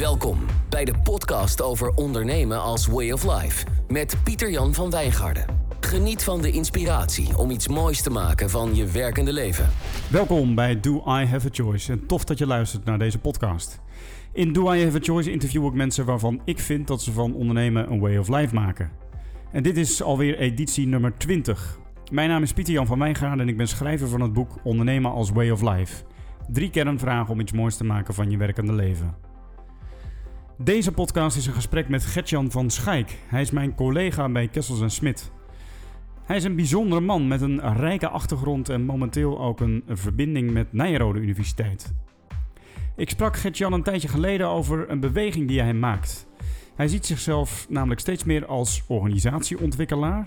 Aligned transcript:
Welkom 0.00 0.38
bij 0.68 0.84
de 0.84 0.94
podcast 1.02 1.62
over 1.62 1.94
ondernemen 1.94 2.62
als 2.62 2.86
way 2.86 3.10
of 3.10 3.40
life 3.40 3.66
met 3.88 4.16
Pieter-Jan 4.24 4.74
van 4.74 4.90
Wijngaarden. 4.90 5.44
Geniet 5.80 6.24
van 6.24 6.42
de 6.42 6.50
inspiratie 6.50 7.38
om 7.38 7.50
iets 7.50 7.68
moois 7.68 8.02
te 8.02 8.10
maken 8.10 8.50
van 8.50 8.74
je 8.74 8.86
werkende 8.86 9.32
leven. 9.32 9.68
Welkom 10.10 10.54
bij 10.54 10.80
Do 10.80 10.96
I 10.96 11.24
Have 11.24 11.46
a 11.46 11.50
Choice 11.52 11.92
en 11.92 12.06
tof 12.06 12.24
dat 12.24 12.38
je 12.38 12.46
luistert 12.46 12.84
naar 12.84 12.98
deze 12.98 13.18
podcast. 13.18 13.80
In 14.32 14.52
Do 14.52 14.72
I 14.72 14.84
Have 14.84 14.96
a 14.96 15.00
Choice 15.02 15.32
interview 15.32 15.66
ik 15.66 15.72
mensen 15.72 16.04
waarvan 16.04 16.40
ik 16.44 16.58
vind 16.58 16.86
dat 16.86 17.02
ze 17.02 17.12
van 17.12 17.34
ondernemen 17.34 17.90
een 17.90 18.00
way 18.00 18.16
of 18.16 18.28
life 18.28 18.54
maken. 18.54 18.90
En 19.52 19.62
dit 19.62 19.76
is 19.76 20.02
alweer 20.02 20.38
editie 20.38 20.86
nummer 20.86 21.12
20. 21.16 21.78
Mijn 22.10 22.28
naam 22.28 22.42
is 22.42 22.52
Pieter 22.52 22.74
Jan 22.74 22.86
van 22.86 22.98
Wijngaarden 22.98 23.40
en 23.40 23.48
ik 23.48 23.56
ben 23.56 23.68
schrijver 23.68 24.08
van 24.08 24.20
het 24.20 24.32
boek 24.32 24.58
Ondernemen 24.62 25.10
als 25.10 25.30
Way 25.30 25.50
of 25.50 25.62
Life. 25.62 26.04
Drie 26.48 26.70
kernvragen 26.70 27.32
om 27.32 27.40
iets 27.40 27.52
moois 27.52 27.76
te 27.76 27.84
maken 27.84 28.14
van 28.14 28.30
je 28.30 28.36
werkende 28.36 28.72
leven. 28.72 29.29
Deze 30.62 30.92
podcast 30.92 31.36
is 31.36 31.46
een 31.46 31.52
gesprek 31.52 31.88
met 31.88 32.04
Gertjan 32.04 32.50
van 32.50 32.70
Schaik. 32.70 33.18
Hij 33.26 33.40
is 33.40 33.50
mijn 33.50 33.74
collega 33.74 34.28
bij 34.28 34.48
Kessels 34.48 34.94
Smit. 34.94 35.30
Hij 36.24 36.36
is 36.36 36.44
een 36.44 36.56
bijzondere 36.56 37.00
man 37.00 37.28
met 37.28 37.40
een 37.40 37.76
rijke 37.76 38.08
achtergrond 38.08 38.68
en 38.68 38.84
momenteel 38.84 39.40
ook 39.40 39.60
een 39.60 39.82
verbinding 39.88 40.50
met 40.50 40.72
Nijrode 40.72 41.20
Universiteit. 41.20 41.92
Ik 42.96 43.10
sprak 43.10 43.36
Gertjan 43.36 43.72
een 43.72 43.82
tijdje 43.82 44.08
geleden 44.08 44.48
over 44.48 44.90
een 44.90 45.00
beweging 45.00 45.48
die 45.48 45.60
hij 45.60 45.74
maakt. 45.74 46.26
Hij 46.74 46.88
ziet 46.88 47.06
zichzelf 47.06 47.66
namelijk 47.68 48.00
steeds 48.00 48.24
meer 48.24 48.46
als 48.46 48.82
organisatieontwikkelaar, 48.86 50.26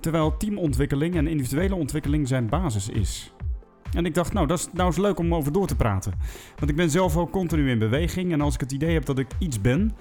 terwijl 0.00 0.36
teamontwikkeling 0.36 1.14
en 1.14 1.26
individuele 1.26 1.74
ontwikkeling 1.74 2.28
zijn 2.28 2.48
basis 2.48 2.88
is. 2.88 3.32
En 3.92 4.06
ik 4.06 4.14
dacht, 4.14 4.32
nou, 4.32 4.46
dat 4.46 4.58
is 4.58 4.68
nou 4.72 4.86
eens 4.86 4.96
leuk 4.96 5.18
om 5.18 5.34
over 5.34 5.52
door 5.52 5.66
te 5.66 5.76
praten. 5.76 6.12
Want 6.56 6.70
ik 6.70 6.76
ben 6.76 6.90
zelf 6.90 7.16
ook 7.16 7.30
continu 7.30 7.70
in 7.70 7.78
beweging. 7.78 8.32
En 8.32 8.40
als 8.40 8.54
ik 8.54 8.60
het 8.60 8.72
idee 8.72 8.92
heb 8.92 9.04
dat 9.04 9.18
ik 9.18 9.28
iets 9.38 9.60
ben, 9.60 9.92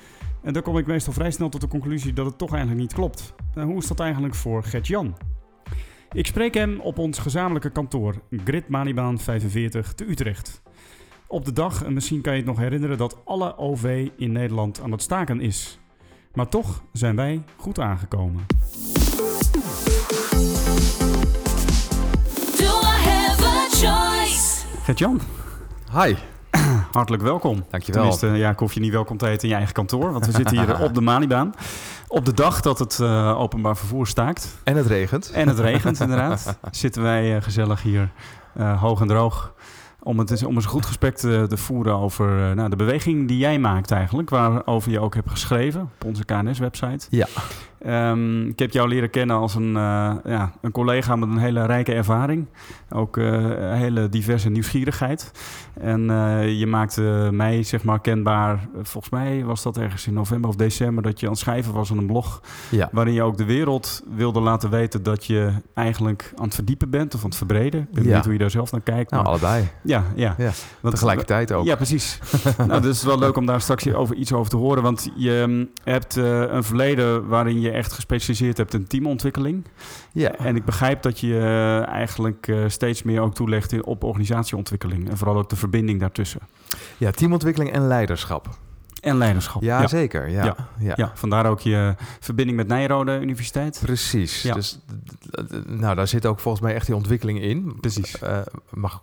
en 0.42 0.54
dan 0.54 0.62
kom 0.62 0.78
ik 0.78 0.88
meestal 0.88 1.14
vrij 1.14 1.32
snel 1.32 1.50
tot 1.50 1.62
de 1.62 1.68
conclusie 1.68 2.14
dat 2.14 2.26
het 2.26 2.38
toch 2.38 2.50
eigenlijk 2.52 2.82
niet 2.82 2.94
klopt. 2.94 3.34
Nou, 3.54 3.68
hoe 3.68 3.78
is 3.78 3.88
dat 3.88 4.00
eigenlijk 4.00 4.36
voor 4.36 4.64
Gert-Jan? 4.64 5.16
Ik 6.12 6.26
spreek 6.26 6.54
hem 6.54 6.80
op 6.80 6.98
ons 6.98 7.20
gezamenlijke 7.20 7.70
kantoor, 7.70 8.16
Grid 8.44 8.68
Manibaan 8.68 9.20
45 9.20 9.94
te 9.94 10.10
Utrecht. 10.10 10.62
Op 11.28 11.46
de 11.46 11.54
dag, 11.54 11.84
en 11.84 11.94
misschien 11.94 12.22
kan 12.22 12.34
je 12.34 12.40
het 12.40 12.48
nog 12.48 12.58
herinneren, 12.58 12.98
dat 12.98 13.22
alle 13.26 13.58
OV 13.58 14.10
in 14.18 14.32
Nederland 14.32 14.82
aan 14.82 14.92
het 14.92 15.02
staken 15.02 15.42
is. 15.42 15.80
Maar 16.34 16.48
toch 16.48 16.84
zijn 16.92 17.16
wij 17.16 17.44
goed 17.56 17.80
aangekomen. 17.80 18.46
Gert-Jan. 24.92 25.22
Hi. 25.92 26.16
Hartelijk 26.92 27.24
welkom. 27.24 27.66
Dankjewel. 27.70 28.02
Tenminste, 28.02 28.28
ja, 28.28 28.50
ik 28.50 28.60
hoef 28.60 28.74
je 28.74 28.80
niet 28.80 28.92
welkom 28.92 29.18
te 29.18 29.26
heten 29.26 29.42
in 29.42 29.50
je 29.50 29.56
eigen 29.56 29.74
kantoor, 29.74 30.12
want 30.12 30.26
we 30.26 30.32
zitten 30.32 30.58
hier 30.58 30.80
op 30.86 30.94
de 30.94 31.02
Manibaan. 31.02 31.54
Op 32.08 32.26
de 32.26 32.34
dag 32.34 32.62
dat 32.62 32.80
het 32.80 33.00
uh, 33.02 33.40
openbaar 33.40 33.78
vervoer 33.78 34.08
staakt. 34.08 34.58
En 34.64 34.76
het 34.76 34.86
regent. 34.86 35.32
En 35.32 35.48
het 35.48 35.60
regent, 35.60 36.00
inderdaad. 36.00 36.58
Zitten 36.72 37.02
wij 37.02 37.36
uh, 37.36 37.42
gezellig 37.42 37.82
hier 37.82 38.12
uh, 38.58 38.82
hoog 38.82 39.02
en 39.02 39.08
droog 39.08 39.54
om, 40.00 40.20
het, 40.20 40.46
om 40.46 40.56
eens 40.56 40.64
een 40.64 40.70
goed 40.70 40.86
gesprek 40.86 41.16
te, 41.16 41.46
te 41.50 41.58
voeren 41.58 41.96
over 41.96 42.56
nou, 42.56 42.70
de 42.70 42.76
beweging 42.76 43.28
die 43.28 43.38
jij 43.38 43.60
maakt 43.60 43.92
eigenlijk. 43.92 44.30
Waarover 44.30 44.92
je 44.92 45.00
ook 45.00 45.16
hebt 45.16 45.30
geschreven 45.30 45.82
op 45.82 46.06
onze 46.06 46.26
KNS-website. 46.26 47.08
Ja. 47.10 47.28
Um, 47.88 48.48
ik 48.48 48.60
heb 48.60 48.72
jou 48.72 48.88
leren 48.88 49.10
kennen 49.10 49.36
als 49.36 49.56
een, 49.56 49.70
uh, 49.70 50.14
ja, 50.26 50.52
een 50.62 50.72
collega 50.72 51.16
met 51.16 51.30
een 51.30 51.38
hele 51.38 51.66
rijke 51.66 51.94
ervaring. 51.94 52.48
Ook 52.90 53.18
uh, 53.18 53.26
een 53.34 53.74
hele 53.74 54.10
diverse 54.10 54.50
nieuwsgierigheid. 54.50 55.32
En 55.74 56.02
je 56.58 56.66
maakte 56.68 57.30
mij 57.32 57.64
zeg 57.64 57.84
maar 57.84 58.00
kenbaar. 58.00 58.68
Volgens 58.82 59.14
mij 59.14 59.44
was 59.46 59.64
dat 59.64 59.78
ergens 59.78 60.08
in 60.08 60.14
november 60.14 60.50
of 60.50 60.56
december 60.56 61.04
dat 61.04 61.20
je 61.20 61.26
aan 61.26 61.32
het 61.32 61.42
schrijven 61.42 61.74
was 61.74 61.92
aan 61.92 61.98
een 61.98 62.06
blog. 62.06 62.42
Ja. 62.70 62.90
Waarin 62.92 63.14
je 63.14 63.24
ook 63.24 63.38
de 63.38 63.46
wereld 63.46 64.04
wilde 64.16 64.40
laten 64.40 64.70
weten 64.70 65.04
dat 65.04 65.26
je 65.26 65.52
eigenlijk 65.74 66.34
aan 66.36 66.46
het 66.46 66.56
verdiepen 66.56 66.90
bent 66.90 67.16
of 67.16 67.24
aan 67.24 67.30
het 67.30 67.38
verbreden. 67.38 67.82
Ik 67.82 67.92
benieuwd 67.92 68.16
ja. 68.16 68.24
hoe 68.24 68.34
je 68.34 68.40
daar 68.40 68.52
zelf 68.52 68.72
naar 68.72 68.82
kijkt. 68.82 69.12
Nou, 69.12 69.24
maar... 69.24 69.32
allebei. 69.32 69.68
Ja, 69.84 70.04
ja. 70.16 70.36
ja 70.38 70.52
want, 70.80 70.94
tegelijkertijd 70.94 71.52
ook. 71.52 71.66
Ja, 71.66 71.76
precies. 71.76 72.20
nou, 72.58 72.70
dus 72.70 72.78
het 72.78 72.96
is 72.96 73.04
wel 73.04 73.20
leuk 73.20 73.38
om 73.38 73.46
daar 73.46 73.62
straks 73.62 73.94
over 73.94 74.16
iets 74.16 74.34
over 74.34 74.52
te 74.52 74.58
horen. 74.58 74.84
Want 74.84 75.12
je 75.16 75.68
hebt 75.84 76.18
uh, 76.18 76.40
een 76.52 76.64
verleden 76.64 77.28
waarin 77.28 77.62
je 77.62 77.71
echt 77.74 77.92
gespecialiseerd 77.92 78.58
hebt 78.58 78.74
in 78.74 78.88
teamontwikkeling. 78.88 79.66
Ja. 80.12 80.36
En 80.36 80.56
ik 80.56 80.66
begrijp 80.66 81.02
dat 81.02 81.20
je 81.20 81.28
uh, 81.28 81.88
eigenlijk 81.88 82.48
uh, 82.48 82.64
steeds 82.68 83.04
meer 83.04 83.22
ook 83.22 83.34
toelegt 83.34 83.84
op 83.84 84.04
organisatieontwikkeling. 84.04 85.10
En 85.10 85.18
vooral 85.18 85.38
ook 85.38 85.50
de 85.50 85.56
verbinding 85.56 86.00
daartussen. 86.00 86.42
Ja, 86.98 87.12
teamontwikkeling 87.12 87.72
en 87.72 87.88
leiderschap. 87.88 88.50
En 89.02 89.18
leiderschap. 89.18 89.62
Ja, 89.62 89.82
ja. 89.82 89.88
zeker. 89.88 90.30
Ja. 90.30 90.44
Ja. 90.44 90.56
Ja. 90.80 90.94
ja. 90.96 91.12
vandaar 91.16 91.46
ook 91.46 91.60
je 91.60 91.96
verbinding 92.20 92.58
met 92.58 92.68
Nijrode 92.68 93.20
Universiteit. 93.20 93.80
Precies. 93.84 94.42
Dus, 94.42 94.80
nou, 95.66 95.96
daar 95.96 96.08
zit 96.08 96.26
ook 96.26 96.40
volgens 96.40 96.64
mij 96.64 96.74
echt 96.74 96.86
die 96.86 96.96
ontwikkeling 96.96 97.42
in. 97.42 97.78
Precies. 97.80 98.22
Uh, 98.24 98.40
mag, 98.70 99.02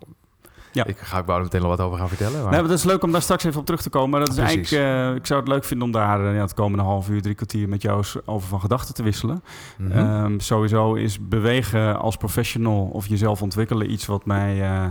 ja. 0.73 0.85
Ik 0.87 0.99
ga 0.99 1.19
ik 1.19 1.27
wou 1.27 1.39
er 1.39 1.45
meteen 1.45 1.61
nog 1.61 1.71
wat 1.71 1.81
over 1.81 1.99
gaan 1.99 2.09
vertellen. 2.09 2.43
Maar... 2.43 2.51
Nee, 2.51 2.61
maar 2.61 2.69
dat 2.69 2.79
is 2.79 2.85
leuk 2.85 3.03
om 3.03 3.13
daar 3.13 3.23
straks 3.23 3.45
even 3.45 3.61
op 3.61 3.67
terug 3.67 3.83
te 3.83 3.91
komen. 3.91 4.11
Maar 4.11 4.21
dat 4.21 4.29
is 4.29 4.35
Precies. 4.35 4.73
eigenlijk, 4.73 5.11
uh, 5.11 5.15
ik 5.15 5.27
zou 5.27 5.41
het 5.41 5.49
leuk 5.49 5.65
vinden 5.65 5.87
om 5.87 5.93
daar 5.93 6.21
uh, 6.25 6.35
ja, 6.35 6.41
het 6.41 6.55
komende 6.55 6.85
half 6.85 7.09
uur, 7.09 7.23
drie 7.23 7.35
kwartier 7.35 7.69
met 7.69 7.83
jou 7.83 8.05
over 8.25 8.49
van 8.49 8.61
gedachten 8.61 8.95
te 8.95 9.03
wisselen. 9.03 9.43
Mm 9.77 9.91
-hmm. 9.91 10.25
um, 10.25 10.41
sowieso 10.41 10.95
is 10.95 11.29
bewegen 11.29 11.99
als 11.99 12.17
professional 12.17 12.91
of 12.93 13.07
jezelf 13.07 13.43
ontwikkelen 13.43 13.91
iets 13.93 14.07
wat 14.07 14.27
mij 14.27 14.57
uh, 14.57 14.87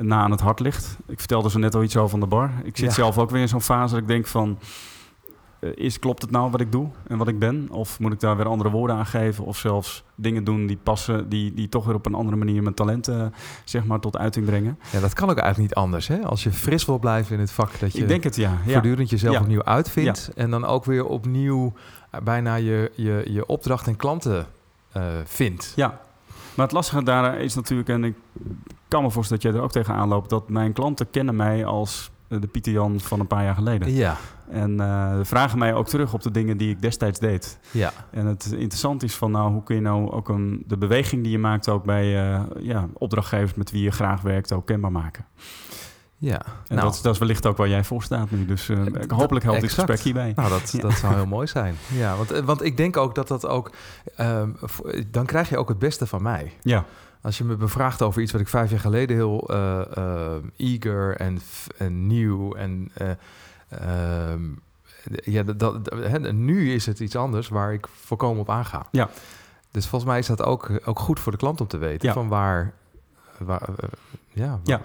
na 0.00 0.22
aan 0.22 0.30
het 0.30 0.40
hart 0.40 0.60
ligt. 0.60 0.96
Ik 1.06 1.18
vertelde 1.18 1.50
zo 1.50 1.58
net 1.58 1.74
al 1.74 1.82
iets 1.82 1.96
over 1.96 2.10
van 2.10 2.20
de 2.20 2.26
bar. 2.26 2.50
Ik 2.64 2.76
zit 2.76 2.88
ja. 2.88 2.94
zelf 2.94 3.18
ook 3.18 3.30
weer 3.30 3.40
in 3.40 3.48
zo'n 3.48 3.60
fase 3.60 3.92
dat 3.92 4.02
ik 4.02 4.08
denk 4.08 4.26
van 4.26 4.58
is, 5.74 5.98
klopt 5.98 6.22
het 6.22 6.30
nou 6.30 6.50
wat 6.50 6.60
ik 6.60 6.72
doe 6.72 6.88
en 7.06 7.18
wat 7.18 7.28
ik 7.28 7.38
ben? 7.38 7.68
Of 7.70 8.00
moet 8.00 8.12
ik 8.12 8.20
daar 8.20 8.36
weer 8.36 8.46
andere 8.46 8.70
woorden 8.70 8.96
aan 8.96 9.06
geven? 9.06 9.44
Of 9.44 9.56
zelfs 9.56 10.04
dingen 10.14 10.44
doen 10.44 10.66
die 10.66 10.78
passen, 10.82 11.28
die, 11.28 11.54
die 11.54 11.68
toch 11.68 11.84
weer 11.84 11.94
op 11.94 12.06
een 12.06 12.14
andere 12.14 12.36
manier 12.36 12.62
mijn 12.62 12.74
talenten 12.74 13.34
zeg 13.64 13.84
maar, 13.84 14.00
tot 14.00 14.16
uiting 14.16 14.46
brengen? 14.46 14.78
Ja, 14.92 15.00
dat 15.00 15.12
kan 15.12 15.30
ook 15.30 15.38
eigenlijk 15.38 15.68
niet 15.68 15.84
anders. 15.84 16.08
Hè? 16.08 16.22
Als 16.22 16.42
je 16.42 16.52
fris 16.52 16.84
wil 16.84 16.98
blijven 16.98 17.34
in 17.34 17.40
het 17.40 17.50
vak, 17.50 17.80
dat 17.80 17.92
je 17.92 17.98
ik 17.98 18.08
denk 18.08 18.24
het, 18.24 18.36
ja. 18.36 18.58
voortdurend 18.66 19.10
jezelf 19.10 19.34
ja. 19.34 19.40
opnieuw 19.40 19.64
uitvindt. 19.64 20.30
Ja. 20.34 20.42
En 20.42 20.50
dan 20.50 20.64
ook 20.64 20.84
weer 20.84 21.06
opnieuw 21.06 21.72
bijna 22.22 22.54
je, 22.54 22.90
je, 22.94 23.26
je 23.30 23.46
opdracht 23.46 23.86
en 23.86 23.96
klanten 23.96 24.46
uh, 24.96 25.02
vindt. 25.24 25.72
Ja, 25.76 26.00
maar 26.54 26.64
het 26.64 26.74
lastige 26.74 27.02
daar 27.02 27.40
is 27.40 27.54
natuurlijk, 27.54 27.88
en 27.88 28.04
ik 28.04 28.14
kan 28.88 29.02
me 29.02 29.10
voorstellen 29.10 29.42
dat 29.42 29.52
jij 29.52 29.60
er 29.60 29.66
ook 29.66 29.72
tegenaan 29.72 30.08
loopt, 30.08 30.30
dat 30.30 30.48
mijn 30.48 30.72
klanten 30.72 31.10
kennen 31.10 31.36
mij 31.36 31.64
als 31.64 32.10
de 32.28 32.46
Pieter 32.46 32.72
Jan 32.72 33.00
van 33.00 33.20
een 33.20 33.26
paar 33.26 33.44
jaar 33.44 33.54
geleden. 33.54 33.92
Ja. 33.92 34.16
En 34.48 34.70
uh, 34.70 35.18
vragen 35.22 35.58
mij 35.58 35.74
ook 35.74 35.88
terug 35.88 36.14
op 36.14 36.22
de 36.22 36.30
dingen 36.30 36.56
die 36.56 36.70
ik 36.70 36.82
destijds 36.82 37.18
deed. 37.18 37.58
Ja. 37.70 37.92
En 38.10 38.26
het 38.26 38.44
interessant 38.44 39.02
is 39.02 39.14
van, 39.14 39.30
nou, 39.30 39.52
hoe 39.52 39.62
kun 39.62 39.74
je 39.74 39.80
nou 39.80 40.10
ook 40.10 40.28
een, 40.28 40.64
de 40.66 40.76
beweging 40.76 41.22
die 41.22 41.32
je 41.32 41.38
maakt 41.38 41.68
ook 41.68 41.84
bij 41.84 42.32
uh, 42.32 42.40
ja, 42.58 42.88
opdrachtgevers 42.92 43.54
met 43.54 43.70
wie 43.70 43.82
je 43.82 43.90
graag 43.90 44.20
werkt 44.20 44.52
ook 44.52 44.66
kenbaar 44.66 44.92
maken. 44.92 45.24
Ja. 46.18 46.42
En 46.66 46.76
nou, 46.76 46.80
dat, 46.90 47.00
dat 47.02 47.12
is 47.12 47.18
wellicht 47.18 47.46
ook 47.46 47.56
waar 47.56 47.68
jij 47.68 47.84
voor 47.84 48.02
staat 48.02 48.30
nu. 48.30 48.44
Dus 48.44 48.68
uh, 48.68 48.80
hopelijk 49.08 49.44
helpt 49.44 49.60
dit 49.60 49.72
gesprek 49.72 50.00
hierbij. 50.00 50.32
Nou, 50.36 50.48
dat, 50.48 50.72
ja. 50.72 50.80
dat 50.80 50.92
zou 50.92 51.14
heel 51.14 51.26
mooi 51.36 51.46
zijn. 51.46 51.74
Ja, 51.92 52.16
want, 52.16 52.30
want 52.30 52.62
ik 52.64 52.76
denk 52.76 52.96
ook 52.96 53.14
dat 53.14 53.28
dat 53.28 53.46
ook... 53.46 53.72
dan 55.10 55.26
krijg 55.26 55.48
je 55.48 55.58
ook 55.58 55.68
het 55.68 55.78
beste 55.78 56.06
van 56.06 56.22
mij. 56.22 56.52
Ja. 56.62 56.84
Als 57.24 57.38
je 57.38 57.44
me 57.44 57.56
bevraagt 57.56 58.02
over 58.02 58.22
iets 58.22 58.32
wat 58.32 58.40
ik 58.40 58.48
vijf 58.48 58.70
jaar 58.70 58.80
geleden 58.80 59.16
heel 59.16 59.50
uh, 59.50 59.80
uh, 59.98 60.32
eager 60.56 61.16
en, 61.16 61.38
en 61.78 62.06
nieuw 62.06 62.54
en 62.54 62.90
uh, 63.02 63.10
ja, 65.24 65.42
dat, 65.42 65.58
dat, 65.58 65.90
he, 65.90 66.32
nu 66.32 66.72
is 66.72 66.86
het 66.86 67.00
iets 67.00 67.16
anders 67.16 67.48
waar 67.48 67.72
ik 67.72 67.86
voorkomen 67.86 68.40
op 68.40 68.50
aanga. 68.50 68.86
Ja. 68.90 69.10
Dus 69.70 69.86
volgens 69.86 70.10
mij 70.10 70.20
is 70.20 70.26
dat 70.26 70.42
ook, 70.42 70.70
ook 70.84 70.98
goed 70.98 71.20
voor 71.20 71.32
de 71.32 71.38
klant 71.38 71.60
om 71.60 71.66
te 71.66 71.78
weten 71.78 72.08
ja. 72.08 72.14
van 72.14 72.28
waar, 72.28 72.72
waar 73.38 73.68
ja, 74.32 74.46
waar, 74.46 74.60
ja. 74.62 74.82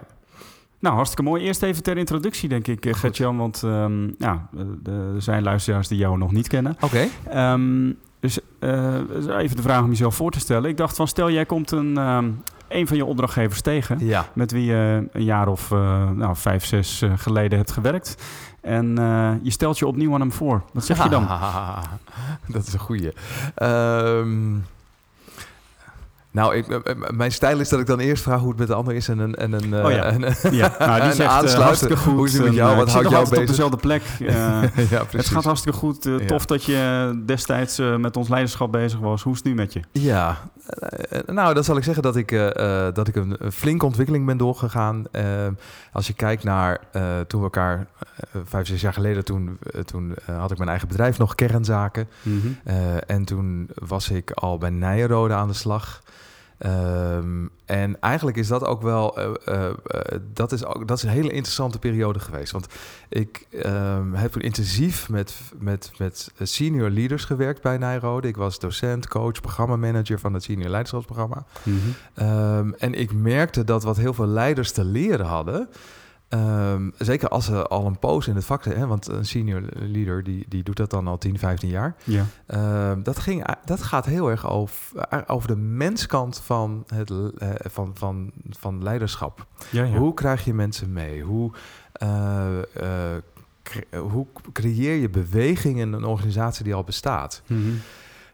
Nou, 0.80 0.96
hartstikke 0.96 1.24
mooi. 1.24 1.44
Eerst 1.44 1.64
even 1.64 1.84
ter 1.84 1.98
introductie, 1.98 2.50
denk 2.50 2.68
ik, 2.68 2.96
Gert-Jan. 2.96 3.38
Want 3.38 3.62
um, 3.62 4.16
ja, 4.18 4.50
er 4.86 5.22
zijn 5.22 5.44
luisteraars 5.44 5.88
die 5.88 5.98
jou 5.98 6.18
nog 6.18 6.32
niet 6.32 6.48
kennen. 6.48 6.76
Oké. 6.80 7.08
Okay. 7.26 7.54
Um, 7.54 7.98
dus 8.20 8.40
uh, 8.60 8.96
even 9.38 9.56
de 9.56 9.62
vraag 9.62 9.84
om 9.84 9.90
jezelf 9.90 10.16
voor 10.16 10.32
te 10.32 10.40
stellen. 10.40 10.70
Ik 10.70 10.78
dacht 10.78 10.96
van, 10.96 11.08
stel 11.08 11.32
jij 11.32 11.46
komt 11.46 11.72
een, 11.72 11.98
um, 11.98 12.42
een 12.68 12.88
van 12.88 12.98
je 12.98 13.06
opdrachtgevers 13.06 13.62
tegen... 13.62 14.06
Ja. 14.06 14.26
met 14.34 14.52
wie 14.52 14.66
je 14.66 15.08
een 15.12 15.24
jaar 15.24 15.48
of 15.48 15.72
uh, 15.72 16.10
nou, 16.10 16.36
vijf, 16.36 16.66
zes 16.66 17.02
uh, 17.02 17.14
geleden 17.16 17.58
hebt 17.58 17.72
gewerkt... 17.72 18.16
en 18.62 18.96
je 19.44 19.52
stelt 19.52 19.80
je 19.80 19.88
opnieuw 19.88 20.14
aan 20.14 20.20
hem 20.20 20.32
voor. 20.32 20.64
Wat 20.74 20.86
zeg 20.86 21.04
je 21.04 21.10
dan? 21.20 21.28
Dat 22.48 22.68
is 22.68 22.74
een 22.74 22.80
goeie. 22.80 23.14
Um, 23.64 24.64
Nou, 26.32 26.56
ik, 26.56 26.68
eh, 26.68 26.76
eh, 26.84 27.10
mijn 27.10 27.32
stijl 27.32 27.60
is 27.60 27.70
dat 27.70 27.80
ik 27.80 27.86
dan 27.86 28.00
eerst 28.00 28.24
vraag 28.24 28.40
hoe 28.40 28.50
het 28.50 28.58
met 28.58 28.68
de 28.68 28.74
ander 28.74 28.94
is 28.94 29.08
en 29.08 29.20
een, 29.20 29.36
en 29.36 29.54
een, 29.54 29.86
oh 29.86 29.92
ja. 29.92 30.04
en, 30.04 30.22
ja. 30.52 30.76
Nou, 30.80 31.02
die 31.02 31.12
zegt 31.22 31.44
uh, 31.44 31.54
hartstikke 31.54 31.98
goed. 31.98 32.14
Hoe 32.14 32.26
is 32.26 32.34
het 32.34 32.44
met 32.44 32.54
jou? 32.54 32.76
Wat 32.76 32.92
houdt 32.92 33.10
jou 33.10 33.24
bezig? 33.24 33.40
op 33.40 33.48
dezelfde 33.48 33.78
plek. 33.78 34.02
Uh, 34.20 34.30
ja, 34.92 35.06
het 35.12 35.28
gaat 35.28 35.44
hartstikke 35.44 35.78
goed. 35.78 36.06
Uh, 36.06 36.16
tof 36.16 36.46
dat 36.46 36.64
je 36.64 37.22
destijds 37.26 37.82
met 37.98 38.18
ons 38.18 38.30
leiderschap 38.30 38.72
bezig 38.72 39.00
was. 39.00 39.24
Hoe 39.24 39.32
is 39.32 39.38
het 39.38 39.48
nu 39.48 39.54
met 39.54 39.74
je? 39.74 39.80
Ja, 39.92 40.38
nou, 41.26 41.54
dan 41.54 41.64
zal 41.64 41.78
ik 41.78 41.84
zeggen 41.84 42.04
dat 42.04 42.16
ik, 42.16 42.30
dat 42.94 43.08
ik 43.08 43.16
een, 43.16 43.36
een, 43.38 43.52
flinke 43.52 43.86
ontwikkeling 43.86 44.26
ben 44.26 44.38
doorgegaan. 44.38 45.06
als 45.92 46.08
je 46.08 46.14
kijkt 46.14 46.44
naar 46.44 46.80
toen 47.28 47.40
we 47.40 47.46
elkaar 47.46 47.88
vijf, 48.46 48.68
zes 48.68 48.82
jaar 48.82 48.94
geleden, 48.94 49.26
toen, 49.26 49.60
toen 49.86 50.16
had 50.26 50.52
ik 50.52 50.58
mijn 50.58 50.70
eigen 50.70 50.88
bedrijf 50.88 51.18
nog, 51.18 51.36
kernzaken. 51.36 52.10
Mm 52.22 52.42
-hmm. 52.42 52.58
en 53.08 53.26
toen 53.26 53.70
was 53.74 54.10
ik 54.10 54.32
al 54.32 54.58
bij 54.58 54.70
Nijrode 54.70 55.34
aan 55.34 55.48
de 55.48 55.54
slag. 55.54 56.02
Um, 56.66 57.50
en 57.66 58.02
eigenlijk 58.02 58.38
is 58.38 58.48
dat 58.48 58.64
ook 58.64 58.82
wel, 58.82 59.20
uh, 59.20 59.30
uh, 59.48 59.70
dat, 60.34 60.52
is 60.52 60.66
ook, 60.66 60.88
dat 60.88 60.98
is 60.98 61.04
een 61.04 61.10
hele 61.10 61.32
interessante 61.32 61.80
periode 61.80 62.20
geweest. 62.20 62.52
Want 62.52 62.68
ik 63.10 63.48
um, 63.66 64.14
heb 64.14 64.38
intensief 64.38 65.10
met, 65.10 65.36
met, 65.60 65.92
met 65.98 66.32
senior 66.42 66.90
leaders 66.90 67.26
gewerkt 67.26 67.62
bij 67.62 67.78
Nijrode. 67.78 68.28
Ik 68.28 68.38
was 68.38 68.60
docent, 68.60 69.08
coach, 69.08 69.42
programmamanager 69.42 70.20
van 70.20 70.34
het 70.34 70.44
senior 70.44 70.70
leiderschapsprogramma. 70.70 71.46
Mm 71.64 71.80
-hmm. 72.14 72.28
um, 72.28 72.74
en 72.74 72.94
ik 72.94 73.14
merkte 73.14 73.64
dat 73.64 73.84
wat 73.84 73.98
heel 73.98 74.14
veel 74.14 74.28
leiders 74.28 74.72
te 74.72 74.84
leren 74.84 75.26
hadden, 75.26 75.70
Um, 76.30 76.94
zeker 76.98 77.30
als 77.30 77.46
ze 77.46 77.68
al 77.68 77.86
een 77.86 78.00
poos 78.00 78.28
in 78.28 78.36
het 78.36 78.46
vak 78.46 78.64
zijn, 78.64 78.88
want 78.88 79.08
een 79.08 79.26
senior 79.26 79.62
leader 79.74 80.24
die, 80.24 80.46
die 80.48 80.64
doet 80.64 80.78
dat 80.78 80.90
dan 80.90 81.08
al 81.08 81.18
10, 81.18 81.40
15 81.40 81.70
jaar. 81.70 81.96
Ja. 82.04 82.26
Um, 82.92 83.04
dat, 83.04 83.20
ging, 83.20 83.46
dat 83.66 83.84
gaat 83.84 84.06
heel 84.06 84.30
erg 84.30 84.50
over, 84.50 85.06
over 85.28 85.48
de 85.48 85.56
menskant 85.56 86.40
van, 86.40 86.84
het, 86.88 87.10
uh, 87.10 87.28
van, 87.58 87.92
van, 87.94 88.32
van 88.50 88.84
leiderschap. 88.84 89.46
Ja, 89.70 89.84
ja. 89.84 89.98
Hoe 89.98 90.14
krijg 90.14 90.46
je 90.46 90.54
mensen 90.54 90.94
mee? 90.94 91.22
Hoe, 91.22 91.52
uh, 92.04 92.46
uh, 92.82 94.00
hoe 94.00 94.26
creëer 94.54 94.96
je 94.96 95.10
beweging 95.10 95.80
in 95.80 95.94
een 95.94 96.06
organisatie 96.06 96.64
die 96.64 96.76
al 96.76 96.84
bestaat? 96.84 97.42
Mm 97.48 97.64
-hmm. 97.64 97.80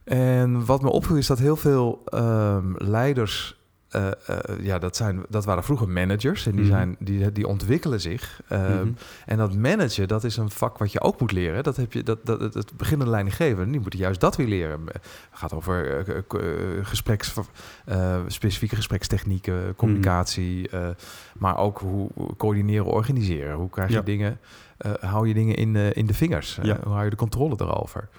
En 0.03 0.65
wat 0.65 0.81
me 0.81 0.89
opviel 0.89 1.15
is 1.15 1.27
dat 1.27 1.39
heel 1.39 1.55
veel 1.55 2.03
um, 2.13 2.75
leiders 2.77 3.57
uh, 3.91 4.07
uh, 4.29 4.65
ja, 4.65 4.79
dat, 4.79 4.95
zijn, 4.95 5.23
dat 5.29 5.45
waren 5.45 5.63
vroeger 5.63 5.89
managers 5.89 6.45
en 6.45 6.51
die, 6.51 6.61
mm 6.61 6.67
-hmm. 6.67 6.77
zijn, 6.77 6.95
die, 6.99 7.31
die 7.31 7.47
ontwikkelen 7.47 8.01
zich. 8.01 8.41
Mm 8.49 8.57
-hmm. 8.57 8.95
En 9.25 9.37
dat 9.37 9.53
managen, 9.53 10.07
dat 10.07 10.23
is 10.23 10.37
een 10.37 10.49
vak 10.49 10.77
wat 10.77 10.91
je 10.91 11.01
ook 11.01 11.19
moet 11.19 11.31
leren. 11.31 11.63
Dat, 11.63 11.75
heb 11.75 11.93
je, 11.93 12.03
dat, 12.03 12.25
dat, 12.25 12.53
het 12.53 12.77
beginnende 12.77 13.11
leidinggever, 13.11 13.71
die 13.71 13.79
moeten 13.79 13.99
juist 13.99 14.19
dat 14.19 14.35
weer 14.35 14.47
leren. 14.47 14.79
Het 14.85 15.01
gaat 15.31 15.53
over 15.53 16.05
gespreks, 16.83 17.33
specifieke 18.27 18.75
gesprekstechnieken, 18.75 19.75
communicatie, 19.75 20.69
mm 20.71 20.79
-hmm. 20.79 20.95
maar 21.37 21.57
ook 21.57 21.79
hoe 21.79 22.09
coördineren, 22.37 22.85
organiseren. 22.85 23.55
Hoe 23.55 23.69
krijg 23.69 23.89
je 23.89 23.95
ja. 23.95 24.01
dingen, 24.01 24.39
hou 24.99 25.27
je 25.27 25.33
dingen 25.33 25.55
in, 25.55 25.75
in 25.75 26.05
de 26.05 26.13
vingers? 26.13 26.59
Ja. 26.61 26.79
hoe 26.83 26.93
hou 26.93 27.03
je 27.03 27.09
de 27.09 27.15
controle 27.15 27.55
erover? 27.57 28.09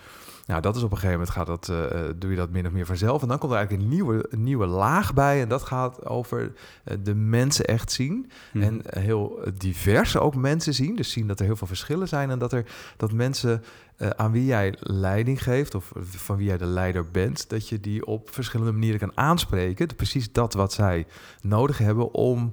Nou, 0.46 0.60
dat 0.60 0.76
is 0.76 0.82
op 0.82 0.90
een 0.90 0.96
gegeven 0.96 1.18
moment 1.18 1.36
gaat 1.36 1.46
dat, 1.46 1.68
uh, 1.70 2.00
doe 2.16 2.30
je 2.30 2.36
dat 2.36 2.50
min 2.50 2.66
of 2.66 2.72
meer 2.72 2.86
vanzelf. 2.86 3.22
En 3.22 3.28
dan 3.28 3.38
komt 3.38 3.52
er 3.52 3.58
eigenlijk 3.58 3.88
een 3.88 3.94
nieuwe, 3.94 4.26
een 4.30 4.42
nieuwe 4.42 4.66
laag 4.66 5.14
bij. 5.14 5.40
En 5.40 5.48
dat 5.48 5.62
gaat 5.62 6.06
over 6.06 6.52
uh, 6.84 6.96
de 7.02 7.14
mensen 7.14 7.64
echt 7.64 7.92
zien. 7.92 8.30
Hmm. 8.52 8.62
En 8.62 8.80
heel 8.84 9.40
divers 9.58 10.16
ook 10.16 10.34
mensen 10.34 10.74
zien. 10.74 10.96
Dus 10.96 11.10
zien 11.10 11.26
dat 11.26 11.40
er 11.40 11.46
heel 11.46 11.56
veel 11.56 11.66
verschillen 11.66 12.08
zijn. 12.08 12.30
En 12.30 12.38
dat, 12.38 12.52
er, 12.52 12.64
dat 12.96 13.12
mensen 13.12 13.62
uh, 13.98 14.08
aan 14.10 14.32
wie 14.32 14.44
jij 14.44 14.74
leiding 14.80 15.42
geeft, 15.42 15.74
of 15.74 15.92
van 15.96 16.36
wie 16.36 16.46
jij 16.46 16.58
de 16.58 16.66
leider 16.66 17.10
bent, 17.10 17.50
dat 17.50 17.68
je 17.68 17.80
die 17.80 18.06
op 18.06 18.30
verschillende 18.32 18.72
manieren 18.72 19.00
kan 19.00 19.12
aanspreken. 19.14 19.96
Precies 19.96 20.32
dat 20.32 20.54
wat 20.54 20.72
zij 20.72 21.06
nodig 21.42 21.78
hebben 21.78 22.14
om 22.14 22.52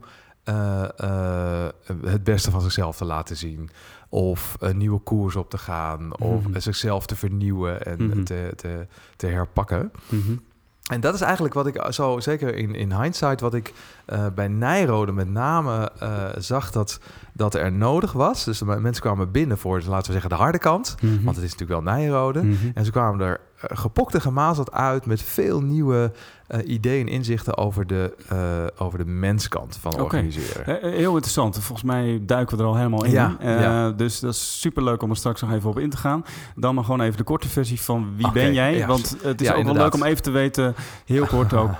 het 2.05 2.23
beste 2.23 2.51
van 2.51 2.61
zichzelf 2.61 2.97
te 2.97 3.05
laten 3.05 3.37
zien 3.37 3.69
of 4.13 4.55
een 4.59 4.77
nieuwe 4.77 4.99
koers 4.99 5.35
op 5.35 5.49
te 5.49 5.57
gaan, 5.57 6.17
of 6.19 6.45
mm 6.45 6.51
-hmm. 6.51 6.61
zichzelf 6.61 7.05
te 7.05 7.15
vernieuwen 7.15 7.85
en 7.85 8.03
mm 8.03 8.11
-hmm. 8.11 8.23
te, 8.23 8.53
te, 8.55 8.87
te, 9.15 9.27
herpakken. 9.27 9.91
Mm 10.09 10.21
-hmm. 10.25 10.41
En 10.83 11.01
dat 11.01 11.13
is 11.13 11.21
eigenlijk 11.21 11.53
wat 11.53 11.67
ik 11.67 11.85
zo, 11.89 12.19
zeker 12.19 12.55
in, 12.55 12.75
in 12.75 13.01
hindsight, 13.01 13.39
wat 13.39 13.53
ik 13.53 13.73
uh, 14.07 14.25
bij 14.35 14.47
Nijrode 14.47 15.11
met 15.11 15.29
name 15.29 15.91
uh, 16.03 16.25
zag 16.37 16.71
dat, 16.71 16.99
dat 17.33 17.55
er 17.55 17.71
nodig 17.71 18.11
was. 18.11 18.43
Dus 18.43 18.57
de 18.57 18.65
mensen 18.65 19.03
kwamen 19.03 19.31
binnen 19.31 19.57
voor, 19.57 19.81
laten 19.87 20.05
we 20.05 20.11
zeggen, 20.11 20.29
de 20.29 20.35
harde 20.35 20.57
kant. 20.57 20.95
Want 21.23 21.35
het 21.35 21.45
is 21.45 21.51
natuurlijk 21.51 21.85
wel 21.85 21.93
Nijrode. 21.95 22.43
En 22.73 22.85
ze 22.85 22.91
kwamen 22.91 23.27
er 23.27 23.39
gepokt 23.57 24.13
en 24.13 24.21
gemazeld 24.21 24.71
uit 24.71 25.05
met 25.05 25.21
veel 25.21 25.61
nieuwe 25.61 26.11
uh, 26.53 26.59
ideeën 26.69 27.07
en 27.07 27.13
inzichten 27.13 27.57
over 27.57 27.87
de, 27.87 28.13
uh, 28.33 28.85
over 28.85 28.97
de 28.97 29.05
menskant 29.05 29.77
van 29.81 29.91
okay. 29.93 30.03
organiseren. 30.03 30.79
heel 30.81 31.11
interessant. 31.13 31.59
Volgens 31.59 31.83
mij 31.83 32.19
duiken 32.21 32.57
we 32.57 32.63
er 32.63 32.69
al 32.69 32.75
helemaal 32.75 33.05
in. 33.05 33.11
Ja, 33.11 33.35
uh, 33.41 33.61
ja. 33.61 33.91
Dus 33.91 34.19
dat 34.19 34.33
is 34.33 34.59
super 34.59 34.83
leuk 34.83 35.01
om 35.01 35.09
er 35.09 35.15
straks 35.15 35.41
nog 35.41 35.51
even 35.51 35.69
op 35.69 35.79
in 35.79 35.89
te 35.89 35.97
gaan. 35.97 36.25
Dan 36.55 36.75
maar 36.75 36.83
gewoon 36.83 37.01
even 37.01 37.17
de 37.17 37.23
korte 37.23 37.49
versie 37.49 37.81
van 37.81 38.13
wie 38.15 38.25
okay, 38.25 38.43
ben 38.43 38.53
jij? 38.53 38.75
Ja. 38.75 38.87
Want 38.87 39.15
het 39.21 39.41
is 39.41 39.49
ook 39.49 39.57
inderdaad. 39.57 39.63
wel 39.63 39.83
leuk 39.83 39.93
om 39.93 40.03
even 40.03 40.23
te 40.23 40.31
weten, 40.31 40.75
heel 41.05 41.25
kort 41.25 41.53
ook, 41.53 41.71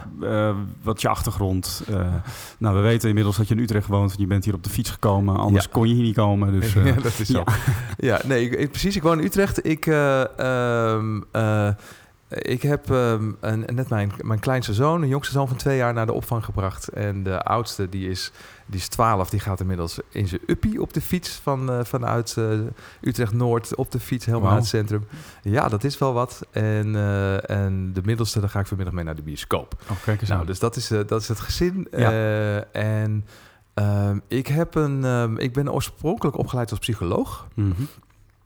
wat 0.84 1.02
je 1.02 1.08
achtergrond. 1.08 1.84
nou, 2.58 2.76
we 2.76 2.82
weten 2.82 3.08
inmiddels 3.10 3.38
dat 3.38 3.48
je 3.48 3.56
in 3.56 3.62
Utrecht 3.62 3.88
woont. 3.88 4.08
Want 4.08 4.20
je 4.20 4.28
bent 4.28 4.46
hier 4.46 4.54
op 4.54 4.64
de 4.64 4.70
fiets 4.70 4.90
gekomen. 4.90 5.38
Anders 5.38 5.70
kon 5.70 5.88
je 5.88 5.94
hier 5.94 6.04
niet 6.04 6.16
komen. 6.16 6.60
Dus, 6.60 6.74
ja, 6.86 6.92
dat 6.92 7.20
is 7.20 7.28
zo. 7.28 7.44
Ja, 7.98 8.22
nee, 8.26 8.50
ik, 8.50 8.70
precies. 8.70 8.96
Ik 8.96 9.04
woon 9.04 9.20
in 9.20 9.26
Utrecht. 9.26 9.66
Ik... 9.66 9.86
Um, 9.86 11.24
ik 12.34 12.62
heb 12.62 12.90
um, 12.90 13.38
een, 13.40 13.66
net 13.74 13.90
mijn, 13.90 14.12
mijn 14.22 14.40
kleinste 14.40 14.74
zoon, 14.74 15.02
een 15.02 15.08
jongste 15.08 15.34
zoon 15.34 15.48
van 15.48 15.58
twee 15.58 15.78
jaar, 15.78 15.94
naar 15.94 16.06
de 16.06 16.14
opvang 16.14 16.46
gebracht. 16.46 16.88
En 16.88 17.24
de 17.24 17.44
oudste, 17.44 17.90
die 17.90 18.10
is, 18.10 18.32
die 18.66 18.80
is 18.80 18.88
12, 18.88 19.30
die 19.30 19.40
gaat 19.40 19.60
inmiddels 19.60 20.00
in 20.10 20.28
zijn 20.28 20.42
uppie 20.46 20.82
op 20.82 20.94
de 20.94 21.02
fiets 21.02 21.30
van, 21.30 21.72
uh, 21.72 21.80
vanuit 21.84 22.36
uh, 22.40 22.60
Utrecht-Noord 23.02 23.76
op 23.76 23.92
de 23.92 24.00
fiets 24.00 24.26
helemaal 24.26 24.46
wow. 24.46 24.54
naar 24.54 24.62
het 24.62 24.70
centrum. 24.70 25.06
Ja, 25.42 25.68
dat 25.68 25.84
is 25.84 25.98
wel 25.98 26.14
wat. 26.14 26.48
En, 26.52 26.88
uh, 26.88 27.50
en 27.50 27.94
de 27.94 28.02
middelste, 28.04 28.40
daar 28.40 28.50
ga 28.50 28.60
ik 28.60 28.68
vanmiddag 28.68 28.96
mee 28.96 29.04
naar 29.04 29.16
de 29.16 29.22
bioscoop. 29.22 29.82
Oh, 29.90 30.04
kijk 30.04 30.22
eens 30.22 30.30
nou, 30.30 30.46
dus 30.46 30.60
dat 30.60 30.76
is, 30.76 30.88
dat 30.88 31.22
is 31.22 31.28
het 31.28 31.40
gezin. 31.40 31.88
Ja. 31.92 32.12
en 32.72 33.26
um, 33.74 34.22
ik, 34.28 34.48
heb 34.48 34.76
een, 34.76 35.04
um, 35.04 35.38
ik 35.38 35.54
ben 35.54 35.72
oorspronkelijk 35.72 36.38
opgeleid 36.38 36.70
als 36.70 36.80
psycholoog. 36.80 37.48
Mm 37.54 37.74
-hmm. 37.76 37.88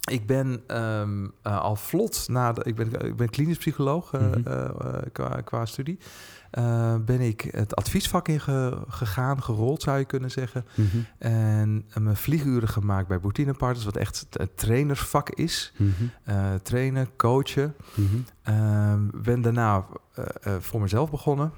Ik 0.07 0.25
ben 0.25 0.77
um, 0.81 1.31
uh, 1.43 1.61
al 1.61 1.75
vlot 1.75 2.25
na 2.27 2.53
de, 2.53 2.63
ik 2.63 2.75
ben, 2.75 3.05
ik 3.05 3.15
ben 3.15 3.29
klinisch 3.29 3.57
psycholoog 3.57 4.13
uh, 4.13 4.21
mm 4.21 4.33
-hmm. 4.33 4.43
uh, 4.47 4.99
qua, 5.11 5.41
qua, 5.41 5.65
studie. 5.65 5.99
ben 7.05 7.21
ik 7.21 7.41
het 7.41 7.75
adviesvak 7.75 8.27
in 8.27 8.39
ge, 8.39 8.77
gegaan, 8.87 9.43
gerold 9.43 9.81
zou 9.81 9.97
je 9.99 10.05
kunnen 10.05 10.31
zeggen. 10.31 10.65
Mm 10.75 10.89
-hmm. 10.91 11.05
En 11.17 12.03
mijn 12.03 12.15
vlieguren 12.15 12.69
gemaakt 12.69 13.07
bij 13.07 13.19
Boutine 13.19 13.53
Partners, 13.53 13.85
wat 13.85 13.97
echt 13.97 14.27
het 14.29 14.57
trainersvak 14.57 15.29
is. 15.29 15.73
Mm 15.77 15.93
-hmm. 15.97 16.61
trainen, 16.61 17.07
coachen. 17.15 17.75
ben 19.13 19.41
daarna 19.41 19.85
voor 20.59 20.81
mezelf 20.81 21.09
begonnen 21.09 21.51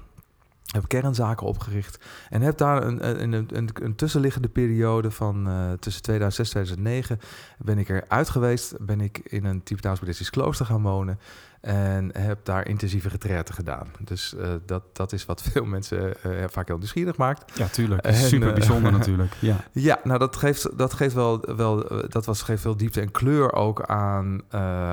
heb 0.72 0.88
kernzaken 0.88 1.46
opgericht 1.46 2.04
en 2.28 2.42
heb 2.42 2.58
daar 2.58 2.82
een, 2.82 3.22
een, 3.22 3.32
een, 3.32 3.70
een 3.72 3.94
tussenliggende 3.94 4.48
periode 4.48 5.10
van 5.10 5.48
uh, 5.48 5.72
tussen 5.72 6.02
2006 6.02 6.46
en 6.46 6.52
2009 6.52 7.20
ben 7.58 7.78
ik 7.78 7.88
eruit 7.88 8.28
geweest, 8.28 8.86
ben 8.86 9.00
ik 9.00 9.18
in 9.18 9.44
een 9.44 9.62
Tibetaans-Boeddhistisch 9.62 10.30
klooster 10.30 10.66
gaan 10.66 10.82
wonen 10.82 11.18
en 11.60 12.10
heb 12.18 12.44
daar 12.44 12.68
intensieve 12.68 13.08
retraite 13.08 13.52
gedaan. 13.52 13.86
Dus 13.98 14.34
uh, 14.38 14.48
dat, 14.66 14.82
dat 14.92 15.12
is 15.12 15.26
wat 15.26 15.42
veel 15.52 15.64
mensen 15.64 16.14
uh, 16.26 16.44
vaak 16.48 16.66
heel 16.66 16.78
nieuwsgierig 16.78 17.16
maakt. 17.16 17.58
Ja, 17.58 17.66
tuurlijk. 17.66 18.04
En, 18.04 18.14
Super 18.14 18.52
bijzonder 18.52 18.92
natuurlijk. 18.98 19.34
Ja, 19.38 19.56
ja 19.72 20.00
nou 20.04 20.18
dat 20.18 20.36
geeft, 20.36 20.78
dat 20.78 20.92
geeft 20.92 21.14
wel, 21.14 21.40
wel 21.56 21.88
dat 22.08 22.26
was, 22.26 22.42
geeft 22.42 22.62
veel 22.62 22.76
diepte 22.76 23.00
en 23.00 23.10
kleur 23.10 23.52
ook 23.52 23.82
aan, 23.82 24.40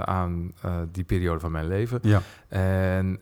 aan 0.05 0.53
die 0.91 1.03
periode 1.03 1.39
van 1.39 1.51
mijn 1.51 1.67
leven. 1.67 1.99
Ja. 2.01 2.21
En 2.47 3.19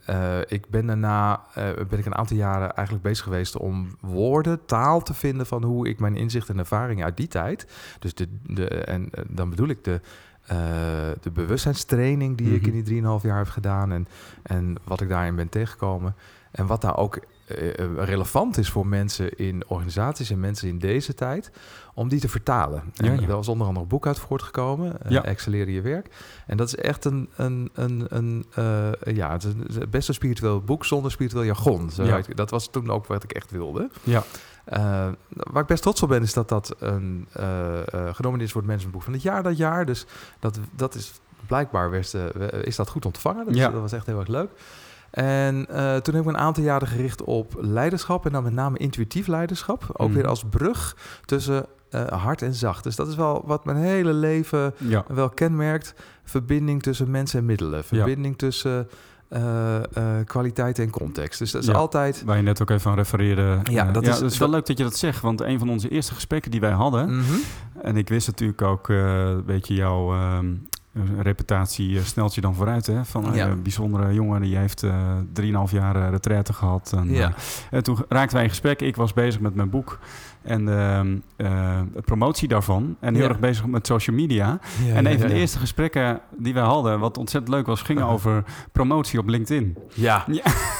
ik 0.48 0.70
ben 0.70 0.86
daarna 0.86 1.44
ben 1.90 2.00
ik 2.00 2.06
een 2.06 2.16
aantal 2.16 2.38
jaren 2.38 2.74
eigenlijk 2.74 3.08
bezig 3.08 3.24
geweest 3.24 3.58
om 3.58 3.96
woorden, 4.00 4.66
taal 4.66 5.02
te 5.02 5.14
vinden 5.14 5.46
van 5.46 5.64
hoe 5.64 5.88
ik 5.88 6.00
mijn 6.00 6.16
inzichten 6.16 6.54
en 6.54 6.60
ervaringen 6.60 7.06
uit 7.06 7.18
die 7.18 7.28
tijd. 7.28 7.68
Dus 8.00 8.14
de, 8.14 8.28
de, 8.44 8.68
en 8.68 9.10
dan 9.28 9.50
bedoel 9.50 9.68
ik 9.68 9.84
de 9.84 10.02
uh, 10.52 10.58
de 11.22 11.32
bewustzijnstraining 11.34 12.38
die 12.38 12.48
mm 12.48 12.54
-hmm. 12.54 12.62
ik 12.62 12.74
in 12.74 12.84
die 12.84 13.02
3,5 13.02 13.08
jaar 13.22 13.38
heb 13.38 13.48
gedaan 13.48 13.92
en, 13.92 14.08
en 14.44 14.75
wat 14.84 15.02
ik 15.02 15.10
daarin 15.10 15.36
ben 15.36 15.50
tegengekomen. 15.50 16.16
En 16.52 16.66
wat 16.66 16.82
daar 16.82 16.98
ook 16.98 17.20
uh, 17.48 17.70
relevant 17.98 18.58
is 18.58 18.70
voor 18.70 18.88
mensen 18.88 19.38
in 19.38 19.64
organisaties 19.68 20.30
en 20.30 20.40
mensen 20.40 20.68
in 20.68 20.80
deze 20.80 21.14
tijd, 21.14 21.52
om 21.94 22.10
die 22.10 22.20
te 22.20 22.30
vertalen. 22.30 22.84
Ja, 22.94 23.12
ja. 23.12 23.18
Daar 23.18 23.28
was 23.28 23.48
onder 23.48 23.68
andere 23.68 23.84
een 23.84 23.92
boek 23.92 24.08
uit 24.08 24.20
voortgekomen, 24.20 24.94
uh, 25.06 25.12
ja. 25.12 25.36
Je 25.46 25.82
werk. 25.82 26.08
En 26.48 26.58
dat 26.58 26.68
is 26.68 26.75
echt 26.75 27.06
een, 27.06 27.30
een, 27.36 27.70
een, 27.74 28.08
een 28.10 28.46
ja, 29.16 29.32
het 29.32 29.44
is 29.44 29.78
best 29.90 30.08
een 30.08 30.14
spiritueel 30.14 30.62
boek 30.62 30.86
zonder 30.86 31.12
spiritueel 31.12 31.46
jargon. 31.46 31.90
Zo 31.90 32.04
ja. 32.04 32.22
Dat 32.36 32.50
was 32.50 32.70
toen 32.70 32.90
ook 32.90 33.06
wat 33.06 33.24
ik 33.24 33.32
echt 33.32 33.52
wilde. 33.52 33.90
Ja. 34.04 34.24
Uh, 34.74 35.08
waar 35.30 35.62
ik 35.62 35.68
best 35.68 35.82
trots 35.82 36.04
op 36.04 36.10
ben, 36.10 36.22
is 36.22 36.34
dat 36.34 36.50
dat 36.50 36.76
een, 36.80 37.28
uh, 37.40 37.44
uh, 37.44 37.82
genomineerd 38.14 38.42
is 38.48 38.52
voor 38.52 38.62
het 38.62 38.70
Managementboek 38.70 39.04
van 39.04 39.14
het 39.14 39.22
jaar 39.22 39.44
dat 39.44 39.58
jaar. 39.58 39.86
Dus 39.86 40.06
dat, 40.40 40.60
dat 40.76 40.96
is 40.96 41.14
blijkbaar 41.48 41.90
best, 41.90 42.18
is 42.62 42.76
dat 42.76 42.90
goed 42.90 43.06
ontvangen. 43.06 43.46
Dat, 43.46 43.56
ja. 43.56 43.70
dat 43.70 43.82
was 43.82 43.92
echt 43.92 44.06
heel 44.06 44.20
erg 44.20 44.28
leuk. 44.28 44.50
En 45.12 45.66
eh, 45.70 45.96
toen 45.96 46.14
heb 46.16 46.24
ik 46.24 46.30
een 46.30 46.38
aantal 46.38 46.64
jaren 46.64 46.88
gericht 46.88 47.24
op 47.24 47.54
leiderschap 47.60 48.26
en 48.26 48.32
dan 48.32 48.44
met 48.44 48.54
name 48.54 48.78
intuïtief 48.78 49.28
leiderschap. 49.28 49.84
Ook 49.94 50.08
Mhm. 50.08 50.18
weer 50.18 50.28
als 50.28 50.44
brug 50.50 50.96
tussen 51.26 51.66
eh, 51.90 52.08
hard 52.08 52.42
en 52.42 52.54
zacht. 52.54 52.84
Dus 52.84 52.96
dat 52.96 53.08
is 53.08 53.16
wel 53.16 53.44
wat 53.46 53.66
mijn 53.66 53.78
hele 53.78 54.14
leven 54.14 54.74
Ja. 54.78 55.04
wel 55.08 55.30
kenmerkt. 55.30 55.94
Verbinding 56.24 56.84
tussen 56.84 57.12
mensen 57.12 57.40
en 57.40 57.46
middelen. 57.46 57.84
Verbinding 57.84 58.38
tussen 58.38 58.88
eh, 59.27 59.75
eh, 59.77 59.84
kwaliteit 60.25 60.79
en 60.79 60.89
context. 60.89 61.39
Dus 61.39 61.51
dat 61.51 61.62
is 61.62 61.67
Ja. 61.67 61.74
altijd... 61.74 62.24
Waar 62.25 62.38
je 62.38 62.44
net 62.44 62.62
ook 62.62 62.70
even 62.70 62.91
aan 62.91 62.98
refereerde. 62.98 63.60
Ja, 63.63 63.91
dat 63.91 64.05
ja, 64.05 64.12
is- 64.12 64.20
het 64.20 64.32
is 64.32 64.38
wel 64.38 64.48
dat- 64.48 64.58
leuk 64.58 64.65
dat 64.67 64.77
je 64.77 64.84
dat 64.84 64.96
zegt. 64.98 65.22
Want 65.22 65.41
een 65.41 65.60
van 65.60 65.70
onze 65.70 65.89
eerste 65.89 66.13
gesprekken 66.13 66.51
die 66.51 66.60
wij 66.60 66.72
hadden... 66.72 67.17
Mhm. 67.17 67.34
En 67.82 67.98
ik 67.98 68.10
wist 68.10 68.27
natuurlijk 68.27 68.62
ook, 68.62 68.89
eh, 68.89 69.24
een 69.29 69.46
beetje 69.46 69.74
jouw 69.74 70.13
ehm, 70.13 70.46
reputatie 71.20 72.03
snelt 72.03 72.36
je 72.36 72.41
dan 72.41 72.55
vooruit. 72.55 72.86
Hè? 72.88 73.05
Van 73.05 73.29
Ja. 73.34 73.48
een 73.48 73.62
bijzondere 73.62 74.13
jongen 74.13 74.41
die 74.41 74.58
heeft 74.58 74.84
3,5 75.34 75.72
jaar 75.72 76.10
retraite 76.10 76.53
gehad. 76.53 76.94
En, 76.96 77.10
Ja. 77.13 77.34
en 77.72 77.84
toen 77.84 77.98
raakten 78.10 78.34
wij 78.34 78.44
in 78.44 78.50
gesprek. 78.50 78.82
Ik 78.82 78.96
was 78.96 79.13
bezig 79.13 79.41
met 79.41 79.55
mijn 79.55 79.70
boek 79.70 80.00
en 80.46 80.70
ehm, 80.70 81.16
eh, 81.36 81.80
de 81.94 82.02
promotie 82.02 82.48
daarvan. 82.48 82.96
En 83.00 83.14
heel 83.14 83.24
Ja. 83.24 83.30
erg 83.30 83.40
bezig 83.40 83.66
met 83.66 83.88
social 83.88 84.16
media. 84.16 84.60
Ja, 84.86 84.94
en 84.94 85.06
een 85.06 85.20
van 85.20 85.28
de 85.28 85.34
eerste 85.34 85.60
gesprekken 85.60 86.20
die 86.38 86.54
wij 86.54 86.64
hadden, 86.64 87.00
wat 87.00 87.18
ontzettend 87.18 87.54
leuk 87.54 87.66
was, 87.66 87.82
ging 87.82 88.02
over 88.02 88.44
promotie 88.72 89.20
op 89.20 89.28
LinkedIn. 89.28 89.78
Ja, 89.94 90.25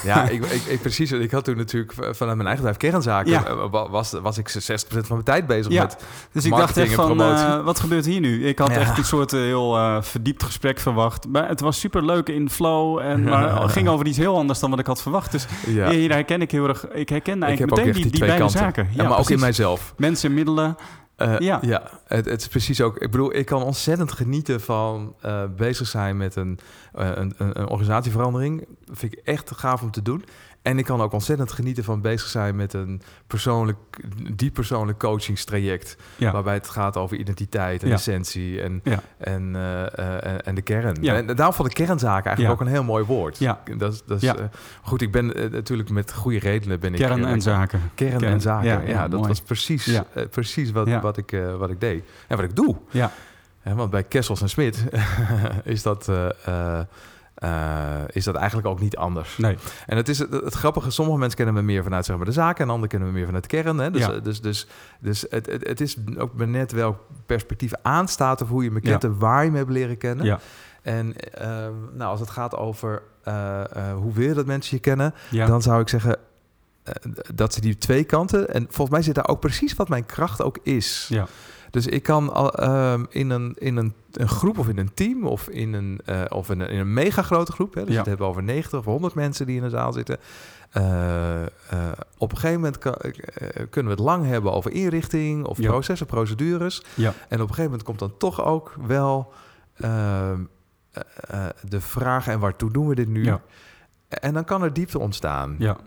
Ja. 0.04 0.24
ik, 0.30 0.46
ik, 0.46 0.62
ik, 0.62 0.82
precies. 0.82 1.12
Ik 1.12 1.32
had 1.32 1.44
toen 1.44 1.58
natuurlijk 1.58 1.94
vanuit 1.94 2.18
mijn 2.38 2.48
eigen 2.48 2.56
bedrijf 2.66 2.78
kernzaken. 2.78 3.34
Eh, 3.48 3.70
wa- 3.72 3.90
Was, 3.90 4.12
was 4.22 4.38
ik 4.38 4.50
60% 4.50 5.08
van 5.08 5.16
mijn 5.16 5.24
tijd 5.24 5.48
bezig 5.48 5.72
met. 5.82 5.98
Dus 6.32 6.46
ik 6.46 6.52
dacht 6.56 6.78
echt 6.78 6.94
van, 6.94 7.22
eh, 7.22 7.64
wat 7.64 7.80
gebeurt 7.80 8.06
hier 8.06 8.20
nu? 8.20 8.48
Ik 8.48 8.60
had 8.60 8.70
echt 8.70 8.98
een 8.98 9.06
soort 9.06 9.32
heel 9.32 10.02
verdiept 10.02 10.44
gesprek 10.44 10.80
verwacht. 10.80 11.28
Maar 11.28 11.48
het 11.48 11.60
was 11.60 11.80
super 11.80 12.06
leuk 12.06 12.30
in 12.30 12.50
flow. 12.50 13.00
En, 13.00 13.24
maar 13.24 13.62
het 13.62 13.72
ging 13.72 13.88
over 13.88 14.06
iets 14.06 14.18
heel 14.18 14.38
anders 14.38 14.60
dan 14.60 14.70
wat 14.70 14.80
ik 14.80 14.86
had 14.88 15.02
verwacht. 15.02 15.32
Dus 15.32 15.46
hier 15.66 16.12
herken 16.12 16.42
ik 16.42 16.52
heel 16.52 16.68
erg. 16.68 16.88
Ik 16.94 17.12
ik 17.16 17.26
heb 17.26 17.42
eigenlijk 17.42 17.72
ook 17.80 17.86
meteen 17.86 18.02
die, 18.02 18.12
die, 18.12 18.20
beide 18.20 18.38
kanten. 18.38 18.60
zaken. 18.60 18.88
Ja, 18.92 19.04
maar 19.08 19.12
ook 19.20 19.30
in 19.30 19.38
precies. 19.38 19.55
Mijzelf. 19.58 19.94
Mensen, 19.98 20.34
middelen. 20.34 20.76
Eh, 21.16 21.40
Ja. 21.40 21.60
ja, 21.62 21.90
het, 22.08 22.26
het 22.26 22.42
is 22.42 22.48
precies 22.48 22.82
ook. 22.82 22.98
Ik 22.98 23.12
bedoel, 23.12 23.36
ik 23.36 23.46
kan 23.46 23.64
ontzettend 23.64 24.12
genieten 24.12 24.62
van 24.62 25.16
eh, 25.22 25.44
bezig 25.56 25.88
zijn 25.88 26.18
met 26.18 26.36
een, 26.36 26.60
eh, 26.94 27.10
een, 27.14 27.34
een, 27.38 27.60
een 27.60 27.68
organisatieverandering. 27.68 28.68
Dat 28.86 28.98
vind 28.98 29.14
ik 29.14 29.20
echt 29.24 29.52
gaaf 29.56 29.82
om 29.82 29.92
te 29.92 30.02
doen. 30.02 30.24
En 30.66 30.78
ik 30.78 30.86
kan 30.86 31.02
ook 31.02 31.12
ontzettend 31.14 31.52
genieten 31.52 31.84
van 31.84 32.02
bezig 32.02 32.28
zijn 32.28 32.56
met 32.56 32.74
een 32.74 33.02
persoonlijk, 33.28 33.78
diep 34.36 34.54
persoonlijk 34.54 35.00
coachingstraject. 35.00 35.98
Ja. 36.18 36.32
Waarbij 36.32 36.54
het 36.54 36.70
gaat 36.70 36.98
over 36.98 37.18
identiteit 37.18 37.82
en 37.84 37.88
Ja. 37.88 37.94
essentie 37.94 38.62
en, 38.62 38.80
Ja. 38.84 39.00
en, 39.18 39.56
eh, 39.56 39.84
eh, 40.00 40.26
en- 40.34 40.46
en 40.46 40.56
de 40.56 40.62
kern. 40.62 40.98
Ja. 41.02 41.16
En 41.16 41.26
daarom 41.36 41.56
vond 41.56 41.68
ik 41.70 41.74
kernzaken 41.86 42.26
eigenlijk 42.26 42.62
ook 42.62 42.68
een 42.68 42.74
heel 42.74 42.84
mooi 42.84 43.04
woord. 43.04 43.38
Ja. 43.38 43.62
Dat, 43.78 43.94
is- 43.94 44.02
dat 44.06 44.22
is, 44.22 44.30
eh, 44.30 44.44
goed, 44.82 45.02
ik 45.02 45.12
ben 45.12 45.26
natuurlijk 45.52 45.90
met 45.90 46.14
goede 46.14 46.40
redenen 46.40 46.80
ben 46.80 46.94
ik... 46.94 47.00
Kern 47.00 47.26
en 47.26 47.42
zaken. 47.42 47.82
Kern, 47.96 48.18
Kern. 48.18 48.34
en 48.34 48.42
zaken. 48.42 48.88
Ja, 48.88 49.02
dat 49.08 49.20
mooi. 49.20 49.28
was 49.28 49.42
precies, 49.42 50.00
precies 50.32 50.72
wat, 50.72 50.90
wat, 51.02 51.18
ik, 51.18 51.38
wat 51.58 51.70
ik 51.70 51.80
deed. 51.80 52.04
En 52.28 52.36
wat 52.36 52.46
ik 52.46 52.56
doe. 52.56 52.76
Ja. 52.92 53.12
Want 53.76 53.90
bij 53.90 54.04
Kessels 54.04 54.42
en 54.42 54.50
Smit 54.50 54.84
is, 55.64 55.82
dat, 55.84 56.10
eh, 57.36 57.50
eh, 57.50 58.02
eh, 58.02 58.08
is 58.08 58.24
dat 58.24 58.36
eigenlijk 58.36 58.68
ook 58.68 58.80
niet 58.80 58.98
anders. 58.98 59.38
Nee. 59.38 59.58
En 59.86 59.98
het 59.98 60.10
is 60.10 60.20
het, 60.20 60.32
het 60.32 60.54
grappige, 60.54 60.92
sommige 60.92 61.18
mensen 61.18 61.38
kennen 61.38 61.56
me 61.56 61.62
meer 61.62 61.84
vanuit 61.84 62.06
zeg 62.06 62.16
maar, 62.16 62.26
de 62.26 62.32
zaken... 62.32 62.64
en 62.64 62.70
anderen 62.70 62.90
kennen 62.90 63.08
me 63.08 63.14
meer 63.14 63.26
vanuit 63.26 63.44
de 63.44 63.50
kern. 63.50 63.78
Hè? 63.78 63.92
Dus, 63.92 64.06
Ja. 64.06 64.12
eh, 64.12 64.24
dus, 64.24 64.42
dus, 64.42 64.68
dus 65.00 65.26
het, 65.30 65.46
het, 65.46 65.68
het 65.68 65.82
is 65.82 65.98
ook 66.18 66.46
net 66.46 66.72
welk 66.72 67.00
perspectief 67.26 67.72
aanstaat... 67.82 68.42
of 68.42 68.50
hoe 68.50 68.64
je 68.64 68.72
me 68.72 68.80
kent 68.80 69.02
Ja. 69.02 69.08
en 69.10 69.20
waar 69.20 69.44
je 69.44 69.52
me 69.52 69.58
hebt 69.58 69.70
leren 69.70 69.98
kennen. 69.98 70.26
Ja. 70.26 70.40
En 70.82 71.16
ehm, 71.16 71.74
nou, 71.94 72.12
als 72.12 72.20
het 72.20 72.30
gaat 72.30 72.56
over 72.56 73.02
eh, 73.24 73.62
eh, 73.62 73.96
hoe 73.96 74.14
wil 74.14 74.28
je 74.28 74.34
dat 74.34 74.46
mensen 74.46 74.76
je 74.76 74.82
kennen... 74.82 75.14
Dan 75.32 75.62
zou 75.62 75.82
ik 75.82 75.90
zeggen 75.90 76.18
eh, 76.84 76.94
dat 77.34 77.54
ze 77.54 77.62
die 77.62 77.78
twee 77.78 78.04
kanten... 78.04 78.50
en 78.54 78.64
volgens 78.64 78.90
mij 78.90 79.02
zit 79.02 79.16
daar 79.16 79.28
ook 79.28 79.40
precies 79.40 79.74
wat 79.74 79.90
mijn 79.90 80.06
kracht 80.06 80.42
ook 80.42 80.58
is. 80.64 81.06
Ja. 81.10 81.28
Dus 81.76 81.88
ik 81.88 82.04
kan 82.04 82.34
ehm, 82.54 83.04
in, 83.10 83.30
een, 83.30 83.56
in 83.58 83.78
een, 83.78 83.94
een 84.12 84.28
groep 84.28 84.58
of 84.58 84.68
in 84.68 84.78
een 84.78 84.94
team... 84.94 85.28
of 85.28 85.48
in 85.50 85.74
een, 85.74 86.00
eh, 86.06 86.22
of 86.30 86.50
in 86.50 86.60
een, 86.60 86.70
in 86.70 86.80
een 86.80 86.94
mega 86.94 87.22
grote 87.22 87.52
groep... 87.52 87.74
Hè, 87.74 87.82
dus 87.84 87.92
Ja. 87.92 87.98
het 87.98 88.06
hebben 88.08 88.26
we 88.26 88.32
over 88.32 88.44
90 88.44 88.80
of 88.80 88.86
100 88.86 89.14
mensen 89.14 89.46
die 89.46 89.56
in 89.56 89.62
de 89.62 89.70
zaal 89.70 89.94
zitten... 89.94 90.18
eh, 90.72 91.42
eh, 91.44 91.48
op 92.18 92.32
een 92.32 92.38
gegeven 92.38 92.60
moment 92.62 92.78
kan- 92.78 92.98
kunnen 93.70 93.92
we 93.96 93.98
het 94.02 94.08
lang 94.10 94.26
hebben 94.26 94.54
over 94.54 94.72
inrichting... 94.72 95.46
of 95.46 95.58
Ja. 95.58 95.70
processen, 95.70 96.08
procedures... 96.08 96.84
Ja. 96.94 97.08
En 97.10 97.14
op 97.26 97.30
een 97.32 97.40
gegeven 97.40 97.64
moment 97.64 97.84
komt 97.84 98.00
dan 98.00 98.18
toch 98.18 98.44
ook 98.44 98.76
wel 98.88 99.34
ehm, 99.78 100.40
eh, 100.92 101.02
eh, 101.46 101.50
de 101.70 101.82
vraag: 101.82 102.28
en 102.28 102.40
waartoe 102.40 102.72
doen 102.72 102.88
we 102.88 102.96
dit 102.96 103.08
nu? 103.08 103.24
Ja. 103.24 103.42
En 104.10 104.34
dan 104.34 104.44
kan 104.46 104.64
er 104.64 104.74
diepte 104.74 105.00
ontstaan. 105.00 105.56
Ja. 105.60 105.78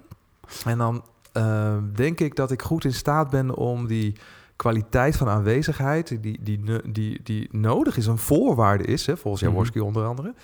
En 0.64 0.78
dan 0.78 1.04
ehm, 1.33 1.83
denk 1.95 2.21
ik 2.21 2.35
dat 2.37 2.50
ik 2.50 2.62
goed 2.62 2.85
in 2.85 2.92
staat 2.95 3.30
ben 3.30 3.54
om 3.54 3.87
die 3.87 4.16
kwaliteit 4.58 5.16
van 5.16 5.28
aanwezigheid, 5.28 6.08
die, 6.22 6.38
die, 6.42 6.80
die, 6.92 7.20
die, 7.22 7.48
nodig 7.52 7.96
is, 7.96 8.06
een 8.06 8.18
voorwaarde 8.18 8.84
is, 8.84 9.06
hè, 9.06 9.16
volgens 9.16 9.42
Mhm. 9.42 9.50
Jaworski 9.52 9.80
onder 9.80 10.04
andere, 10.06 10.34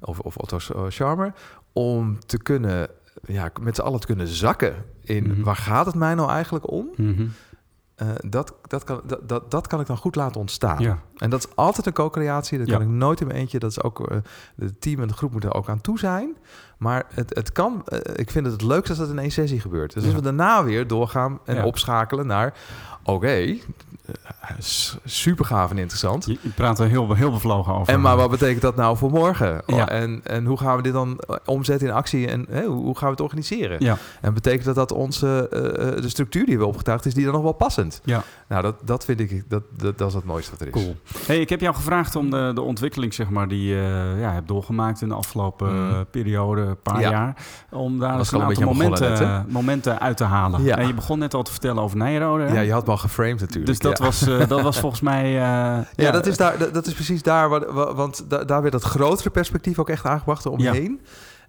of, 0.00 0.18
of 0.18 0.36
Otto 0.36 0.58
uh, 0.76 0.82
Charmer, 0.88 1.32
om 1.72 2.18
te 2.26 2.38
kunnen, 2.42 2.88
ja, 3.24 3.50
met 3.60 3.74
z'n 3.76 3.82
allen 3.82 4.00
te 4.00 4.06
kunnen 4.06 4.26
zakken 4.28 4.74
in 5.00 5.24
Mhm. 5.30 5.42
waar 5.42 5.56
gaat 5.56 5.86
het 5.86 5.94
mij 5.94 6.14
nou 6.14 6.30
eigenlijk 6.30 6.70
om? 6.70 6.88
Mhm. 6.96 7.26
Eh, 7.94 8.08
dat, 8.26 8.54
dat, 8.66 8.84
kan, 8.84 9.00
dat, 9.06 9.28
dat, 9.28 9.50
dat 9.50 9.66
kan 9.66 9.80
ik 9.80 9.86
dan 9.86 9.96
goed 9.96 10.14
laten 10.16 10.40
ontstaan. 10.40 10.78
Ja. 10.82 10.98
En 11.16 11.30
dat 11.30 11.44
is 11.46 11.56
altijd 11.56 11.86
een 11.86 11.92
co-creatie. 11.92 12.58
Dat 12.58 12.66
Ja. 12.66 12.72
kan 12.72 12.82
ik 12.82 12.88
nooit 12.88 13.20
in 13.20 13.26
mijn 13.26 13.38
eentje. 13.38 13.58
Dat 13.58 13.70
is 13.70 13.82
ook 13.82 14.10
uh, 14.10 14.18
het 14.56 14.80
team 14.80 15.00
en 15.00 15.08
de 15.08 15.14
groep 15.14 15.32
moeten 15.32 15.50
er 15.50 15.56
ook 15.56 15.68
aan 15.68 15.80
toe 15.80 15.98
zijn. 15.98 16.36
Maar 16.80 17.06
het, 17.14 17.34
het 17.34 17.52
kan. 17.52 17.84
Uh, 17.88 17.98
ik 18.14 18.30
vind 18.30 18.44
het 18.44 18.54
het 18.54 18.62
leukste 18.62 18.90
als 18.90 18.98
dat 18.98 19.08
in 19.08 19.18
één 19.18 19.30
sessie 19.30 19.60
gebeurt. 19.60 19.94
Dus 19.94 20.04
als 20.04 20.14
we 20.14 20.20
daarna 20.20 20.64
weer 20.64 20.86
doorgaan 20.86 21.38
en 21.44 21.54
Ja. 21.54 21.64
opschakelen 21.64 22.26
naar. 22.26 22.54
Oké, 23.02 23.10
okay, 23.10 23.62
super 25.04 25.44
gaaf 25.44 25.70
en 25.70 25.78
interessant. 25.78 26.26
Je, 26.26 26.38
je 26.40 26.48
praat 26.48 26.78
er 26.78 26.88
heel, 26.88 27.14
heel 27.14 27.30
bevlogen 27.30 27.74
over. 27.74 27.92
En 27.92 28.00
maar 28.00 28.16
wat 28.16 28.30
betekent 28.30 28.62
dat 28.62 28.76
nou 28.76 28.96
voor 28.96 29.10
morgen? 29.10 29.62
Ja. 29.66 29.88
En, 29.88 30.20
en 30.24 30.44
hoe 30.44 30.58
gaan 30.58 30.76
we 30.76 30.82
dit 30.82 30.92
dan 30.92 31.20
omzetten 31.44 31.88
in 31.88 31.94
actie? 31.94 32.28
En 32.28 32.64
hoe, 32.64 32.96
gaan 32.96 33.06
we 33.06 33.10
het 33.10 33.20
organiseren? 33.20 33.84
Ja. 33.84 33.98
En 34.20 34.34
betekent 34.34 34.64
dat 34.64 34.74
dat 34.74 34.92
onze 34.92 35.50
uh, 35.52 36.02
de 36.02 36.08
structuur 36.08 36.46
die 36.46 36.58
we 36.58 36.66
opgetuigd 36.66 37.06
is, 37.06 37.14
die 37.14 37.24
dan 37.24 37.32
nog 37.32 37.42
wel 37.42 37.52
passend? 37.52 38.00
Ja. 38.04 38.22
Nou, 38.48 38.62
dat, 38.62 38.74
dat 38.84 39.04
vind 39.04 39.20
ik, 39.20 39.44
dat, 39.48 39.62
dat, 39.76 39.98
dat 39.98 40.08
is 40.08 40.14
het 40.14 40.24
mooiste 40.24 40.50
wat 40.50 40.60
er 40.60 40.66
is. 40.66 40.72
Cool. 40.72 40.96
Hey, 41.26 41.40
ik 41.40 41.48
heb 41.48 41.60
jou 41.60 41.74
gevraagd 41.74 42.16
om 42.16 42.30
de, 42.30 42.50
de 42.54 42.60
ontwikkeling, 42.60 43.14
zeg 43.14 43.30
maar, 43.30 43.48
die 43.48 43.64
je 43.64 44.12
uh, 44.14 44.20
ja, 44.20 44.32
hebt 44.32 44.48
doorgemaakt 44.48 45.02
in 45.02 45.08
de 45.08 45.14
afgelopen 45.14 45.74
mm. 45.74 46.06
periode, 46.10 46.69
paar 46.74 47.00
ja. 47.00 47.10
jaar, 47.10 47.36
om 47.70 47.98
daar 47.98 48.18
eens 48.18 48.32
een 48.32 48.42
aantal 48.42 48.64
momenten, 48.64 49.10
net, 49.10 49.52
momenten 49.52 50.00
uit 50.00 50.16
te 50.16 50.24
halen. 50.24 50.62
Ja. 50.62 50.76
En 50.76 50.86
je 50.86 50.94
begon 50.94 51.18
net 51.18 51.34
al 51.34 51.42
te 51.42 51.50
vertellen 51.50 51.82
over 51.82 51.96
Nijrode. 51.96 52.52
Ja, 52.52 52.60
je 52.60 52.72
had 52.72 52.84
me 52.86 52.90
al 52.90 52.98
geframed 52.98 53.40
natuurlijk. 53.40 53.66
Dus 53.66 53.78
dat, 53.78 53.98
ja. 53.98 54.04
was, 54.04 54.28
uh, 54.28 54.48
dat 54.48 54.60
was 54.60 54.78
volgens 54.84 55.00
mij... 55.00 55.24
Uh, 55.24 55.86
ja, 55.96 56.10
dat 56.10 56.26
is, 56.26 56.36
daar, 56.36 56.58
dat, 56.58 56.74
dat 56.74 56.86
is 56.86 56.94
precies 56.94 57.22
daar, 57.22 57.48
waar, 57.48 57.94
want 57.94 58.30
da, 58.30 58.44
daar 58.44 58.60
werd 58.60 58.72
dat 58.72 58.82
grotere 58.82 59.30
perspectief 59.30 59.78
ook 59.78 59.88
echt 59.88 60.06
aangebracht 60.06 60.46
omheen. 60.46 61.00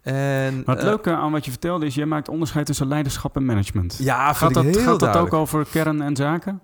En, 0.02 0.64
maar 0.66 0.76
het 0.76 0.84
uh, 0.84 0.90
leuke 0.90 1.12
aan 1.12 1.32
wat 1.32 1.46
je 1.46 1.52
vertelde 1.52 1.86
is, 1.86 1.96
je 1.96 2.06
maakt 2.06 2.30
onderscheid 2.30 2.66
tussen 2.66 2.88
leiderschap 2.88 3.36
en 3.36 3.46
management. 3.46 3.98
Ja, 4.00 4.34
gaat 4.34 4.54
dat, 4.54 4.64
heel 4.64 4.82
gaat 4.82 5.00
dat 5.00 5.18
ook 5.18 5.34
over 5.34 5.66
kern 5.72 6.02
en 6.02 6.16
zaken? 6.16 6.62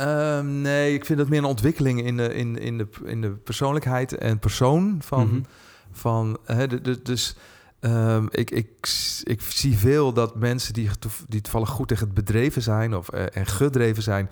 Uh, 0.00 0.40
nee, 0.40 0.94
ik 0.94 1.04
vind 1.04 1.18
dat 1.18 1.28
meer 1.28 1.38
een 1.38 1.44
ontwikkeling 1.44 2.02
in 2.02 2.16
de, 2.16 2.34
in, 2.34 2.58
in 2.58 2.78
de, 2.78 2.88
in 3.04 3.20
de 3.20 3.30
persoonlijkheid 3.30 4.18
en 4.18 4.38
persoon 4.38 4.98
van. 5.00 5.18
Mhm. 5.18 5.28
Mm 5.28 5.34
-hmm. 5.34 5.46
van 5.92 6.38
hè, 6.44 6.66
dus 7.02 7.36
um, 7.84 8.28
ik, 8.30 8.50
ik, 8.50 8.66
ik 9.22 9.40
zie 9.40 9.78
veel 9.78 10.12
dat 10.12 10.36
mensen 10.36 10.72
die, 10.72 10.90
die 11.28 11.40
toevallig 11.40 11.68
goed 11.68 11.88
tegen 11.88 12.06
het 12.06 12.14
bedreven 12.14 12.62
zijn 12.62 12.96
of, 12.96 13.14
uh, 13.14 13.36
en 13.36 13.46
gedreven 13.46 14.02
zijn. 14.02 14.30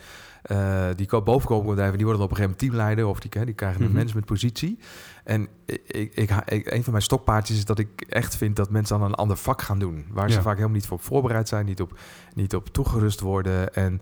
Uh, 0.51 0.87
die 0.97 1.21
boven 1.21 1.49
komen 1.49 1.67
bedrijven, 1.67 1.97
die 1.97 2.07
worden 2.07 2.25
op 2.25 2.31
een 2.31 2.37
gegeven 2.37 2.57
moment 2.59 2.59
teamleider 2.59 3.07
of 3.07 3.21
die, 3.21 3.45
die 3.45 3.55
krijgen 3.55 3.61
een 3.61 3.71
Mhm. 3.71 3.81
mm 3.81 3.87
-hmm. 3.87 3.95
managementpositie. 3.95 4.79
En 5.25 5.49
ik, 5.67 6.15
ik, 6.15 6.31
ik, 6.47 6.71
een 6.71 6.83
van 6.83 6.93
mijn 6.93 7.05
stokpaardjes 7.05 7.57
is 7.57 7.65
dat 7.65 7.79
ik 7.79 8.01
echt 8.09 8.37
vind 8.37 8.57
dat 8.57 8.71
mensen 8.71 8.99
dan 8.99 9.09
een 9.09 9.15
ander 9.15 9.37
vak 9.37 9.63
gaan 9.63 9.79
doen. 9.79 10.05
Waar 10.11 10.29
Ja. 10.29 10.35
ze 10.35 10.43
vaak 10.43 10.55
helemaal 10.55 10.77
niet 10.77 10.87
voor 10.87 10.99
voorbereid 10.99 11.49
zijn, 11.49 11.67
niet 11.67 11.81
op, 11.81 11.99
niet 12.35 12.55
op 12.55 12.69
toegerust 12.69 13.21
worden. 13.21 13.75
En 13.75 14.01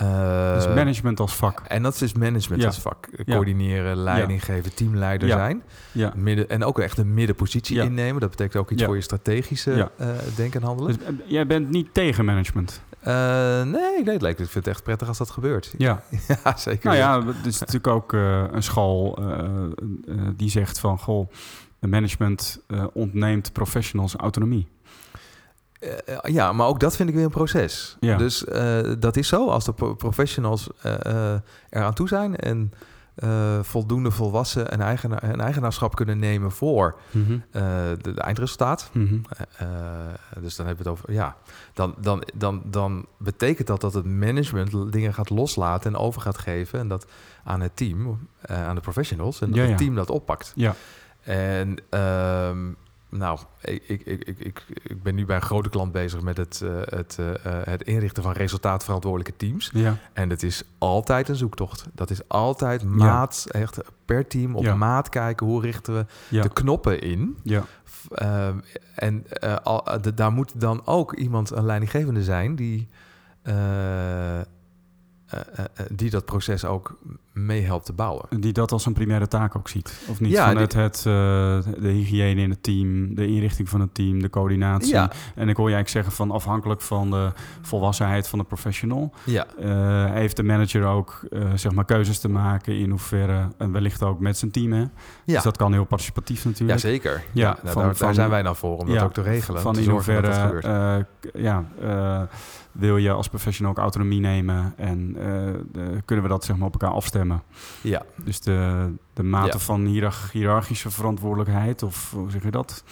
uh, 0.00 0.54
dus 0.54 0.66
management 0.66 1.20
als 1.20 1.34
vak. 1.34 1.62
En 1.66 1.82
dat 1.82 2.00
is 2.00 2.12
management 2.12 2.62
ja. 2.62 2.68
als 2.68 2.78
vak. 2.78 3.08
Coördineren, 3.26 3.96
leiding 3.96 4.40
ja. 4.40 4.44
geven, 4.44 4.74
teamleider 4.74 5.28
ja. 5.28 5.36
zijn. 5.36 5.62
Ja. 5.92 6.12
Midden, 6.16 6.48
en 6.48 6.64
ook 6.64 6.78
echt 6.78 6.98
een 6.98 7.14
middenpositie 7.14 7.82
innemen. 7.82 8.20
Dat 8.20 8.30
betekent 8.30 8.56
ook 8.56 8.70
iets 8.70 8.84
voor 8.84 8.94
je 8.94 9.00
strategische 9.00 9.90
uh, 10.00 10.08
denken 10.36 10.60
en 10.60 10.66
handelen. 10.66 10.98
Dus, 10.98 11.14
jij 11.26 11.46
bent 11.46 11.70
niet 11.70 11.94
tegen 11.94 12.24
management? 12.24 12.82
Uh, 13.06 13.62
nee, 13.62 14.04
nee, 14.04 14.14
ik 14.14 14.36
vind 14.36 14.54
het 14.54 14.66
echt 14.66 14.82
prettig 14.82 15.08
als 15.08 15.18
dat 15.18 15.30
gebeurt. 15.30 15.74
Ja, 15.78 16.02
ja 16.44 16.56
zeker. 16.56 16.84
Nou 16.84 16.96
ja, 16.96 17.26
het 17.26 17.46
is 17.46 17.58
natuurlijk 17.58 17.86
ook 17.86 18.12
een 18.12 18.62
school 18.62 19.18
die 20.36 20.50
zegt 20.50 20.78
van... 20.78 20.98
goh, 20.98 21.30
management 21.80 22.60
ontneemt 22.92 23.52
professionals 23.52 24.14
autonomie. 24.14 24.68
Uh, 25.82 25.88
ja, 26.22 26.52
maar 26.52 26.66
ook 26.66 26.80
dat 26.80 26.96
vind 26.96 27.08
ik 27.08 27.14
weer 27.14 27.24
een 27.24 27.30
proces. 27.30 27.96
Ja. 28.00 28.16
Dus 28.16 28.44
uh, 28.44 28.78
dat 28.98 29.16
is 29.16 29.28
zo. 29.28 29.48
Als 29.48 29.64
de 29.64 29.72
professionals 29.94 30.68
uh, 30.86 31.32
er 31.68 31.82
aan 31.82 31.94
toe 31.94 32.08
zijn 32.08 32.36
en 32.36 32.72
eh, 33.14 33.58
voldoende 33.62 34.10
volwassen 34.10 34.70
en 34.70 34.80
eigenaar, 34.80 35.22
een 35.22 35.40
eigenaarschap 35.40 35.94
kunnen 35.94 36.18
nemen 36.18 36.52
voor 36.52 36.96
eh, 37.12 37.62
de, 38.00 38.12
de 38.14 38.20
eindresultaat. 38.20 38.90
Mhm. 38.92 39.18
Eh, 39.56 39.66
dus 40.40 40.56
dan 40.56 40.66
hebben 40.66 40.84
we 40.84 40.90
het 40.90 41.00
over, 41.00 41.12
ja, 41.12 41.36
dan, 41.72 41.94
dan, 42.00 42.22
dan, 42.34 42.62
dan 42.64 43.06
betekent 43.18 43.66
dat 43.66 43.80
dat 43.80 43.94
het 43.94 44.04
management 44.04 44.92
dingen 44.92 45.14
gaat 45.14 45.30
loslaten 45.30 45.94
en 45.94 46.00
over 46.00 46.20
gaat 46.20 46.38
geven 46.38 46.78
en 46.78 46.88
dat 46.88 47.06
aan 47.44 47.60
het 47.60 47.76
team, 47.76 48.28
eh, 48.40 48.66
aan 48.66 48.74
de 48.74 48.80
professionals 48.80 49.40
en 49.40 49.46
dat 49.46 49.56
Ja, 49.56 49.62
het 49.62 49.70
ja. 49.70 49.76
team 49.76 49.94
dat 49.94 50.10
oppakt. 50.10 50.52
Ja. 50.54 50.74
En 51.22 51.76
ehm, 51.90 52.58
nou, 53.16 53.38
ik, 53.60 53.82
ik, 53.88 54.02
ik, 54.06 54.26
ik, 54.38 54.64
ik, 54.82 55.02
ben 55.02 55.14
nu 55.14 55.26
bij 55.26 55.36
een 55.36 55.42
grote 55.42 55.68
klant 55.68 55.92
bezig 55.92 56.20
met 56.20 56.36
het, 56.36 56.60
eh, 56.64 56.70
het, 56.84 57.16
eh, 57.18 57.30
eh, 57.60 57.66
het 57.66 57.82
inrichten 57.82 58.22
van 58.22 58.32
resultaatverantwoordelijke 58.32 59.36
teams. 59.36 59.70
Ja. 59.74 59.96
En 60.12 60.30
het 60.30 60.42
is 60.42 60.62
altijd 60.78 61.28
een 61.28 61.36
zoektocht. 61.36 61.86
Dat 61.94 62.10
is 62.10 62.28
altijd 62.28 62.84
maat, 62.84 63.46
echt 63.50 63.78
per 64.04 64.26
team 64.26 64.54
op 64.56 64.64
Ja. 64.64 64.74
maat 64.74 65.08
kijken. 65.08 65.46
Hoe 65.46 65.60
richten 65.62 65.94
we 65.94 66.06
Ja. 66.28 66.42
de 66.42 66.48
knoppen 66.52 67.00
in? 67.00 67.36
Ja. 67.42 67.64
En 68.94 69.24
al, 69.62 69.84
de- 70.00 70.14
daar 70.14 70.32
moet 70.32 70.60
dan 70.60 70.86
ook 70.86 71.14
iemand, 71.14 71.50
een 71.50 71.64
leidinggevende 71.66 72.22
zijn, 72.24 72.54
die, 72.56 72.88
die 75.92 76.10
dat 76.10 76.24
proces 76.24 76.64
ook 76.64 76.98
mee 77.32 77.62
helpt 77.62 77.84
te 77.86 77.92
bouwen. 77.92 78.24
Die 78.40 78.52
dat 78.52 78.72
als 78.72 78.86
een 78.86 78.92
primaire 78.92 79.28
taak 79.28 79.56
ook 79.56 79.68
ziet. 79.68 80.02
Of 80.08 80.20
niet? 80.20 80.30
Ja, 80.32 80.46
Vanuit 80.46 80.72
het, 80.72 80.96
eh, 80.96 81.02
de 81.80 81.88
hygiëne 81.88 82.40
in 82.40 82.50
het 82.50 82.62
team, 82.62 83.14
de 83.14 83.26
inrichting 83.26 83.68
van 83.68 83.80
het 83.80 83.94
team, 83.94 84.22
de 84.22 84.30
coördinatie. 84.30 84.92
Ja. 84.94 85.10
En 85.34 85.48
ik 85.48 85.56
hoor 85.56 85.68
je 85.68 85.74
eigenlijk 85.74 85.88
zeggen 85.88 86.12
van 86.12 86.30
afhankelijk 86.30 86.80
van 86.80 87.10
de 87.10 87.32
volwassenheid 87.60 88.28
van 88.28 88.38
de 88.38 88.44
professional. 88.44 89.12
Ja, 89.24 89.46
eh, 89.58 90.12
heeft 90.12 90.36
de 90.36 90.42
manager 90.42 90.84
ook 90.84 91.20
eh, 91.30 91.40
zeg 91.54 91.72
maar 91.72 91.84
keuzes 91.84 92.18
te 92.18 92.28
maken 92.28 92.78
in 92.78 92.90
hoeverre 92.90 93.48
en 93.58 93.72
wellicht 93.72 94.02
ook 94.02 94.20
met 94.20 94.38
zijn 94.38 94.50
team. 94.50 94.72
Hè? 94.72 94.80
ja. 94.80 94.88
Dus 95.24 95.42
dat 95.42 95.56
kan 95.56 95.72
heel 95.72 95.84
participatief 95.84 96.42
ja 96.42 96.48
natuurlijk. 96.48 96.80
zeker. 96.80 97.12
Ja, 97.12 97.20
Ja, 97.32 97.46
nou, 97.62 97.72
van- 97.72 97.82
daar, 97.82 97.96
van- 97.96 98.06
daar 98.06 98.14
zijn 98.14 98.30
wij 98.30 98.42
nou 98.42 98.56
voor, 98.56 98.78
om 98.78 98.86
dat 98.86 98.94
Ja, 98.94 99.02
ook 99.04 99.12
te 99.12 99.22
regelen. 99.22 99.60
Van 99.60 99.78
in 99.78 99.88
hoeverre 99.90 100.60
eh, 100.60 100.96
k- 101.20 101.30
ja, 101.38 101.64
eh, 101.80 102.22
wil 102.72 102.96
je 102.96 103.10
als 103.10 103.28
professional 103.28 103.72
ook 103.72 103.78
autonomie 103.78 104.20
nemen 104.20 104.74
en 104.76 105.16
eh, 105.16 105.24
de- 105.72 106.02
kunnen 106.04 106.24
we 106.24 106.30
dat 106.30 106.44
zeg 106.44 106.56
maar 106.56 106.66
op 106.66 106.72
elkaar 106.72 106.90
afstemmen. 106.96 107.42
ja. 107.82 108.02
Dus 108.24 108.40
de, 108.40 108.90
de 109.12 109.22
mate 109.22 109.52
Ja. 109.52 109.58
van 109.58 109.84
hiërarchische 110.32 110.90
verantwoordelijkheid, 110.90 111.82
of 111.82 112.10
hoe 112.10 112.30
zeg 112.30 112.42
je 112.42 112.50
dat? 112.50 112.84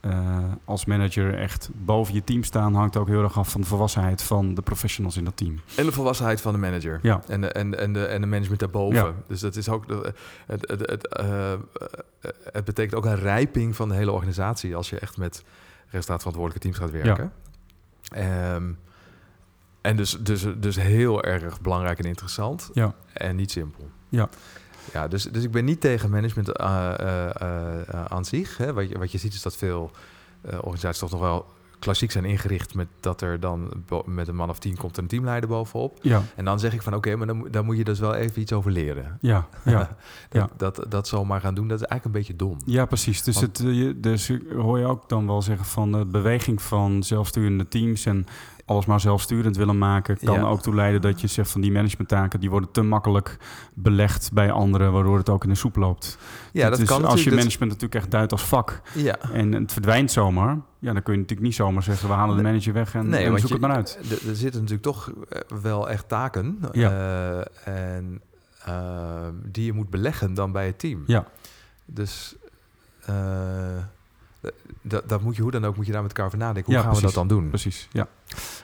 Eh, 0.00 0.38
als 0.64 0.84
manager 0.84 1.34
echt 1.38 1.70
boven 1.74 2.14
je 2.14 2.24
team 2.24 2.42
staan, 2.42 2.74
hangt 2.74 2.96
ook 2.96 3.06
heel 3.08 3.22
erg 3.22 3.38
af 3.38 3.50
van 3.50 3.60
de 3.60 3.66
volwassenheid 3.66 4.22
van 4.22 4.54
de 4.54 4.62
professionals 4.62 5.16
in 5.16 5.24
dat 5.24 5.36
team. 5.36 5.60
En 5.76 5.84
de 5.84 5.92
volwassenheid 5.92 6.40
van 6.40 6.52
de 6.52 6.58
manager. 6.58 6.98
Ja. 7.02 7.20
En, 7.28 7.40
de, 7.40 7.48
en, 7.52 7.78
en, 7.78 7.92
de, 7.92 8.04
en 8.06 8.20
de 8.20 8.26
management 8.26 8.60
daarboven. 8.60 8.96
Ja. 9.04 9.12
Dus 9.28 9.40
dat 9.40 9.56
is 9.56 9.68
ook. 9.68 9.88
de- 9.88 10.14
Het, 10.46 10.68
het, 10.68 10.80
het, 10.90 11.08
eh, 11.08 11.52
het 12.52 12.64
betekent 12.64 12.94
ook 12.94 13.04
een 13.04 13.16
rijping 13.18 13.76
van 13.76 13.88
de 13.88 13.94
hele 13.94 14.10
organisatie 14.12 14.76
als 14.76 14.90
je 14.90 14.98
echt 14.98 15.16
met 15.16 15.44
resultaatverantwoordelijke 15.88 16.68
teams 16.68 16.78
gaat 16.78 17.02
werken. 17.02 17.32
Ehm, 18.08 18.72
en 19.86 19.96
dus, 19.96 20.16
dus, 20.20 20.46
dus 20.56 20.76
heel 20.76 21.22
erg 21.22 21.60
belangrijk 21.60 21.98
en 21.98 22.04
interessant. 22.04 22.70
Ja. 22.72 22.94
En 23.12 23.36
niet 23.36 23.50
simpel. 23.50 23.88
Ja. 24.08 24.28
Ja, 24.92 25.08
dus, 25.08 25.24
dus 25.24 25.44
ik 25.44 25.50
ben 25.50 25.64
niet 25.64 25.80
tegen 25.80 26.10
management 26.10 26.52
eh, 26.52 26.94
eh, 26.98 27.30
eh, 27.40 28.04
aan 28.04 28.24
zich. 28.24 28.56
Hè. 28.56 28.72
Wat, 28.72 28.88
je, 28.88 28.98
wat 28.98 29.12
je 29.12 29.18
ziet 29.18 29.34
is 29.34 29.42
dat 29.42 29.56
veel 29.56 29.90
organisaties 30.60 31.00
toch 31.00 31.10
nog 31.10 31.20
wel 31.20 31.46
klassiek 31.78 32.10
zijn 32.10 32.24
ingericht 32.24 32.74
met 32.74 32.88
dat 33.00 33.20
er 33.20 33.40
dan 33.40 33.84
met 34.04 34.28
een 34.28 34.36
man 34.36 34.50
of 34.50 34.58
tien 34.58 34.76
komt 34.76 34.96
een 34.96 35.06
teamleider 35.06 35.48
bovenop. 35.48 35.98
Ja, 36.02 36.22
En 36.36 36.44
dan 36.44 36.58
zeg 36.58 36.72
ik 36.72 36.82
van 36.82 36.94
oké, 36.94 37.16
maar 37.16 37.26
dan, 37.26 37.48
daar 37.50 37.64
moet 37.64 37.76
je 37.76 37.84
dus 37.84 37.98
wel 37.98 38.14
even 38.14 38.40
iets 38.42 38.52
over 38.52 38.70
leren. 38.70 39.18
ja, 39.20 39.48
ja. 39.64 39.96
dat, 40.30 40.50
dat, 40.56 40.84
dat 40.88 41.08
zomaar 41.08 41.40
gaan 41.40 41.54
doen, 41.54 41.68
dat 41.68 41.80
is 41.80 41.86
eigenlijk 41.86 42.04
een 42.04 42.22
beetje 42.22 42.46
dom. 42.46 42.58
ja 42.64 42.86
precies. 42.86 43.22
Dus, 43.22 43.34
Want- 43.40 43.58
het, 43.58 44.02
dus 44.02 44.30
hoor 44.54 44.78
je 44.78 44.86
ook 44.86 45.08
dan 45.08 45.26
wel 45.26 45.42
zeggen 45.42 45.66
van 45.66 45.92
de 45.92 46.04
beweging 46.04 46.62
van 46.62 47.02
zelfsturende 47.02 47.68
teams 47.68 48.06
en 48.06 48.26
alles 48.66 48.86
maar 48.86 49.00
zelfsturend 49.00 49.56
willen 49.56 49.78
maken, 49.78 50.18
kan 50.18 50.34
Ja. 50.34 50.42
ook 50.46 50.62
toe 50.62 50.74
leiden 50.74 51.00
dat 51.00 51.20
je 51.20 51.26
zegt 51.26 51.50
van 51.50 51.60
die 51.60 51.72
managementtaken, 51.72 52.40
die 52.40 52.50
worden 52.50 52.70
te 52.70 52.82
makkelijk 52.82 53.36
belegd 53.74 54.32
bij 54.32 54.50
anderen, 54.50 54.92
waardoor 54.92 55.18
het 55.18 55.28
ook 55.28 55.42
in 55.42 55.48
de 55.48 55.54
soep 55.54 55.76
loopt. 55.76 56.18
Ja, 56.52 56.68
dat 56.70 56.78
dus 56.78 56.88
kan 56.88 57.04
als 57.04 57.24
je 57.24 57.30
management 57.30 57.72
natuurlijk 57.72 57.94
echt 57.94 58.10
duidt 58.10 58.32
als 58.32 58.44
vak 58.44 58.80
ja. 58.94 59.18
en 59.32 59.52
het 59.52 59.72
verdwijnt 59.72 60.10
zomaar, 60.10 60.58
ja, 60.78 60.92
dan 60.92 61.02
kun 61.02 61.12
je 61.12 61.18
natuurlijk 61.20 61.46
niet 61.48 61.56
zomaar 61.56 61.82
zeggen 61.82 62.08
we 62.08 62.14
halen 62.14 62.36
de 62.36 62.42
manager 62.42 62.72
weg 62.72 62.94
en, 62.94 63.08
Nee, 63.08 63.24
en 63.24 63.28
want 63.28 63.40
zoek 63.40 63.48
je- 63.48 63.54
het 63.56 63.62
maar 63.66 63.76
uit. 63.76 63.98
Er, 64.26 64.36
zitten 64.36 64.60
natuurlijk 64.60 64.82
toch 64.82 65.12
eh, 65.28 65.40
wel 65.62 65.90
echt 65.90 66.08
taken 66.08 66.58
Ja. 66.72 66.90
eh, 67.64 67.96
en, 67.96 68.20
eh, 68.64 69.28
die 69.44 69.64
je 69.64 69.72
moet 69.72 69.90
beleggen 69.90 70.34
dan 70.34 70.52
bij 70.52 70.66
het 70.66 70.78
team. 70.78 71.02
Ja. 71.06 71.24
Dus 71.84 72.36
dat, 74.82 75.08
dat 75.08 75.20
moet 75.22 75.36
je 75.36 75.42
hoe 75.42 75.50
dan 75.50 75.64
ook 75.64 75.76
moet 75.76 75.86
je 75.86 75.92
daar 75.92 76.02
met 76.02 76.10
elkaar 76.10 76.26
over 76.26 76.38
nadenken. 76.38 76.64
Hoe 76.64 76.74
Ja, 76.74 76.82
gaan 76.88 76.94
we 76.94 77.00
dat 77.02 77.14
dan 77.14 77.28
doen? 77.28 77.48
Precies, 77.48 77.88
ja. 77.92 78.06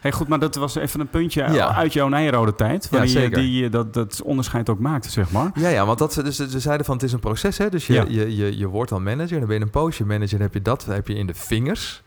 Hey, 0.01 0.13
goed, 0.13 0.29
maar 0.29 0.39
dat 0.39 0.55
was 0.55 0.75
even 0.75 1.01
een 1.01 1.09
puntje 1.09 1.53
Ja. 1.53 1.75
uit 1.75 1.93
jouw 1.93 2.09
Nijrode 2.09 2.55
tijd, 2.55 2.89
waarin 2.91 3.11
je 3.21 3.31
die, 3.31 3.65
eh, 3.65 3.71
dat, 3.71 3.95
dat 3.95 4.23
onderscheid 4.23 4.69
ook 4.69 4.79
maakte, 4.79 5.11
zeg 5.11 5.31
maar. 5.31 5.51
Ja, 5.55 5.69
ja, 5.69 5.87
want 5.87 5.99
dat, 5.99 6.15
dus, 6.15 6.37
ze 6.37 6.61
zeiden 6.61 6.87
van 6.87 6.95
het 6.95 7.05
is 7.05 7.13
een 7.13 7.21
proces, 7.21 7.59
hè? 7.59 7.69
Dus 7.71 7.87
je, 7.87 7.93
Ja. 7.93 8.05
je, 8.09 8.37
je, 8.37 8.59
je 8.59 8.67
wordt 8.67 8.91
dan 8.91 9.03
manager, 9.03 9.39
dan 9.39 9.47
ben 9.49 9.57
je 9.57 9.63
een 9.63 9.71
poosje 9.71 10.05
manager, 10.05 10.31
dan 10.31 10.41
heb 10.41 10.55
je 10.55 10.63
dat 10.63 10.85
heb 10.85 11.09
je 11.09 11.15
in 11.15 11.27
de 11.27 11.35
vingers. 11.35 12.03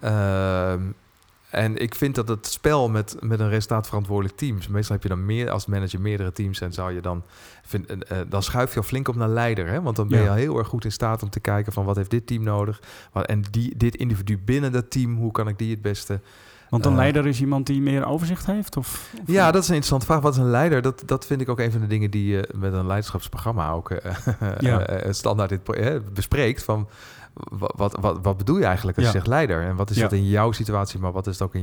Ehm, 0.00 0.80
en 1.50 1.76
ik 1.76 1.94
vind 1.94 2.14
dat 2.14 2.28
het 2.28 2.46
spel 2.46 2.88
met, 2.88 3.16
met 3.20 3.40
een 3.40 3.48
resultaatverantwoordelijk 3.48 4.36
team, 4.36 4.58
meestal 4.70 4.94
heb 4.94 5.02
je 5.02 5.08
dan 5.08 5.24
meer 5.26 5.50
als 5.50 5.66
manager 5.66 6.00
meerdere 6.00 6.32
teams 6.32 6.60
en 6.60 6.72
zou 6.72 6.92
je 6.92 7.00
dan, 7.00 7.22
vind, 7.64 7.86
eh, 7.86 8.20
eh, 8.20 8.26
dan 8.28 8.42
schuif 8.42 8.70
je 8.72 8.76
al 8.80 8.86
flink 8.86 9.08
op 9.08 9.14
naar 9.16 9.28
leider, 9.28 9.66
hè? 9.68 9.82
Want 9.82 9.96
dan 9.96 10.08
ben 10.08 10.18
je 10.18 10.24
Ja. 10.24 10.30
al 10.30 10.36
heel 10.36 10.58
erg 10.58 10.68
goed 10.68 10.84
in 10.84 10.92
staat 10.92 11.22
om 11.22 11.30
te 11.30 11.40
kijken 11.40 11.72
van 11.72 11.84
wat 11.84 11.96
heeft 11.96 12.10
dit 12.10 12.26
team 12.26 12.42
nodig, 12.42 12.80
en 13.26 13.42
die, 13.50 13.76
dit 13.76 13.96
individu 13.96 14.38
binnen 14.38 14.72
dat 14.72 14.90
team, 14.90 15.16
hoe 15.16 15.32
kan 15.32 15.48
ik 15.48 15.58
die 15.58 15.70
het 15.70 15.82
beste 15.82 16.20
Want 16.70 16.84
een 16.84 16.90
Eh. 16.90 16.96
leider 16.96 17.26
is 17.26 17.40
iemand 17.40 17.66
die 17.66 17.80
meer 17.80 18.06
overzicht 18.06 18.46
heeft? 18.46 18.76
Of, 18.76 19.10
of- 19.20 19.26
Ja, 19.26 19.50
dat 19.50 19.62
is 19.62 19.68
een 19.68 19.74
interessante 19.74 20.06
vraag. 20.06 20.20
Wat 20.20 20.32
is 20.32 20.38
een 20.38 20.50
leider? 20.50 20.82
Dat, 20.82 21.02
dat 21.06 21.26
vind 21.26 21.40
ik 21.40 21.48
ook 21.48 21.58
een 21.58 21.72
van 21.72 21.80
de 21.80 21.86
dingen 21.86 22.10
die 22.10 22.26
je 22.26 22.48
met 22.54 22.72
een 22.72 22.86
leiderschapsprogramma 22.86 23.70
ook 23.70 23.90
Ja. 24.60 24.86
standaard 25.12 25.48
dit, 25.48 26.14
bespreekt. 26.14 26.62
Van 26.62 26.88
wat, 27.48 27.96
wat, 28.00 28.18
wat 28.22 28.36
bedoel 28.36 28.58
je 28.58 28.64
eigenlijk 28.64 28.96
als 28.96 29.06
je 29.06 29.12
zegt 29.12 29.26
leider? 29.26 29.62
En 29.62 29.76
wat 29.76 29.90
is 29.90 29.96
dat 29.96 30.12
in 30.12 30.28
jouw 30.28 30.52
situatie, 30.52 31.00
maar 31.00 31.12
wat 31.12 31.26
is 31.26 31.32
het 31.32 31.42
ook 31.42 31.54
in, 31.54 31.60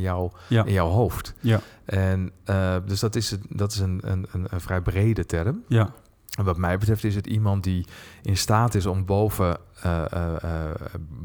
in 0.50 0.74
jouw 0.74 0.90
hoofd? 0.90 1.34
Ja. 1.40 1.62
En 1.86 2.32
eh, 2.44 2.76
dus 2.86 3.00
dat 3.00 3.16
is, 3.16 3.36
dat 3.50 3.72
is 3.72 3.80
een, 3.80 4.00
een, 4.04 4.28
een, 4.32 4.48
een 4.50 4.62
vrij 4.62 4.82
brede 4.82 5.26
term. 5.26 5.64
Ja, 5.68 5.92
En 6.38 6.44
wat 6.44 6.58
mij 6.58 6.78
betreft 6.78 7.04
is 7.04 7.16
het 7.16 7.28
iemand 7.28 7.64
die 7.64 7.86
in 8.22 8.38
staat 8.38 8.76
is 8.76 8.86
om 8.86 9.06
boven, 9.06 9.58
eh, 9.82 10.06
eh, 10.12 10.72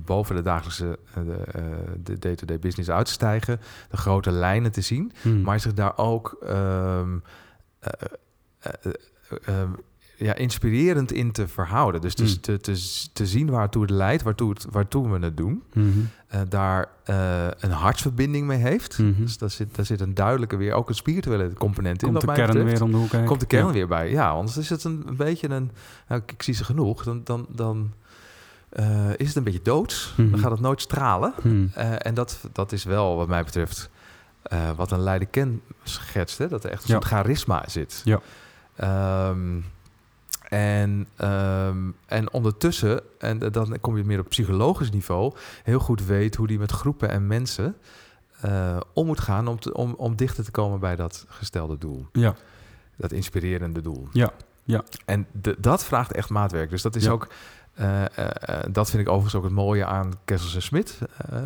boven 0.04 0.36
de 0.36 0.42
dagelijkse 0.42 0.98
de, 1.14 1.44
de 2.02 2.18
day-to-day 2.18 2.58
business 2.58 2.90
uit 2.90 3.06
te 3.06 3.12
stijgen, 3.12 3.60
de 3.90 3.96
grote 3.96 4.30
lijnen 4.30 4.72
te 4.72 4.80
zien. 4.80 5.12
Hmm. 5.22 5.42
Maar 5.42 5.60
zich 5.60 5.74
daar 5.74 5.98
ook 5.98 6.36
ehm, 6.46 7.18
ja, 10.22 10.34
inspirerend 10.34 11.12
in 11.12 11.32
te 11.32 11.48
verhouden. 11.48 12.00
Dus 12.00 12.14
te, 12.14 12.22
Mm. 12.22 12.40
te, 12.40 12.60
te, 12.60 13.08
te 13.12 13.26
zien 13.26 13.50
waartoe 13.50 13.82
het 13.82 13.90
leidt, 13.90 14.22
waartoe, 14.22 14.50
het, 14.50 14.66
waartoe 14.70 15.08
we 15.10 15.18
het 15.24 15.36
doen. 15.36 15.62
Mhm. 15.72 15.88
Eh, 16.28 16.40
daar 16.48 16.88
eh, 17.04 17.46
een 17.58 17.70
hartsverbinding 17.70 18.46
mee 18.46 18.58
heeft. 18.58 18.98
Mhm. 18.98 19.20
Dus 19.22 19.38
daar 19.38 19.50
zit, 19.50 19.74
daar 19.76 19.84
zit 19.84 20.00
een 20.00 20.14
duidelijke 20.14 20.56
weer, 20.56 20.72
ook 20.72 20.88
een 20.88 20.94
spirituele 20.94 21.52
component 21.52 22.02
in. 22.02 22.08
Komt 22.08 22.20
de 22.20 22.26
kern 22.32 22.46
betreft. 22.46 22.70
weer 22.72 22.82
om 22.82 22.90
de 22.90 22.96
hoek? 22.96 23.26
Komt 23.26 23.40
de 23.40 23.46
kern 23.46 23.66
Ja. 23.66 23.72
weer 23.72 23.88
bij. 23.88 24.10
Ja, 24.10 24.30
anders 24.30 24.56
is 24.56 24.68
het 24.70 24.84
een, 24.84 25.02
een 25.06 25.16
beetje 25.16 25.48
een... 25.50 25.70
Nou, 26.08 26.20
ik, 26.22 26.32
ik 26.32 26.42
zie 26.42 26.54
ze 26.54 26.64
genoeg. 26.64 27.04
Dan, 27.04 27.20
dan, 27.24 27.46
dan 27.48 27.92
eh, 28.68 29.10
is 29.16 29.26
het 29.26 29.36
een 29.36 29.44
beetje 29.44 29.62
doods. 29.62 30.14
Mhm. 30.16 30.30
Dan 30.30 30.38
gaat 30.38 30.50
het 30.50 30.60
nooit 30.60 30.80
stralen. 30.80 31.32
Hmm. 31.42 31.70
En 31.98 32.14
dat, 32.14 32.38
dat 32.52 32.72
is 32.72 32.84
wel, 32.84 33.16
wat 33.16 33.28
mij 33.28 33.44
betreft, 33.44 33.90
wat 34.76 34.90
een 34.90 35.00
leider 35.00 35.28
ken 35.28 35.60
schetst. 35.82 36.38
Hè? 36.38 36.48
Dat 36.48 36.64
er 36.64 36.70
echt 36.70 36.82
een 36.82 36.88
Ja. 36.88 36.94
soort 36.94 37.04
charisma 37.06 37.64
zit. 37.66 38.00
Ja. 38.04 38.20
Ehm, 38.76 39.56
en, 40.52 41.06
ehm, 41.16 41.78
en 42.06 42.32
ondertussen, 42.32 43.00
en 43.18 43.38
dan 43.38 43.76
kom 43.80 43.96
je 43.96 44.04
meer 44.04 44.18
op 44.20 44.28
psychologisch 44.28 44.90
niveau, 44.90 45.34
heel 45.62 45.78
goed 45.78 46.04
weet 46.04 46.34
hoe 46.34 46.46
die 46.46 46.58
met 46.58 46.70
groepen 46.70 47.08
en 47.10 47.26
mensen 47.26 47.76
eh, 48.40 48.76
om 48.92 49.06
moet 49.06 49.20
gaan 49.20 49.46
om, 49.48 49.60
te, 49.60 49.74
om, 49.74 49.94
om 49.96 50.16
dichter 50.16 50.44
te 50.44 50.50
komen 50.50 50.80
bij 50.80 50.96
dat 50.96 51.24
gestelde 51.28 51.78
doel. 51.78 52.06
Ja. 52.12 52.34
Dat 52.96 53.12
inspirerende 53.12 53.80
doel. 53.80 54.08
Ja, 54.12 54.30
ja. 54.64 54.82
En 55.04 55.26
de, 55.32 55.56
dat 55.58 55.84
vraagt 55.84 56.12
echt 56.12 56.28
maatwerk. 56.30 56.70
Dus 56.70 56.82
dat 56.82 56.96
is 56.96 57.04
Ja. 57.04 57.10
ook, 57.10 57.28
eh, 57.74 58.04
eh, 58.04 58.62
dat 58.70 58.90
vind 58.90 59.02
ik 59.02 59.08
overigens 59.08 59.34
ook 59.34 59.44
het 59.44 59.52
mooie 59.52 59.84
aan 59.86 60.12
Kessels 60.24 60.54
en 60.54 60.62
Smit, 60.62 60.98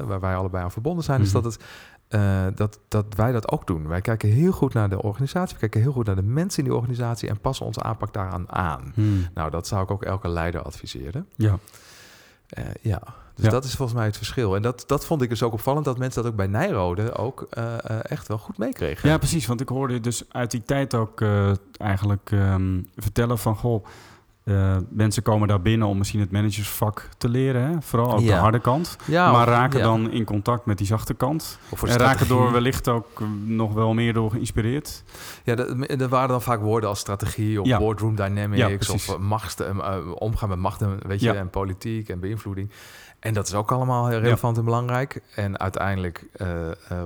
waar 0.07 0.21
wij 0.21 0.37
allebei 0.37 0.65
aan 0.65 0.73
verbonden 0.73 1.05
zijn, 1.05 1.21
is 1.21 1.33
Mhm. 1.33 1.43
dat, 1.43 1.53
het, 1.53 1.65
eh, 2.09 2.47
dat, 2.55 2.79
dat 2.89 3.07
wij 3.17 3.33
dat 3.33 3.51
ook 3.51 3.67
doen. 3.67 3.89
Wij 3.89 4.01
kijken 4.01 4.29
heel 4.29 4.53
goed 4.53 4.75
naar 4.75 4.89
de 4.89 5.03
organisatie, 5.03 5.55
we 5.55 5.61
kijken 5.61 5.81
heel 5.81 5.93
goed 5.93 6.07
naar 6.07 6.17
de 6.17 6.23
mensen 6.23 6.59
in 6.59 6.65
die 6.69 6.79
organisatie 6.79 7.29
en 7.29 7.41
passen 7.41 7.67
onze 7.67 7.83
aanpak 7.83 8.13
daaraan 8.13 8.53
aan. 8.53 8.93
Hmm. 8.95 9.27
Nou, 9.35 9.51
dat 9.51 9.67
zou 9.67 9.83
ik 9.83 9.91
ook 9.91 10.03
elke 10.03 10.29
leider 10.29 10.63
adviseren. 10.63 11.29
Ja. 11.37 11.59
Eh, 12.49 12.65
ja, 12.81 13.03
dus 13.35 13.45
Ja. 13.45 13.51
dat 13.51 13.65
is 13.65 13.75
volgens 13.75 13.99
mij 13.99 14.07
het 14.07 14.17
verschil. 14.17 14.57
En 14.57 14.63
dat, 14.63 14.85
dat 14.87 15.07
vond 15.07 15.23
ik 15.23 15.29
dus 15.29 15.43
ook 15.43 15.53
opvallend, 15.53 15.85
dat 15.85 15.99
mensen 15.99 16.23
dat 16.23 16.31
ook 16.31 16.37
bij 16.37 16.47
Nijrode 16.47 17.15
ook 17.15 17.47
eh, 17.51 17.75
echt 18.11 18.29
wel 18.29 18.39
goed 18.39 18.59
meekregen. 18.59 19.09
Ja, 19.09 19.19
precies. 19.19 19.47
Want 19.47 19.61
ik 19.61 19.69
hoorde 19.69 20.01
dus 20.01 20.23
uit 20.33 20.51
die 20.51 20.63
tijd 20.63 20.95
ook 20.95 21.23
eigenlijk 21.79 22.31
ehm, 22.33 22.83
vertellen 22.97 23.39
van... 23.39 23.57
Goh, 23.57 23.85
eh, 24.47 24.77
mensen 24.89 25.23
komen 25.23 25.49
daar 25.49 25.61
binnen 25.61 25.89
om 25.89 25.99
misschien 25.99 26.21
het 26.21 26.31
managersvak 26.31 27.09
te 27.19 27.29
leren. 27.29 27.63
Hè? 27.63 27.83
Vooral 27.83 28.13
ook 28.13 28.27
de 28.27 28.33
harde 28.33 28.59
kant. 28.59 28.97
Ja, 29.05 29.33
maar 29.33 29.47
raken 29.47 29.79
ja. 29.79 29.85
dan 29.85 30.11
in 30.11 30.25
contact 30.25 30.67
met 30.67 30.79
die 30.79 30.87
zachte 30.87 31.15
kant. 31.15 31.59
En 31.87 31.97
raken 31.97 32.29
door 32.29 32.53
wellicht 32.53 32.89
ook 32.89 33.21
eh, 33.21 33.27
nog 33.45 33.73
wel 33.73 33.95
meer 33.95 34.13
door 34.13 34.31
geïnspireerd. 34.31 35.05
Ja, 35.45 35.57
er 35.87 36.09
waren 36.09 36.29
dan 36.29 36.43
vaak 36.43 36.61
woorden 36.61 36.89
als 36.89 36.99
strategie 36.99 37.61
of 37.61 37.67
Ja. 37.67 37.79
boardroom 37.79 38.17
dynamics 38.17 38.89
of 38.89 39.09
eh, 39.09 39.19
macht, 39.19 39.63
omgaan 40.15 40.49
met 40.49 40.59
macht 40.59 40.83
en, 40.83 40.99
weet 41.07 41.21
je, 41.21 41.33
en 41.33 41.51
politiek 41.51 42.09
en 42.09 42.21
beïnvloeding. 42.21 42.71
En 43.21 43.35
dat 43.35 43.47
is 43.47 43.55
ook 43.55 43.73
allemaal 43.73 44.07
heel 44.07 44.19
relevant 44.19 44.59
en 44.59 44.65
belangrijk. 44.65 45.21
En 45.35 45.59
uiteindelijk, 45.59 46.27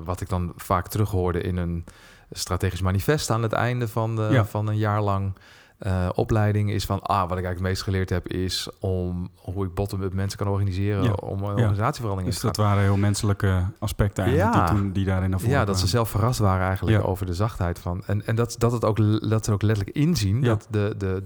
wat 0.05 0.21
ik 0.21 0.29
dan 0.29 0.53
vaak 0.57 0.89
terughoorde 0.89 1.41
in 1.41 1.57
een 1.57 1.85
strategisch 2.31 2.81
manifest 2.83 3.31
aan 3.31 3.43
het 3.43 3.53
einde 3.53 3.89
van, 3.89 4.17
de, 4.17 4.45
van 4.45 4.69
een 4.69 4.79
jaar 4.79 5.03
lang 5.03 5.33
eh, 5.81 6.09
opleiding, 6.15 6.71
is 6.71 6.85
van, 6.85 7.03
ah, 7.03 7.09
wat 7.29 7.39
ik 7.39 7.45
eigenlijk 7.45 7.59
het 7.59 7.69
meest 7.69 7.83
geleerd 7.83 8.11
heb, 8.11 8.29
is 8.29 8.69
om 8.81 9.31
hoe 9.37 9.65
ik 9.67 9.75
bottom-up 9.75 10.13
mensen 10.13 10.39
kan 10.39 10.49
organiseren 10.49 11.03
Ja. 11.03 11.11
om 11.13 11.39
een 11.43 11.45
Ja. 11.47 11.51
organisatieverandering 11.53 12.29
Dus 12.33 12.41
te 12.41 12.47
dat 12.47 12.57
waren 12.57 12.83
heel 12.83 12.97
menselijke 12.97 13.63
aspecten 13.79 14.25
eigenlijk 14.25 14.55
Ja. 14.55 14.67
die, 14.67 14.75
toen, 14.81 14.93
die 14.93 15.05
daarin 15.05 15.31
naar 15.31 15.41
voren 15.41 15.55
ja, 15.55 15.65
dat 15.65 15.79
ze 15.79 15.87
zelf 15.87 16.11
verrast 16.11 16.39
waren 16.39 16.67
eigenlijk 16.67 17.05
over 17.05 17.27
de 17.27 17.35
zachtheid 17.35 17.79
van. 17.79 18.03
En, 18.07 18.27
en 18.27 18.35
dat, 18.35 18.55
dat, 18.59 18.73
het 18.73 18.85
ook, 18.85 19.29
dat 19.31 19.45
ze 19.45 19.53
ook 19.53 19.63
letterlijk 19.63 19.97
inzien 19.97 20.41
dat 20.41 20.67
de, 20.71 20.95
de, 20.99 21.23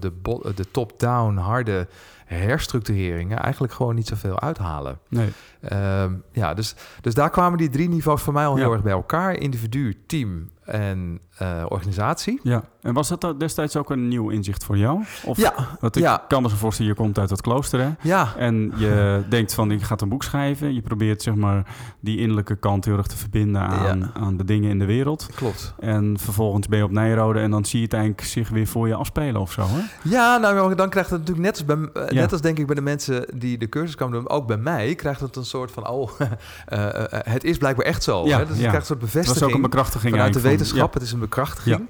de 0.55 0.71
top-down 0.71 1.35
harde 1.37 1.87
herstructureringen 2.25 3.39
eigenlijk 3.39 3.73
gewoon 3.73 3.95
niet 3.95 4.07
zoveel 4.07 4.39
uithalen. 4.39 4.99
Nee. 5.09 5.29
Ehm, 5.61 6.13
ja, 6.31 6.53
dus, 6.53 6.75
dus 7.01 7.13
daar 7.13 7.29
kwamen 7.29 7.57
die 7.57 7.69
drie 7.69 7.89
niveaus 7.89 8.21
voor 8.21 8.33
mij 8.33 8.45
al 8.45 8.55
Ja. 8.57 8.63
heel 8.63 8.73
erg 8.73 8.83
bij 8.83 8.91
elkaar. 8.93 9.33
Individu, 9.37 9.97
team 10.07 10.49
en 10.65 11.19
eh, 11.37 11.63
organisatie. 11.69 12.39
Ja, 12.43 12.63
en 12.81 12.93
was 12.93 13.07
dat 13.07 13.39
destijds 13.39 13.75
ook 13.77 13.89
een 13.89 14.07
nieuw 14.07 14.29
inzicht 14.29 14.63
voor 14.63 14.77
jou? 14.77 15.03
Of, 15.25 15.37
Ja, 15.37 15.53
Want 15.79 15.95
ik 15.95 16.03
ja. 16.03 16.23
kan 16.27 16.41
me 16.41 16.49
zo 16.49 16.55
voorstellen, 16.55 16.91
je 16.91 16.97
komt 16.97 17.19
uit 17.19 17.29
het 17.29 17.41
klooster 17.41 17.79
hè? 17.79 17.89
ja, 18.01 18.33
En 18.37 18.71
je 18.75 19.21
denkt 19.29 19.53
van, 19.53 19.71
ik 19.71 19.81
ga 19.83 19.95
een 19.97 20.09
boek 20.09 20.23
schrijven. 20.23 20.73
Je 20.73 20.81
probeert 20.81 21.21
zeg 21.21 21.35
maar 21.35 21.65
die 21.99 22.17
innerlijke 22.19 22.55
kant 22.55 22.85
heel 22.85 22.97
erg 22.97 23.07
te 23.07 23.17
verbinden 23.17 23.61
aan, 23.61 23.99
Ja. 23.99 24.09
aan 24.13 24.37
de 24.37 24.43
dingen 24.45 24.69
in 24.69 24.79
de 24.79 24.85
wereld. 24.85 25.29
klopt. 25.35 25.73
En 25.79 26.17
vervolgens 26.19 26.67
ben 26.67 26.77
je 26.77 26.83
op 26.83 26.91
Nijrode 26.91 27.39
en 27.39 27.51
dan 27.51 27.65
zie 27.65 27.79
je 27.79 27.85
het 27.85 27.93
eigenlijk 27.93 28.23
zich 28.27 28.49
weer 28.49 28.67
voor 28.67 28.87
je 28.87 28.95
afspelen 28.95 29.41
of 29.41 29.51
zo 29.51 29.61
hè? 29.67 29.79
Ja, 30.09 30.37
nou 30.37 30.75
dan 30.75 30.89
krijgt 30.89 31.09
het 31.09 31.19
natuurlijk 31.19 31.45
net 31.45 31.67
als, 31.67 31.91
bij, 31.93 32.03
eh, 32.07 32.14
Ja. 32.15 32.21
net 32.21 32.31
als 32.31 32.41
denk 32.41 32.57
ik 32.59 32.65
bij 32.65 32.75
de 32.75 32.81
mensen 32.81 33.25
die 33.39 33.57
de 33.57 33.69
cursus 33.69 33.95
komen 33.95 34.19
doen, 34.19 34.29
ook 34.29 34.47
bij 34.47 34.57
mij, 34.57 34.95
krijgt 34.95 35.19
het 35.19 35.35
een 35.35 35.45
soort 35.45 35.71
van, 35.71 35.87
oh, 35.87 36.09
eh, 36.19 37.03
eh, 37.13 37.19
het 37.33 37.43
is 37.43 37.57
blijkbaar 37.57 37.85
echt 37.85 38.03
zo. 38.03 38.25
Ja, 38.25 38.37
hè? 38.37 38.45
Dus 38.45 38.57
je 38.57 38.67
krijgt 38.67 38.79
een 38.79 38.85
soort 38.85 39.01
Het 39.01 39.11
was 39.13 39.21
bevestiging. 39.21 39.49
ook 39.49 39.55
een 39.55 39.61
bekrachtiging 39.61 40.11
vanuit 40.13 40.33
de 40.33 40.39
van- 40.39 40.49
wetenschap. 40.49 40.93
Het 40.93 41.03
is 41.03 41.11
een 41.11 41.19
bekrachtiging. 41.19 41.87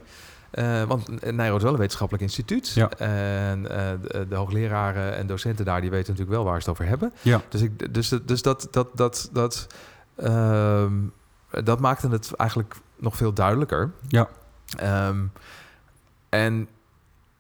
Eh, 0.52 0.84
want 0.84 1.32
Nijrode 1.32 1.56
is 1.58 1.64
wel 1.64 1.72
een 1.74 1.78
wetenschappelijk 1.80 2.24
instituut. 2.24 2.70
Ja. 2.70 2.90
En 2.90 3.64
de, 3.64 4.26
de 4.30 4.36
hoogleraren 4.36 5.16
en 5.16 5.28
docenten 5.28 5.66
daar, 5.66 5.82
die 5.82 5.90
weten 5.90 6.12
natuurlijk 6.12 6.38
wel 6.38 6.46
waar 6.46 6.62
ze 6.62 6.70
het 6.70 6.80
over 6.80 6.90
hebben. 6.90 7.14
Ja. 7.22 7.42
Dus, 7.50 7.62
ik, 7.62 7.94
dus, 7.94 8.10
dus 8.26 8.42
dat, 8.42 8.68
dat, 8.72 8.88
dat, 8.94 9.30
dat, 9.34 9.68
ehm, 10.16 10.94
dat 11.64 11.80
maakte 11.80 12.08
het 12.08 12.34
eigenlijk 12.36 12.76
nog 13.00 13.16
veel 13.16 13.34
duidelijker. 13.34 13.92
Ja. 14.08 14.28
Ehm, 14.78 15.18
en, 16.30 16.68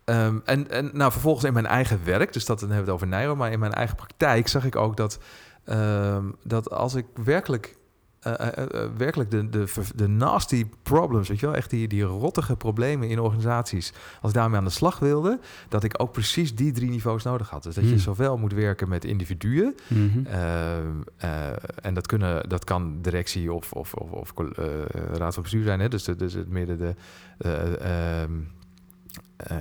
ehm, 0.05 0.37
en, 0.45 0.69
en 0.69 0.89
nou, 0.93 1.11
vervolgens 1.11 1.45
in 1.45 1.53
mijn 1.53 1.65
eigen 1.65 1.99
werk, 2.03 2.33
dus 2.33 2.45
dat 2.45 2.59
dan 2.59 2.69
hebben 2.69 2.85
we 2.85 2.91
het 2.91 3.01
over 3.01 3.17
Nijro, 3.17 3.35
maar 3.35 3.51
in 3.51 3.59
mijn 3.59 3.73
eigen 3.73 3.95
praktijk 3.95 4.47
zag 4.47 4.65
ik 4.65 4.75
ook 4.75 4.97
dat, 4.97 5.19
ehm, 5.63 6.25
dat 6.43 6.69
als 6.69 6.95
ik 6.95 7.05
werkelijk, 7.23 7.75
eh, 8.19 8.33
eh, 8.33 8.83
eh, 8.83 8.89
werkelijk 8.97 9.31
de, 9.31 9.49
de, 9.49 9.65
de 9.95 10.07
nasty 10.07 10.65
problems, 10.83 11.27
weet 11.29 11.39
je 11.39 11.45
wel, 11.45 11.55
echt 11.55 11.69
die, 11.69 11.87
die 11.87 12.03
rottige 12.03 12.55
problemen 12.55 13.09
in 13.09 13.19
organisaties, 13.19 13.93
als 14.21 14.31
ik 14.31 14.37
daarmee 14.37 14.57
aan 14.57 14.63
de 14.63 14.69
slag 14.69 14.99
wilde, 14.99 15.39
dat 15.69 15.83
ik 15.83 16.01
ook 16.01 16.11
precies 16.11 16.55
die 16.55 16.71
drie 16.71 16.89
niveaus 16.89 17.23
nodig 17.23 17.49
had. 17.49 17.63
Dus 17.63 17.75
dat 17.75 17.83
je 17.83 17.89
Hmm. 17.89 17.99
zowel 17.99 18.37
moet 18.37 18.53
werken 18.53 18.89
met 18.89 19.05
individuen, 19.05 19.75
Mhm. 19.87 20.25
Ehm, 20.25 20.87
eh, 21.17 21.47
en 21.81 21.93
dat, 21.93 22.07
kunnen, 22.07 22.49
dat 22.49 22.63
kan 22.63 23.01
directie 23.01 23.53
of, 23.53 23.71
of, 23.71 23.93
of, 23.93 24.11
of 24.11 24.33
raad 25.13 25.33
van 25.33 25.43
bestuur 25.43 25.63
zijn. 25.63 25.79
Hè? 25.79 25.87
Dus, 25.87 26.03
de, 26.03 26.15
dus 26.15 26.33
het 26.33 26.49
midden 26.49 26.77
de. 26.77 26.95
Eh, 29.37 29.57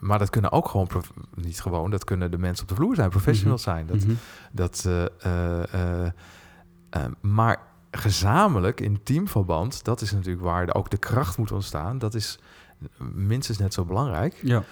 maar 0.00 0.18
dat 0.18 0.30
kunnen 0.30 0.52
ook 0.52 0.68
gewoon, 0.68 0.88
niet 1.34 1.60
gewoon, 1.60 1.90
dat 1.90 2.04
kunnen 2.04 2.30
de 2.30 2.38
mensen 2.38 2.62
op 2.62 2.68
de 2.68 2.74
vloer 2.74 2.94
zijn, 2.94 3.10
professionals 3.10 3.62
zijn. 3.62 3.86
Dat, 3.86 3.96
Mhm. 4.04 4.12
dat, 4.52 4.84
eh, 4.88 6.04
eh, 6.04 6.12
maar 7.20 7.58
gezamenlijk 7.90 8.80
in 8.80 9.00
teamverband, 9.02 9.84
dat 9.84 10.00
is 10.00 10.12
natuurlijk 10.12 10.42
waar 10.44 10.66
de- 10.66 10.74
ook 10.74 10.90
de 10.90 10.96
kracht 10.96 11.38
moet 11.38 11.52
ontstaan. 11.52 11.98
Dat 11.98 12.14
is 12.14 12.38
minstens 13.14 13.58
net 13.58 13.74
zo 13.74 13.84
belangrijk. 13.84 14.38
Ja, 14.42 14.62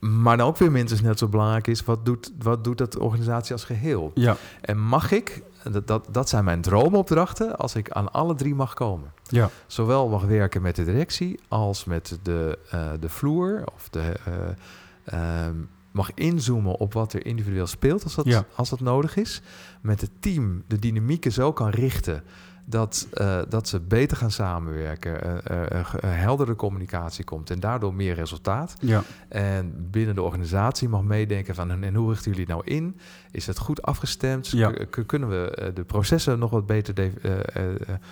Maar 0.00 0.36
dan 0.36 0.46
ook 0.46 0.56
weer 0.56 0.70
minstens 0.72 1.00
net 1.00 1.18
zo 1.18 1.28
belangrijk 1.28 1.66
is, 1.66 1.84
wat 1.84 2.04
doet, 2.04 2.32
wat 2.38 2.64
doet 2.64 2.78
dat 2.78 2.98
organisatie 2.98 3.52
als 3.52 3.64
geheel? 3.64 4.10
ja, 4.14 4.36
En 4.60 4.78
mag 4.80 5.10
ik, 5.10 5.42
dat, 5.72 5.86
dat, 5.86 6.08
dat 6.10 6.28
zijn 6.28 6.44
mijn 6.44 6.60
droomopdrachten, 6.60 7.56
als 7.56 7.74
ik 7.74 7.90
aan 7.90 8.12
alle 8.12 8.34
drie 8.34 8.54
mag 8.54 8.74
komen. 8.74 9.12
ja, 9.28 9.50
Zowel 9.66 10.08
mag 10.08 10.22
werken 10.24 10.62
met 10.62 10.76
de 10.76 10.84
directie 10.84 11.40
als 11.48 11.84
met 11.84 12.18
de, 12.22 12.58
eh, 12.70 12.90
de 13.00 13.08
vloer. 13.08 13.62
Of 13.74 13.88
de, 13.88 14.14
eh, 14.24 15.44
ehm, 15.44 15.54
mag 15.90 16.10
inzoomen 16.14 16.74
op 16.78 16.92
wat 16.92 17.12
er 17.12 17.26
individueel 17.26 17.66
speelt 17.66 18.04
als 18.04 18.14
dat, 18.14 18.24
Ja. 18.24 18.44
als 18.54 18.70
dat 18.70 18.80
nodig 18.80 19.16
is. 19.16 19.42
Met 19.80 20.00
het 20.00 20.10
team 20.20 20.62
de 20.66 20.78
dynamieken 20.78 21.32
zo 21.32 21.52
kan 21.52 21.68
richten 21.68 22.22
dat, 22.64 23.06
eh, 23.12 23.40
dat 23.48 23.68
ze 23.68 23.80
beter 23.80 24.16
gaan 24.16 24.30
samenwerken. 24.30 25.44
eh, 25.44 25.80
eh, 25.80 25.86
heldere 26.00 26.56
communicatie 26.56 27.24
komt 27.24 27.50
en 27.50 27.60
daardoor 27.60 27.94
meer 27.94 28.14
resultaat. 28.14 28.74
ja, 28.80 29.02
En 29.28 29.90
binnen 29.90 30.14
de 30.14 30.22
organisatie 30.22 30.88
mag 30.88 31.02
meedenken 31.02 31.54
van 31.54 31.82
en 31.82 31.94
hoe 31.94 32.08
richten 32.10 32.30
jullie 32.30 32.46
nou 32.46 32.62
in? 32.64 32.96
Is 33.30 33.46
het 33.46 33.58
goed 33.58 33.82
afgestemd? 33.82 34.48
Ja. 34.48 34.72
Kunnen 35.06 35.28
we 35.28 35.70
de 35.74 35.84
processen 35.84 36.38
nog 36.38 36.50
wat 36.50 36.66
beter 36.66 37.12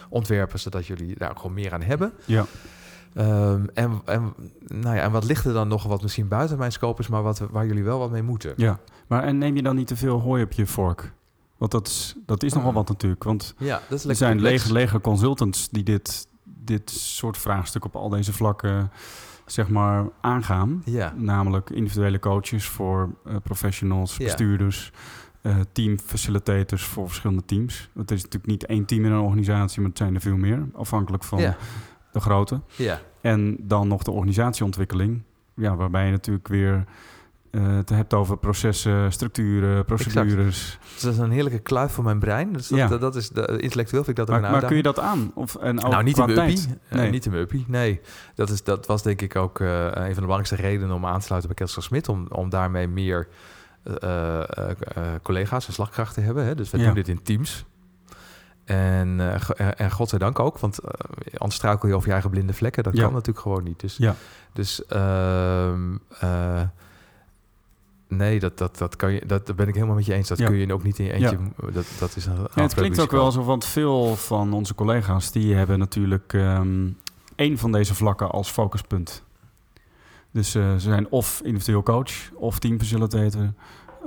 ontwerpen, 0.08 0.58
zodat 0.58 0.86
jullie 0.86 1.14
daar 1.18 1.36
gewoon 1.36 1.52
meer 1.52 1.72
aan 1.72 1.82
hebben? 1.82 2.12
ja. 2.24 2.44
Ehm, 3.14 3.66
en, 3.74 4.00
en, 4.04 4.34
nou 4.66 4.96
ja, 4.96 5.02
en 5.02 5.10
wat 5.10 5.24
ligt 5.24 5.44
er 5.44 5.52
dan 5.52 5.68
nog 5.68 5.82
wat 5.84 6.02
misschien 6.02 6.28
buiten 6.28 6.58
mijn 6.58 6.72
scope 6.72 7.00
is, 7.00 7.08
maar 7.08 7.22
wat, 7.22 7.38
waar 7.50 7.66
jullie 7.66 7.84
wel 7.84 7.98
wat 7.98 8.10
mee 8.10 8.22
moeten? 8.22 8.52
ja. 8.56 8.78
Maar 9.06 9.22
en 9.24 9.38
neem 9.38 9.56
je 9.56 9.62
dan 9.62 9.76
niet 9.76 9.86
te 9.86 9.96
veel 9.96 10.20
hooi 10.20 10.42
op 10.42 10.52
je 10.52 10.66
vork? 10.66 11.12
Want 11.62 11.74
dat 11.74 11.86
is, 11.86 12.14
dat 12.26 12.42
is 12.42 12.52
nogal 12.52 12.72
wat 12.72 12.88
natuurlijk. 12.88 13.24
Want 13.24 13.54
Ja, 13.58 13.80
dat 13.88 13.98
is 13.98 14.04
er 14.04 14.14
zijn 14.16 14.40
lege, 14.40 14.72
lege 14.72 15.00
consultants 15.00 15.68
die 15.70 15.82
dit, 15.82 16.26
dit 16.44 16.90
soort 16.90 17.38
vraagstuk 17.38 17.84
op 17.84 17.96
al 17.96 18.08
deze 18.08 18.32
vlakken 18.32 18.90
zeg 19.46 19.68
maar 19.68 20.08
aangaan. 20.20 20.82
Ja, 20.84 21.14
Namelijk 21.16 21.70
individuele 21.70 22.18
coaches 22.18 22.66
voor 22.66 23.14
eh, 23.24 23.36
professionals, 23.42 24.16
Ja. 24.16 24.24
bestuurders, 24.24 24.92
eh 25.42 25.56
team 25.72 25.98
facilitators 25.98 26.82
voor 26.84 27.06
verschillende 27.06 27.44
teams. 27.44 27.88
Er 27.94 28.00
is 28.12 28.22
natuurlijk 28.22 28.46
niet 28.46 28.66
één 28.66 28.84
team 28.84 29.04
in 29.04 29.12
een 29.12 29.20
organisatie, 29.20 29.80
maar 29.80 29.88
het 29.88 29.98
zijn 29.98 30.14
er 30.14 30.20
veel 30.20 30.36
meer, 30.36 30.68
afhankelijk 30.74 31.24
van 31.24 31.38
ja, 31.38 31.56
de 32.12 32.20
grootte. 32.20 32.60
ja, 32.76 33.00
En 33.20 33.56
dan 33.60 33.88
nog 33.88 34.02
de 34.02 34.10
organisatieontwikkeling, 34.10 35.22
ja, 35.54 35.76
waarbij 35.76 36.04
je 36.04 36.10
natuurlijk 36.10 36.48
weer 36.48 36.84
eh, 37.52 37.76
het 37.76 37.88
hebt 37.88 38.14
over 38.14 38.36
processen, 38.38 39.12
structuren, 39.12 39.84
procedures. 39.84 40.78
Dus 40.94 41.02
dat 41.02 41.12
is 41.12 41.18
een 41.18 41.30
heerlijke 41.30 41.58
kluif 41.58 41.92
voor 41.92 42.04
mijn 42.04 42.18
brein. 42.18 42.52
Dus 42.52 42.68
dat, 42.68 42.78
Ja. 42.78 42.86
dat, 42.88 43.00
dat 43.00 43.16
is 43.16 43.28
de, 43.30 43.46
intellectueel 43.60 44.04
vind 44.04 44.18
ik 44.18 44.26
dat 44.26 44.34
ook 44.34 44.40
Maar, 44.40 44.52
een 44.52 44.58
maar 44.58 44.66
kun 44.68 44.76
je 44.76 44.82
dat 44.82 44.98
aan? 44.98 45.30
Of, 45.34 45.54
en 45.56 45.84
ook 45.84 45.90
nou, 45.90 46.02
niet 46.04 46.18
in 46.18 46.24
mijn 46.26 46.38
uppie. 46.38 46.54
tijd? 46.54 46.76
Eh, 46.88 46.98
Nee. 46.98 47.10
niet 47.10 47.24
in 47.24 47.30
mijn 47.30 47.42
uppie, 47.42 47.64
nee. 47.68 48.00
Dat, 48.34 48.50
is, 48.50 48.62
dat 48.64 48.86
was 48.86 49.02
denk 49.02 49.20
ik 49.22 49.36
ook 49.36 49.60
eh, 49.60 49.84
een 49.84 49.92
van 49.92 50.04
de 50.06 50.12
belangrijkste 50.14 50.56
redenen 50.56 50.94
om 50.96 51.06
aan 51.06 51.18
te 51.18 51.24
sluiten 51.26 51.50
bij 51.54 51.64
Kessel 51.66 51.82
Smit. 51.82 52.08
Om, 52.08 52.26
om 52.28 52.48
daarmee 52.50 52.88
meer 52.88 53.28
collega's 55.22 55.66
en 55.66 55.72
slagkracht 55.72 56.14
te 56.14 56.20
hebben. 56.20 56.44
Hè. 56.44 56.54
Dus 56.54 56.70
we 56.70 56.78
Ja. 56.78 56.84
doen 56.84 56.94
dit 56.94 57.08
in 57.08 57.22
teams. 57.22 57.64
En, 58.64 59.20
en 59.76 59.90
godzijdank 59.90 60.38
ook, 60.38 60.58
want 60.58 60.78
anders 61.36 61.54
struikel 61.54 61.88
je 61.88 61.94
over 61.94 62.06
je 62.06 62.12
eigen 62.12 62.30
blinde 62.30 62.52
vlekken. 62.52 62.82
Dat 62.82 62.96
Ja. 62.96 63.02
kan 63.02 63.12
natuurlijk 63.12 63.40
gewoon 63.40 63.62
niet. 63.64 63.80
Dus, 63.80 63.96
Ja. 63.96 64.14
dus 64.52 64.86
ehm, 64.86 65.96
eh, 66.20 66.60
nee, 68.16 68.38
dat, 68.40 68.58
dat, 68.58 68.78
dat, 68.78 68.96
kan 68.96 69.12
je, 69.12 69.26
dat, 69.26 69.46
dat 69.46 69.56
ben 69.56 69.68
ik 69.68 69.74
helemaal 69.74 69.96
met 69.96 70.06
je 70.06 70.14
eens. 70.14 70.28
Dat 70.28 70.38
Ja. 70.38 70.46
kun 70.46 70.56
je 70.56 70.72
ook 70.72 70.82
niet 70.82 70.98
in 70.98 71.04
je 71.04 71.12
eentje. 71.12 71.38
Dat, 71.72 71.84
dat 71.98 72.16
is 72.16 72.26
een 72.26 72.36
Ja, 72.54 72.62
het 72.62 72.74
klinkt 72.74 73.00
ook 73.00 73.10
wel 73.10 73.30
zo, 73.30 73.42
want 73.44 73.64
veel 73.64 74.16
van 74.16 74.52
onze 74.52 74.74
collega's 74.74 75.30
die 75.32 75.54
hebben 75.54 75.78
natuurlijk 75.78 76.32
ehm 76.32 76.88
één 77.36 77.58
van 77.58 77.72
deze 77.72 77.94
vlakken 77.94 78.30
als 78.30 78.50
focuspunt. 78.50 79.22
Dus 80.30 80.54
eh, 80.54 80.72
ze 80.72 80.78
zijn 80.80 81.10
of 81.10 81.40
individueel 81.44 81.82
coach, 81.82 82.12
of 82.34 82.58
teamfacilitator, 82.58 83.52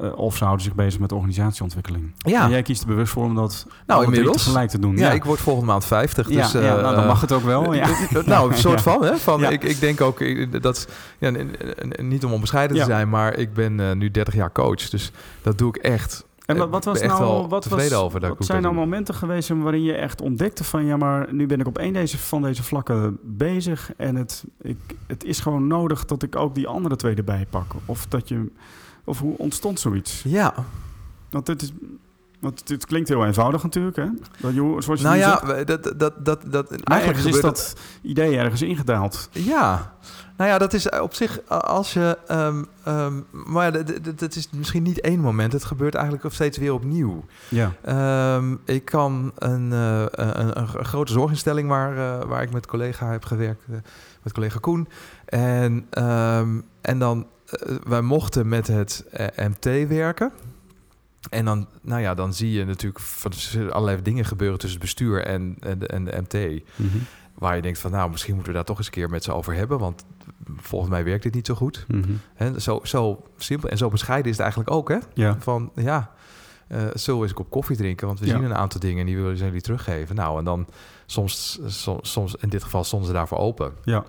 eh, 0.01 0.17
of 0.17 0.35
ze 0.37 0.43
houden 0.43 0.65
zich 0.65 0.75
bezig 0.75 0.99
met 0.99 1.11
organisatieontwikkeling. 1.11 2.11
Ja. 2.17 2.43
En 2.43 2.49
jij 2.49 2.61
kiest 2.61 2.81
er 2.81 2.87
bewust 2.87 3.11
voor 3.11 3.23
om 3.23 3.35
dat 3.35 3.67
Nou, 3.87 4.03
inmiddels. 4.03 4.43
tegelijk 4.43 4.69
te 4.69 4.79
doen. 4.79 4.97
Ja, 4.97 5.11
ik 5.11 5.23
word 5.23 5.39
volgende 5.39 5.71
maand 5.71 5.85
50. 5.85 6.29
ja, 6.29 6.41
Dus, 6.41 6.51
ja, 6.51 6.59
eh, 6.59 6.65
nou, 6.67 6.81
dan 6.81 7.01
eh, 7.03 7.07
mag 7.07 7.21
het 7.21 7.31
ook 7.31 7.43
wel. 7.43 7.73
Ja. 7.73 7.87
nou, 8.25 8.51
een 8.51 8.57
soort 8.67 8.83
Ja. 8.83 8.91
van. 8.91 9.03
Hè? 9.03 9.17
van 9.17 9.39
Ja. 9.39 9.49
ik, 9.49 9.63
ik 9.63 9.79
denk 9.79 10.01
ook, 10.01 10.21
eh, 10.21 10.47
dat 10.61 10.87
ja, 11.17 11.31
niet 12.01 12.25
om 12.25 12.33
onbescheiden 12.33 12.77
Ja. 12.77 12.83
te 12.83 12.89
zijn, 12.89 13.09
maar 13.09 13.37
ik 13.37 13.53
ben 13.53 13.97
nu 13.97 14.11
30 14.11 14.33
jaar 14.33 14.51
coach. 14.51 14.89
Dus 14.89 15.11
dat 15.41 15.57
doe 15.57 15.69
ik 15.69 15.75
echt. 15.77 16.25
En 16.45 16.57
wat, 16.57 16.69
wat 16.69 16.85
was 16.85 17.01
nou, 17.01 17.47
wat 17.47 17.65
was, 17.65 17.93
over 17.93 18.19
dat 18.19 18.37
wat 18.37 18.45
zijn 18.45 18.61
nou 18.61 18.73
momenten 18.73 19.13
geweest 19.15 19.49
waarin 19.49 19.83
je 19.83 19.93
echt 19.93 20.21
ontdekte 20.21 20.63
van 20.63 20.85
ja, 20.85 20.97
maar 20.97 21.33
nu 21.33 21.45
ben 21.45 21.59
ik 21.59 21.67
op 21.67 21.77
één 21.77 21.93
deze, 21.93 22.17
van 22.17 22.41
deze 22.41 22.63
vlakken 22.63 23.17
bezig 23.23 23.91
en 23.97 24.15
het, 24.15 24.43
ik, 24.61 24.77
het 25.07 25.23
is 25.23 25.39
gewoon 25.39 25.67
nodig 25.67 26.05
dat 26.05 26.23
ik 26.23 26.35
ook 26.35 26.55
die 26.55 26.67
andere 26.67 26.95
twee 26.95 27.15
erbij 27.15 27.45
pak. 27.49 27.65
Of 27.85 28.05
dat 28.07 28.27
je, 28.29 28.51
of 29.05 29.19
hoe 29.19 29.37
ontstond 29.37 29.79
zoiets? 29.79 30.23
Ja, 30.27 30.53
Want 31.29 31.47
het 31.47 31.61
is, 31.61 31.71
want 32.39 32.69
het 32.69 32.85
klinkt 32.85 33.09
heel 33.09 33.25
eenvoudig 33.25 33.63
natuurlijk, 33.63 33.95
hè? 33.95 34.07
Dat 34.39 34.53
je, 34.53 34.75
zoals 34.79 34.99
je 34.99 35.05
nou 35.05 35.17
ja, 35.17 35.41
zegt. 35.45 35.67
dat, 35.67 35.83
dat, 35.99 36.25
dat, 36.25 36.51
dat, 36.51 36.71
eigenlijk 36.83 37.23
is 37.35 37.41
dat 37.41 37.75
idee 38.01 38.37
ergens 38.37 38.61
ingedaald. 38.61 39.29
Ja, 39.31 39.93
nou 40.37 40.49
ja, 40.49 40.57
dat 40.57 40.73
is 40.73 40.89
op 40.89 41.13
zich 41.13 41.49
als 41.49 41.93
je. 41.93 42.17
ehm, 42.27 42.63
ehm, 42.83 43.13
maar 43.31 43.65
ja, 43.77 43.83
dat 44.15 44.35
is 44.35 44.49
misschien 44.51 44.83
niet 44.83 45.01
één 45.01 45.19
moment. 45.19 45.53
Het 45.53 45.63
gebeurt 45.63 45.95
eigenlijk 45.95 46.33
steeds 46.33 46.57
weer 46.57 46.73
opnieuw. 46.73 47.25
Ja. 47.49 47.71
Ehm, 47.81 48.55
ik 48.65 48.85
kan 48.85 49.31
een, 49.37 49.73
eh, 49.73 50.05
een, 50.11 50.59
een 50.59 50.85
grote 50.85 51.11
zorginstelling 51.11 51.69
waar, 51.69 51.97
eh, 51.97 52.27
waar 52.27 52.41
ik 52.41 52.51
met 52.51 52.65
collega 52.65 53.11
heb 53.11 53.25
gewerkt, 53.25 53.63
eh, 53.69 53.75
met 54.23 54.33
collega 54.33 54.59
Koen. 54.59 54.87
En, 55.25 55.85
en 56.81 56.99
dan, 56.99 57.19
eh, 57.21 57.27
wij 57.83 58.01
mochten 58.01 58.47
met 58.47 58.67
het 58.67 59.05
eh, 59.11 59.47
MT 59.47 59.87
werken. 59.87 60.31
En 61.29 61.45
dan, 61.45 61.67
nou 61.81 62.01
ja, 62.01 62.13
dan 62.13 62.33
zie 62.33 62.51
je 62.51 62.65
natuurlijk 62.65 62.99
van 62.99 63.31
allerlei 63.71 64.01
dingen 64.01 64.25
gebeuren 64.25 64.59
tussen 64.59 64.79
het 64.79 64.87
bestuur 64.89 65.25
en, 65.25 65.55
en, 65.59 65.79
de, 65.79 65.87
en 65.87 66.03
de 66.03 66.17
MT. 66.21 66.61
Mhm. 66.75 66.97
Waar 67.33 67.55
je 67.55 67.61
denkt 67.61 67.79
van, 67.79 67.91
nou, 67.91 68.09
misschien 68.11 68.33
moeten 68.33 68.51
we 68.51 68.57
daar 68.57 68.67
toch 68.67 68.77
eens 68.77 68.85
een 68.85 68.91
keer 68.91 69.09
met 69.09 69.23
ze 69.23 69.33
over 69.33 69.53
hebben. 69.53 69.79
Want 69.79 70.05
volgens 70.57 70.91
mij 70.91 71.03
werkt 71.03 71.23
dit 71.23 71.33
niet 71.33 71.45
zo 71.45 71.55
goed. 71.55 71.85
Mhm. 71.87 72.11
Hè, 72.33 72.59
zo, 72.59 72.79
zo 72.83 73.23
simpel 73.37 73.69
en 73.69 73.77
zo 73.77 73.89
bescheiden 73.89 74.25
is 74.31 74.31
het 74.37 74.41
eigenlijk 74.41 74.71
ook, 74.75 74.89
hè? 74.89 74.97
Ja. 75.13 75.35
Van, 75.39 75.71
ja, 75.75 76.11
eh 76.67 76.77
zullen 76.93 77.19
we 77.19 77.25
eens 77.27 77.29
een 77.29 77.33
kop 77.43 77.49
koffie 77.49 77.75
drinken? 77.77 78.07
Want 78.07 78.19
we 78.19 78.25
Ja. 78.25 78.35
zien 78.35 78.43
een 78.43 78.55
aantal 78.55 78.79
dingen 78.79 78.99
en 78.99 79.05
die 79.05 79.15
willen 79.15 79.37
ze 79.37 79.43
jullie 79.45 79.61
teruggeven. 79.61 80.15
Nou, 80.15 80.37
en 80.39 80.45
dan 80.45 80.67
soms, 81.05 81.59
soms, 81.65 82.11
soms 82.11 82.35
in 82.35 82.49
dit 82.49 82.63
geval 82.63 82.83
stonden 82.83 83.07
ze 83.07 83.13
daarvoor 83.13 83.37
open. 83.37 83.73
Ja. 83.83 84.03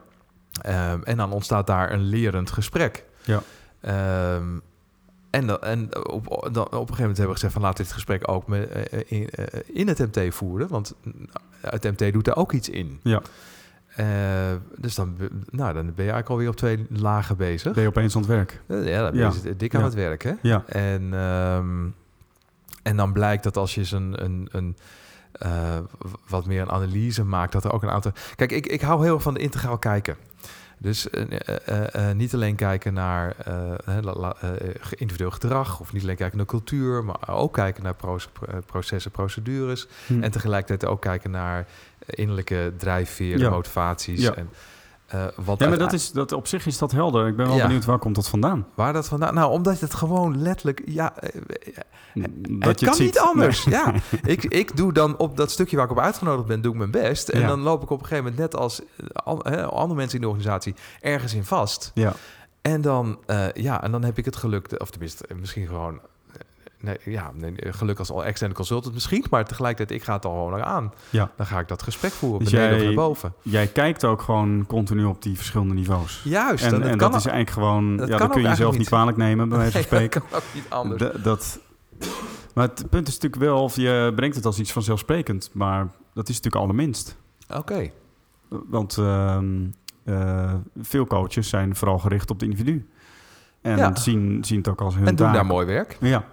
Ehm, 0.62 1.02
en 1.02 1.16
dan 1.16 1.32
ontstaat 1.32 1.66
daar 1.66 1.92
een 1.92 2.02
lerend 2.02 2.50
gesprek. 2.50 3.04
Ja. 3.26 3.42
Ehm, 3.80 4.48
en 5.30 5.46
dan, 5.46 5.58
en 5.60 6.08
op, 6.08 6.48
dan, 6.52 6.64
op 6.64 6.72
een 6.72 6.78
gegeven 6.78 6.96
moment 6.98 7.16
hebben 7.16 7.26
we 7.26 7.32
gezegd 7.32 7.52
van 7.52 7.62
we 7.62 7.76
dit 7.76 7.92
gesprek 7.92 8.30
ook 8.30 8.46
met, 8.46 8.68
eh, 8.68 9.00
in, 9.06 9.28
eh, 9.30 9.60
in 9.66 9.88
het 9.88 9.98
MT 9.98 10.34
voeren. 10.34 10.68
Want 10.68 10.94
het 11.60 11.82
MT 11.84 12.12
doet 12.12 12.24
daar 12.24 12.36
ook 12.36 12.52
iets 12.52 12.68
in. 12.68 13.00
Ja. 13.02 13.22
Eh, 13.96 14.06
dus 14.76 14.94
dan, 14.94 15.16
nou, 15.50 15.72
dan 15.74 15.84
ben 15.84 15.92
je 16.04 16.12
eigenlijk 16.12 16.28
alweer 16.28 16.48
op 16.48 16.56
twee 16.56 16.86
lagen 16.90 17.36
bezig. 17.36 17.72
Ben 17.72 17.82
je 17.82 17.88
opeens 17.88 18.14
aan 18.14 18.20
het 18.20 18.30
werk? 18.30 18.60
Eh, 18.66 18.88
Ja, 18.88 19.02
dan 19.02 19.10
ben 19.10 19.20
Ja. 19.20 19.32
je 19.42 19.56
dik 19.56 19.74
aan 19.74 19.80
Ja. 19.80 19.86
het 19.86 19.94
werk, 19.94 20.22
hè? 20.22 20.32
Ja. 20.42 20.64
En, 20.66 21.14
ehm, 21.14 21.86
en 22.82 22.96
dan 22.96 23.12
blijkt 23.12 23.42
dat 23.42 23.56
als 23.56 23.74
je 23.74 23.80
eens 23.80 23.90
een, 23.92 24.24
een, 24.24 24.48
een 24.52 24.76
eh, 25.32 25.76
wat 26.28 26.46
meer 26.46 26.60
een 26.62 26.70
analyse 26.70 27.24
maakt, 27.24 27.52
dat 27.52 27.64
er 27.64 27.72
ook 27.72 27.82
een 27.82 27.90
aantal. 27.90 28.12
Kijk, 28.36 28.52
ik, 28.52 28.66
ik 28.66 28.80
hou 28.80 29.02
heel 29.04 29.14
erg 29.14 29.22
van 29.22 29.34
de 29.34 29.40
integraal 29.40 29.78
kijken. 29.78 30.16
Dus 30.78 31.10
eh, 31.10 31.22
eh, 31.66 32.08
eh, 32.10 32.16
niet 32.16 32.34
alleen 32.34 32.54
kijken 32.54 32.94
naar 32.94 33.36
individueel 34.90 35.30
gedrag, 35.30 35.80
of 35.80 35.92
niet 35.92 36.02
alleen 36.02 36.16
kijken 36.16 36.36
naar 36.36 36.46
cultuur, 36.46 37.04
maar 37.04 37.28
ook 37.28 37.52
kijken 37.52 37.82
naar 37.82 37.94
proce- 37.94 38.28
pro- 38.32 38.60
processen, 38.66 39.10
procedures. 39.10 39.86
Hm. 40.06 40.22
En 40.22 40.30
tegelijkertijd 40.30 40.90
ook 40.90 41.00
kijken 41.00 41.30
naar 41.30 41.66
innerlijke 42.06 42.72
drijfveren, 42.76 43.40
Ja. 43.40 43.50
motivaties. 43.50 44.20
Ja. 44.20 44.34
En, 44.34 44.48
eh, 45.06 45.24
wat 45.36 45.58
Ja, 45.58 45.68
maar 45.68 45.78
dat 45.78 45.92
is, 45.92 46.12
dat, 46.12 46.32
op 46.32 46.46
zich 46.46 46.66
is 46.66 46.78
dat 46.78 46.92
helder. 46.92 47.26
Ik 47.26 47.36
ben 47.36 47.46
wel 47.46 47.56
Ja. 47.56 47.66
benieuwd 47.66 47.84
waar 47.84 47.98
komt 47.98 48.14
dat 48.14 48.28
vandaan? 48.28 48.66
Waar 48.74 48.92
dat 48.92 49.08
vandaan? 49.08 49.34
Nou, 49.34 49.50
omdat 49.50 49.80
het 49.80 49.94
gewoon 49.94 50.42
letterlijk... 50.42 50.82
Ja, 50.86 51.16
eh, 51.16 51.40
Dat 52.48 52.68
het 52.68 52.80
je 52.80 52.86
kan 52.86 52.94
ziet. 52.94 53.06
niet 53.06 53.18
anders. 53.18 53.64
Nee. 53.64 53.74
Ja, 53.74 53.94
ik, 54.22 54.44
ik 54.44 54.76
doe 54.76 54.92
dan 54.92 55.16
op 55.16 55.36
dat 55.36 55.50
stukje 55.50 55.76
waar 55.76 55.84
ik 55.84 55.90
op 55.90 55.98
uitgenodigd 55.98 56.46
ben, 56.48 56.60
doe 56.60 56.72
ik 56.72 56.78
mijn 56.78 56.90
best. 56.90 57.28
En 57.28 57.40
Ja. 57.40 57.46
dan 57.46 57.60
loop 57.60 57.82
ik 57.82 57.90
op 57.90 58.00
een 58.00 58.06
gegeven 58.06 58.24
moment 58.30 58.40
net 58.52 58.60
als 58.60 58.80
eh, 59.44 59.62
andere 59.66 59.94
mensen 59.94 60.14
in 60.16 60.20
de 60.20 60.28
organisatie 60.28 60.74
ergens 61.00 61.34
in 61.34 61.44
vast. 61.44 61.90
Ja. 61.94 62.12
En 62.62 62.80
dan, 62.80 63.18
eh, 63.26 63.52
ja, 63.52 63.82
en 63.82 63.90
dan 63.92 64.04
heb 64.04 64.18
ik 64.18 64.24
het 64.24 64.36
geluk, 64.36 64.68
of 64.80 64.90
tenminste, 64.90 65.26
eh, 65.26 65.36
misschien 65.36 65.66
gewoon, 65.66 65.94
eh, 65.94 66.04
nee, 66.86 67.14
ja, 67.14 67.30
nee, 67.34 67.54
geluk 67.58 67.98
als 67.98 68.10
al 68.10 68.24
externe 68.24 68.54
consultant 68.54 68.94
misschien, 68.94 69.24
maar 69.30 69.44
tegelijkertijd, 69.44 70.00
ik 70.00 70.06
ga 70.06 70.12
het 70.14 70.24
al 70.24 70.32
gewoon 70.44 70.62
aan. 70.64 70.92
Ja. 71.10 71.30
Dan 71.36 71.46
ga 71.46 71.58
ik 71.58 71.68
dat 71.68 71.82
gesprek 71.82 72.12
voeren, 72.12 72.38
Dus 72.38 72.50
beneden 72.50 72.72
of 72.72 72.76
jij- 72.78 72.86
naar 72.86 72.94
boven. 73.04 73.34
Jij 73.42 73.66
kijkt 73.66 74.04
ook 74.04 74.22
gewoon 74.22 74.64
continu 74.66 75.04
op 75.04 75.22
die 75.22 75.36
verschillende 75.36 75.74
niveaus. 75.74 76.20
Juist. 76.24 76.64
en 76.64 76.98
dat 76.98 77.14
is 77.14 77.26
eigenlijk 77.26 77.50
gewoon... 77.50 77.96
dat 77.96 78.08
ja, 78.08 78.16
dat 78.18 78.30
kun 78.30 78.40
je 78.40 78.46
eigenlijk 78.46 78.70
niet 78.70 78.78
niet. 78.78 78.88
kwalijk 78.88 79.16
nemen, 79.16 79.48
bij 79.48 79.58
wijze 79.68 79.72
van 79.72 79.80
Nee, 79.80 80.08
spreken. 80.08 80.20
dat 80.20 80.30
kan 80.30 80.38
ook 80.38 80.54
niet 80.54 80.66
anders. 80.68 81.02
D- 81.20 81.24
dat, 81.24 81.60
maar 82.54 82.68
het 82.68 82.90
punt 82.90 83.08
is 83.08 83.14
natuurlijk 83.14 83.42
wel, 83.42 83.62
of 83.62 83.76
je 83.76 84.12
brengt 84.16 84.36
het 84.36 84.44
als 84.44 84.58
iets 84.58 84.72
vanzelfsprekend, 84.72 85.50
maar 85.52 85.88
dat 86.14 86.28
is 86.28 86.34
natuurlijk 86.34 86.62
allerminst. 86.62 87.16
Oké. 87.54 87.90
Want 88.48 88.98
ehm, 88.98 89.46
eh, 90.04 90.54
veel 90.80 91.06
coaches 91.06 91.48
zijn 91.48 91.76
vooral 91.76 91.98
gericht 91.98 92.30
op 92.30 92.40
het 92.40 92.48
individu. 92.48 92.88
En 93.60 93.76
Ja. 93.76 93.96
zien, 93.96 94.44
zien 94.44 94.58
het 94.58 94.68
ook 94.68 94.80
als 94.80 94.94
hun 94.94 95.06
En 95.06 95.14
doen 95.16 95.26
taak. 95.26 95.34
daar 95.34 95.46
mooi 95.46 95.66
werk. 95.66 95.96
Ja, 96.00 96.24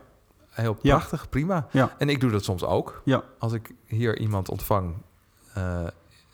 Heel 0.53 0.77
Ja. 0.81 0.95
prachtig, 0.95 1.29
prima. 1.29 1.67
Ja. 1.71 1.95
En 1.97 2.09
ik 2.09 2.19
doe 2.19 2.31
dat 2.31 2.43
soms 2.43 2.63
ook. 2.63 3.01
Ja. 3.05 3.23
Als 3.39 3.53
ik 3.53 3.71
hier 3.85 4.19
iemand 4.19 4.49
ontvang 4.49 4.93
eh, 5.53 5.87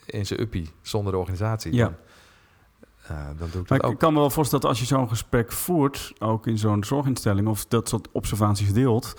in 0.05 0.25
zijn 0.25 0.41
uppie 0.41 0.69
zonder 0.81 1.11
de 1.11 1.17
organisatie, 1.17 1.73
Ja. 1.73 1.83
dan, 1.85 3.17
eh, 3.17 3.25
dan 3.37 3.49
doe 3.51 3.61
ik 3.61 3.69
maar 3.69 3.79
dat 3.79 3.87
ik 3.89 3.93
ook. 3.93 3.99
kan 3.99 4.13
me 4.13 4.19
wel 4.19 4.29
voorstellen 4.29 4.61
dat 4.61 4.69
als 4.71 4.79
je 4.79 4.85
zo'n 4.95 5.09
gesprek 5.09 5.51
voert, 5.51 6.13
ook 6.19 6.47
in 6.47 6.57
zo'n 6.57 6.83
zorginstelling, 6.83 7.47
of 7.47 7.65
dat 7.65 7.89
soort 7.89 8.07
observaties 8.11 8.73
deelt, 8.73 9.13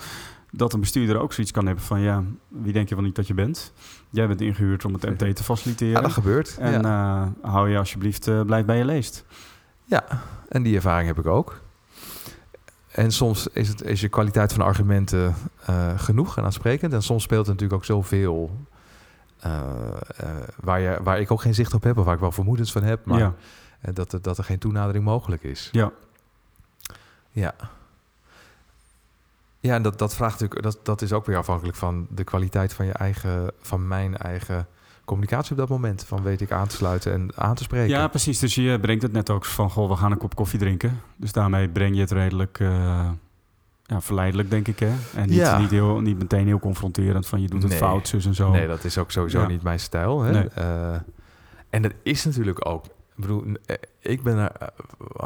dat 0.51 0.73
een 0.73 0.79
bestuurder 0.79 1.19
ook 1.19 1.33
zoiets 1.33 1.51
kan 1.53 1.65
hebben 1.65 1.83
van, 1.83 1.99
ja, 1.99 2.23
wie 2.47 2.73
denk 2.73 2.89
je 2.89 2.95
wel 2.95 3.03
niet 3.03 3.15
dat 3.15 3.27
je 3.27 3.33
bent? 3.33 3.73
Jij 4.09 4.27
bent 4.27 4.41
ingehuurd 4.41 4.85
om 4.85 4.93
het 4.93 5.03
MT 5.03 5.35
te 5.35 5.43
faciliteren. 5.43 5.93
Ja, 5.93 6.01
dat 6.01 6.11
gebeurt. 6.11 6.57
En 6.57 6.81
ja. 6.81 7.23
eh, 7.43 7.51
hou 7.51 7.69
je 7.69 7.77
alsjeblieft, 7.77 8.27
eh, 8.27 8.41
blijf 8.41 8.65
bij 8.65 8.77
je 8.77 8.85
leest. 8.85 9.25
ja, 9.85 10.03
en 10.49 10.63
die 10.63 10.75
ervaring 10.75 11.07
heb 11.07 11.19
ik 11.19 11.25
ook. 11.25 11.61
En 12.91 13.11
soms 13.11 13.47
is, 13.47 13.67
het, 13.67 13.81
is 13.83 14.01
je 14.01 14.09
kwaliteit 14.09 14.53
van 14.53 14.61
argumenten 14.65 15.35
eh, 15.65 15.99
genoeg 15.99 16.37
en 16.37 16.43
aansprekend. 16.43 16.93
En 16.93 17.01
soms 17.03 17.23
speelt 17.23 17.45
er 17.45 17.51
natuurlijk 17.51 17.79
ook 17.79 17.85
zoveel 17.85 18.57
eh, 19.39 19.61
waar, 20.59 20.79
je, 20.79 20.99
waar 21.03 21.19
ik 21.19 21.31
ook 21.31 21.41
geen 21.41 21.53
zicht 21.55 21.73
op 21.73 21.83
heb, 21.83 21.97
of 21.97 22.05
waar 22.05 22.13
ik 22.13 22.19
wel 22.19 22.31
vermoedens 22.31 22.71
van 22.71 22.83
heb, 22.83 23.05
maar 23.05 23.19
ja, 23.81 23.91
dat, 23.91 24.13
er- 24.13 24.21
dat 24.21 24.37
er 24.37 24.43
geen 24.43 24.59
toenadering 24.59 25.03
mogelijk 25.05 25.43
is. 25.43 25.69
ja, 25.71 25.91
Ja. 27.31 27.53
Ja, 29.59 29.75
en 29.75 29.81
dat, 29.81 29.99
dat 29.99 30.15
vraagt 30.15 30.39
natuurlijk, 30.39 30.61
dat, 30.63 30.85
dat 30.85 31.01
is 31.01 31.13
ook 31.13 31.25
weer 31.25 31.37
afhankelijk 31.37 31.77
van 31.77 32.07
de 32.09 32.23
kwaliteit 32.23 32.73
van 32.73 32.85
je 32.85 32.91
eigen, 32.93 33.51
van 33.61 33.87
mijn 33.87 34.17
eigen 34.17 34.67
communicatie 35.11 35.51
op 35.51 35.57
dat 35.57 35.69
moment. 35.69 36.03
Van 36.03 36.23
weet 36.23 36.41
ik 36.41 36.51
aan 36.51 36.67
te 36.67 36.75
sluiten 36.75 37.13
en 37.13 37.31
aan 37.35 37.55
te 37.55 37.63
spreken. 37.63 37.89
ja, 37.89 38.07
precies. 38.07 38.39
Dus 38.39 38.55
je 38.55 38.79
brengt 38.79 39.03
het 39.03 39.11
net 39.11 39.29
ook 39.29 39.45
van, 39.45 39.69
goh, 39.69 39.89
we 39.89 39.95
gaan 39.95 40.11
een 40.11 40.17
kop 40.17 40.35
koffie 40.35 40.59
drinken. 40.59 41.01
Dus 41.17 41.31
daarmee 41.31 41.69
breng 41.69 41.95
je 41.95 42.01
het 42.01 42.11
redelijk 42.11 42.59
eh, 42.59 43.09
ja, 43.83 44.01
verleidelijk, 44.01 44.49
denk 44.49 44.67
ik. 44.67 44.79
Hè? 44.79 44.91
En 45.15 45.27
niet, 45.29 45.37
Ja. 45.37 45.57
niet, 45.57 45.69
heel, 45.71 45.99
niet 45.99 46.17
meteen 46.17 46.45
heel 46.45 46.59
confronterend 46.59 47.27
van 47.27 47.41
je 47.41 47.47
doet 47.47 47.61
het 47.61 47.71
Nee. 47.71 47.79
fout, 47.79 48.07
zus 48.07 48.25
en 48.25 48.35
zo. 48.35 48.51
Nee, 48.51 48.67
dat 48.67 48.83
is 48.83 48.97
ook 48.97 49.11
sowieso 49.11 49.39
Ja. 49.41 49.47
niet 49.47 49.63
mijn 49.63 49.79
stijl. 49.79 50.21
Hè? 50.21 50.31
Nee. 50.31 50.47
Eh, 50.49 50.95
en 51.69 51.81
dat 51.81 51.93
is 52.03 52.25
natuurlijk 52.25 52.67
ook. 52.67 52.85
Ik 52.85 52.91
bedoel, 53.15 53.43
eh, 53.65 53.75
ik 53.99 54.23
ben 54.23 54.37
er 54.37 54.51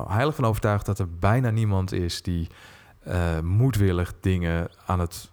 heilig 0.07 0.35
van 0.35 0.45
overtuigd 0.45 0.85
dat 0.85 0.99
er 0.99 1.09
bijna 1.19 1.49
niemand 1.49 1.91
is 1.91 2.21
die 2.21 2.47
eh, 3.03 3.39
moedwillig 3.39 4.13
dingen 4.21 4.67
aan 4.85 4.99
het 4.99 5.31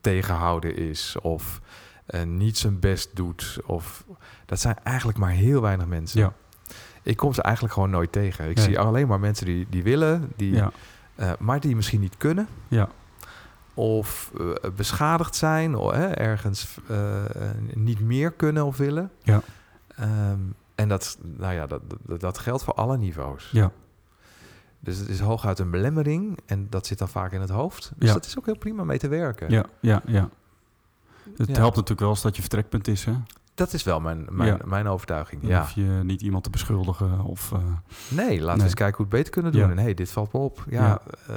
tegenhouden 0.00 0.76
is. 0.76 1.16
Of 1.22 1.60
niet 2.24 2.58
zijn 2.58 2.80
best 2.80 3.16
doet. 3.16 3.58
Of, 3.66 4.04
dat 4.46 4.60
zijn 4.60 4.76
eigenlijk 4.82 5.18
maar 5.18 5.30
heel 5.30 5.60
weinig 5.60 5.86
mensen. 5.86 6.20
Ja. 6.20 6.32
Ik 7.02 7.16
kom 7.16 7.32
ze 7.34 7.42
eigenlijk 7.42 7.74
gewoon 7.74 7.90
nooit 7.90 8.12
tegen. 8.12 8.48
Ik 8.50 8.56
Nee. 8.56 8.64
zie 8.64 8.78
alleen 8.78 9.06
maar 9.06 9.20
mensen 9.20 9.46
die, 9.46 9.66
die 9.70 9.82
willen, 9.82 10.32
die, 10.36 10.54
Ja, 10.54 10.70
eh, 11.14 11.32
maar 11.38 11.60
die 11.60 11.76
misschien 11.76 12.00
niet 12.00 12.16
kunnen 12.16 12.48
ja, 12.68 12.88
of 13.74 14.32
eh, 14.38 14.70
beschadigd 14.76 15.34
zijn, 15.34 15.74
of 15.74 15.92
ergens 16.14 16.78
eh, 16.88 17.22
niet 17.74 18.00
meer 18.00 18.30
kunnen 18.32 18.64
of 18.64 18.76
willen. 18.76 19.10
Ja. 19.22 19.40
Ehm, 19.96 20.38
en 20.74 20.88
dat, 20.88 21.18
nou 21.22 21.54
ja, 21.54 21.66
dat, 21.66 21.80
dat, 22.02 22.20
dat 22.20 22.38
geldt 22.38 22.64
voor 22.64 22.74
alle 22.74 22.98
niveaus. 22.98 23.48
ja. 23.52 23.70
Dus 24.80 24.98
het 24.98 25.08
is 25.08 25.20
hooguit 25.20 25.58
een 25.58 25.70
belemmering 25.70 26.38
en 26.46 26.66
dat 26.70 26.86
zit 26.86 26.98
dan 26.98 27.08
vaak 27.08 27.32
in 27.32 27.40
het 27.40 27.50
hoofd. 27.50 27.92
Dus 27.96 28.08
Ja. 28.08 28.14
dat 28.14 28.24
is 28.26 28.38
ook 28.38 28.44
heel 28.46 28.58
prima 28.58 28.84
mee 28.84 28.98
te 28.98 29.08
werken. 29.08 29.50
ja, 29.50 29.64
ja, 29.80 30.02
ja. 30.06 30.28
Het 31.36 31.48
Ja. 31.48 31.54
helpt 31.54 31.74
natuurlijk 31.74 32.00
wel 32.00 32.08
als 32.08 32.22
dat 32.22 32.34
je 32.36 32.40
vertrekpunt 32.42 32.88
is, 32.88 33.04
hè? 33.04 33.12
Dat 33.54 33.72
is 33.72 33.82
wel 33.84 34.00
mijn, 34.00 34.26
mijn, 34.30 34.48
Ja. 34.48 34.58
mijn 34.64 34.86
overtuiging. 34.88 35.40
Dan 35.42 35.50
Ja. 35.50 35.60
hoef 35.60 35.70
je 35.70 36.00
niet 36.02 36.22
iemand 36.22 36.44
te 36.44 36.50
beschuldigen 36.50 37.20
of... 37.20 37.52
eh, 37.52 37.58
Nee, 38.08 38.28
laten 38.40 38.46
Nee. 38.46 38.56
we 38.56 38.62
eens 38.62 38.74
kijken 38.74 38.96
hoe 38.96 39.06
we 39.10 39.16
het 39.16 39.24
beter 39.24 39.32
kunnen 39.32 39.52
doen. 39.52 39.60
Ja. 39.62 39.70
En 39.70 39.78
hey, 39.78 39.94
dit 39.94 40.10
valt 40.10 40.32
me 40.32 40.38
op. 40.40 40.64
Ja, 40.70 40.84
Ja. 40.86 41.00
eh, 41.28 41.36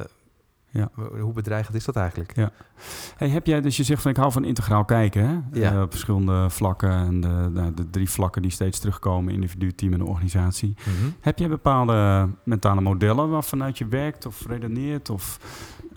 Ja. 0.72 0.90
Hoe 1.20 1.34
bedreigend 1.34 1.76
is 1.76 1.86
dat 1.86 1.96
eigenlijk? 1.96 2.36
Ja. 2.36 2.52
Hey, 3.18 3.30
heb 3.30 3.46
jij, 3.46 3.62
dus 3.62 3.78
je 3.78 3.84
zegt 3.84 4.02
van 4.02 4.12
ik 4.12 4.18
hou 4.18 4.32
van 4.32 4.44
integraal 4.44 4.86
kijken, 4.86 5.28
hè? 5.28 5.60
Ja. 5.60 5.74
Eh, 5.74 5.82
op 5.82 5.90
verschillende 5.92 6.50
vlakken 6.50 6.90
en 6.92 7.22
de, 7.22 7.72
de 7.76 7.90
drie 7.90 8.10
vlakken 8.10 8.42
die 8.42 8.52
steeds 8.52 8.80
terugkomen, 8.80 9.34
individu, 9.34 9.72
team 9.76 9.94
en 9.94 10.02
organisatie. 10.04 10.74
Mhm. 10.78 11.10
Heb 11.20 11.40
jij 11.40 11.48
bepaalde 11.50 12.30
mentale 12.44 12.82
modellen 12.82 13.30
waarvanuit 13.30 13.78
je 13.78 13.88
werkt 13.88 14.26
of 14.26 14.46
redeneert? 14.48 15.10
Of 15.10 15.40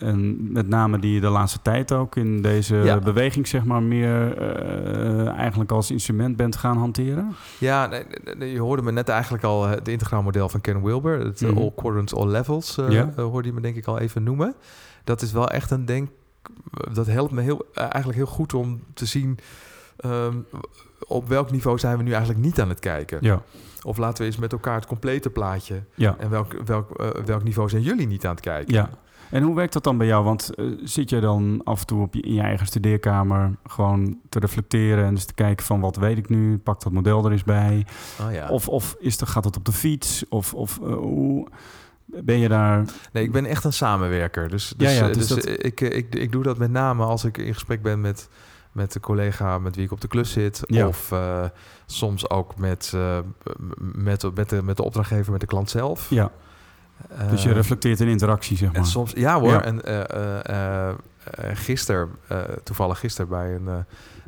en 0.03 0.51
met 0.51 0.67
name 0.67 0.99
die 0.99 1.13
je 1.13 1.19
de 1.19 1.29
laatste 1.29 1.59
tijd 1.61 1.91
ook 1.91 2.15
in 2.15 2.41
deze 2.41 2.75
Ja. 2.75 2.99
beweging, 2.99 3.47
zeg 3.47 3.63
maar, 3.63 3.83
meer 3.83 4.37
eh, 4.37 5.27
eigenlijk 5.27 5.71
als 5.71 5.91
instrument 5.91 6.35
bent 6.37 6.55
gaan 6.55 6.77
hanteren? 6.77 7.35
Ja, 7.57 7.85
nee, 7.87 8.03
nee, 8.23 8.35
nee, 8.35 8.51
je 8.51 8.59
hoorde 8.59 8.81
me 8.81 8.91
net 8.91 9.09
eigenlijk 9.09 9.43
al 9.43 9.65
eh, 9.65 9.69
het 9.69 9.87
integraal 9.87 10.21
model 10.23 10.49
van 10.49 10.61
Ken 10.61 10.83
Wilber. 10.83 11.19
Het 11.19 11.41
Mhm. 11.41 11.57
All 11.57 11.71
Quadrants, 11.75 12.15
All 12.15 12.27
Levels 12.27 12.77
eh, 12.77 12.91
Ja. 12.91 13.11
hoorde 13.15 13.47
je 13.47 13.53
me 13.53 13.61
denk 13.61 13.75
ik 13.75 13.85
al 13.85 13.99
even 13.99 14.23
noemen. 14.23 14.55
Dat 15.03 15.21
is 15.21 15.31
wel 15.31 15.49
echt 15.49 15.71
een 15.71 15.85
denk... 15.85 16.09
Dat 16.93 17.07
helpt 17.07 17.31
me 17.31 17.41
heel, 17.41 17.65
eigenlijk 17.73 18.15
heel 18.17 18.25
goed 18.27 18.53
om 18.53 18.83
te 18.93 19.05
zien... 19.05 19.37
ehm, 19.97 20.37
op 21.07 21.27
welk 21.27 21.51
niveau 21.51 21.79
zijn 21.79 21.97
we 21.97 22.03
nu 22.03 22.11
eigenlijk 22.11 22.39
niet 22.45 22.61
aan 22.61 22.69
het 22.69 22.79
kijken. 22.79 23.17
Ja, 23.21 23.41
Of 23.83 23.97
laten 23.97 24.17
we 24.17 24.25
eens 24.25 24.37
met 24.37 24.51
elkaar 24.51 24.75
het 24.75 24.85
complete 24.85 25.29
plaatje... 25.29 25.83
ja, 25.95 26.15
En 26.19 26.29
welk, 26.29 26.53
welk, 26.65 27.03
welk 27.25 27.43
niveau 27.43 27.69
zijn 27.69 27.81
jullie 27.81 28.07
niet 28.07 28.25
aan 28.25 28.31
het 28.31 28.39
kijken? 28.43 28.73
ja. 28.73 28.89
En 29.33 29.43
hoe 29.43 29.55
werkt 29.55 29.73
dat 29.73 29.83
dan 29.83 29.97
bij 29.97 30.07
jou? 30.07 30.23
Want 30.23 30.55
eh, 30.55 30.65
zit 30.83 31.09
je 31.09 31.19
dan 31.19 31.61
af 31.63 31.79
en 31.79 31.85
toe 31.85 32.01
op 32.01 32.13
je, 32.13 32.21
in 32.21 32.33
je 32.33 32.41
eigen 32.41 32.67
studeerkamer 32.67 33.55
gewoon 33.65 34.17
te 34.29 34.39
reflecteren 34.39 35.05
en 35.05 35.13
dus 35.13 35.25
te 35.25 35.33
kijken 35.33 35.65
van 35.65 35.79
wat 35.79 35.95
weet 35.95 36.17
ik 36.17 36.29
nu? 36.29 36.57
Pak 36.57 36.81
dat 36.83 36.91
model 36.91 37.25
er 37.25 37.31
eens 37.31 37.43
bij. 37.43 37.85
Oh, 38.21 38.33
ja. 38.33 38.47
Of, 38.49 38.67
of 38.69 38.95
is 38.99 39.21
er, 39.21 39.27
gaat 39.27 39.43
het 39.43 39.57
op 39.57 39.65
de 39.65 39.71
fiets? 39.71 40.23
Of, 40.29 40.53
of 40.53 40.79
eh, 40.83 40.93
hoe 40.93 41.47
ben 42.05 42.37
je 42.39 42.47
daar? 42.47 42.85
Nee, 43.11 43.23
ik 43.23 43.31
ben 43.31 43.45
echt 43.45 43.63
een 43.63 43.73
samenwerker. 43.73 44.49
Dus, 44.49 44.73
Ja, 44.77 44.85
dus, 44.87 44.97
ja, 44.97 45.07
eh, 45.07 45.13
dus 45.13 45.27
dus 45.27 45.43
dat- 45.43 45.65
ik, 45.65 45.81
ik, 45.81 46.15
ik 46.15 46.31
doe 46.31 46.43
dat 46.43 46.57
met 46.57 46.71
name 46.71 47.03
als 47.03 47.23
ik 47.23 47.37
in 47.37 47.53
gesprek 47.53 47.81
ben 47.81 48.01
met, 48.01 48.29
met 48.71 48.93
de 48.93 48.99
collega 48.99 49.57
met 49.59 49.75
wie 49.75 49.85
ik 49.85 49.91
op 49.91 50.01
de 50.01 50.07
klus 50.07 50.31
zit. 50.31 50.61
Ja. 50.65 50.87
Of 50.87 51.11
soms 51.85 52.29
ook 52.29 52.57
met, 52.57 52.93
met, 53.77 54.23
met, 54.35 54.49
de, 54.49 54.63
met 54.63 54.77
de 54.77 54.83
opdrachtgever, 54.83 55.31
met 55.31 55.41
de 55.41 55.47
klant 55.47 55.69
zelf. 55.69 56.09
Ja, 56.09 56.31
dus 57.29 57.43
je 57.43 57.49
Eh, 57.49 57.55
reflecteert 57.55 57.99
in 57.99 58.07
interactie, 58.07 58.57
zeg 58.57 58.67
maar. 58.71 58.77
En 58.81 58.85
soms, 58.85 59.11
ja 59.15 59.39
hoor. 59.39 59.49
Ja. 59.51 59.63
En 59.63 59.83
eh 59.85 60.89
eh, 60.89 60.95
gisteren, 61.53 62.09
toevallig 62.63 62.99
gisteren 62.99 63.29
bij 63.29 63.55
een, 63.55 63.67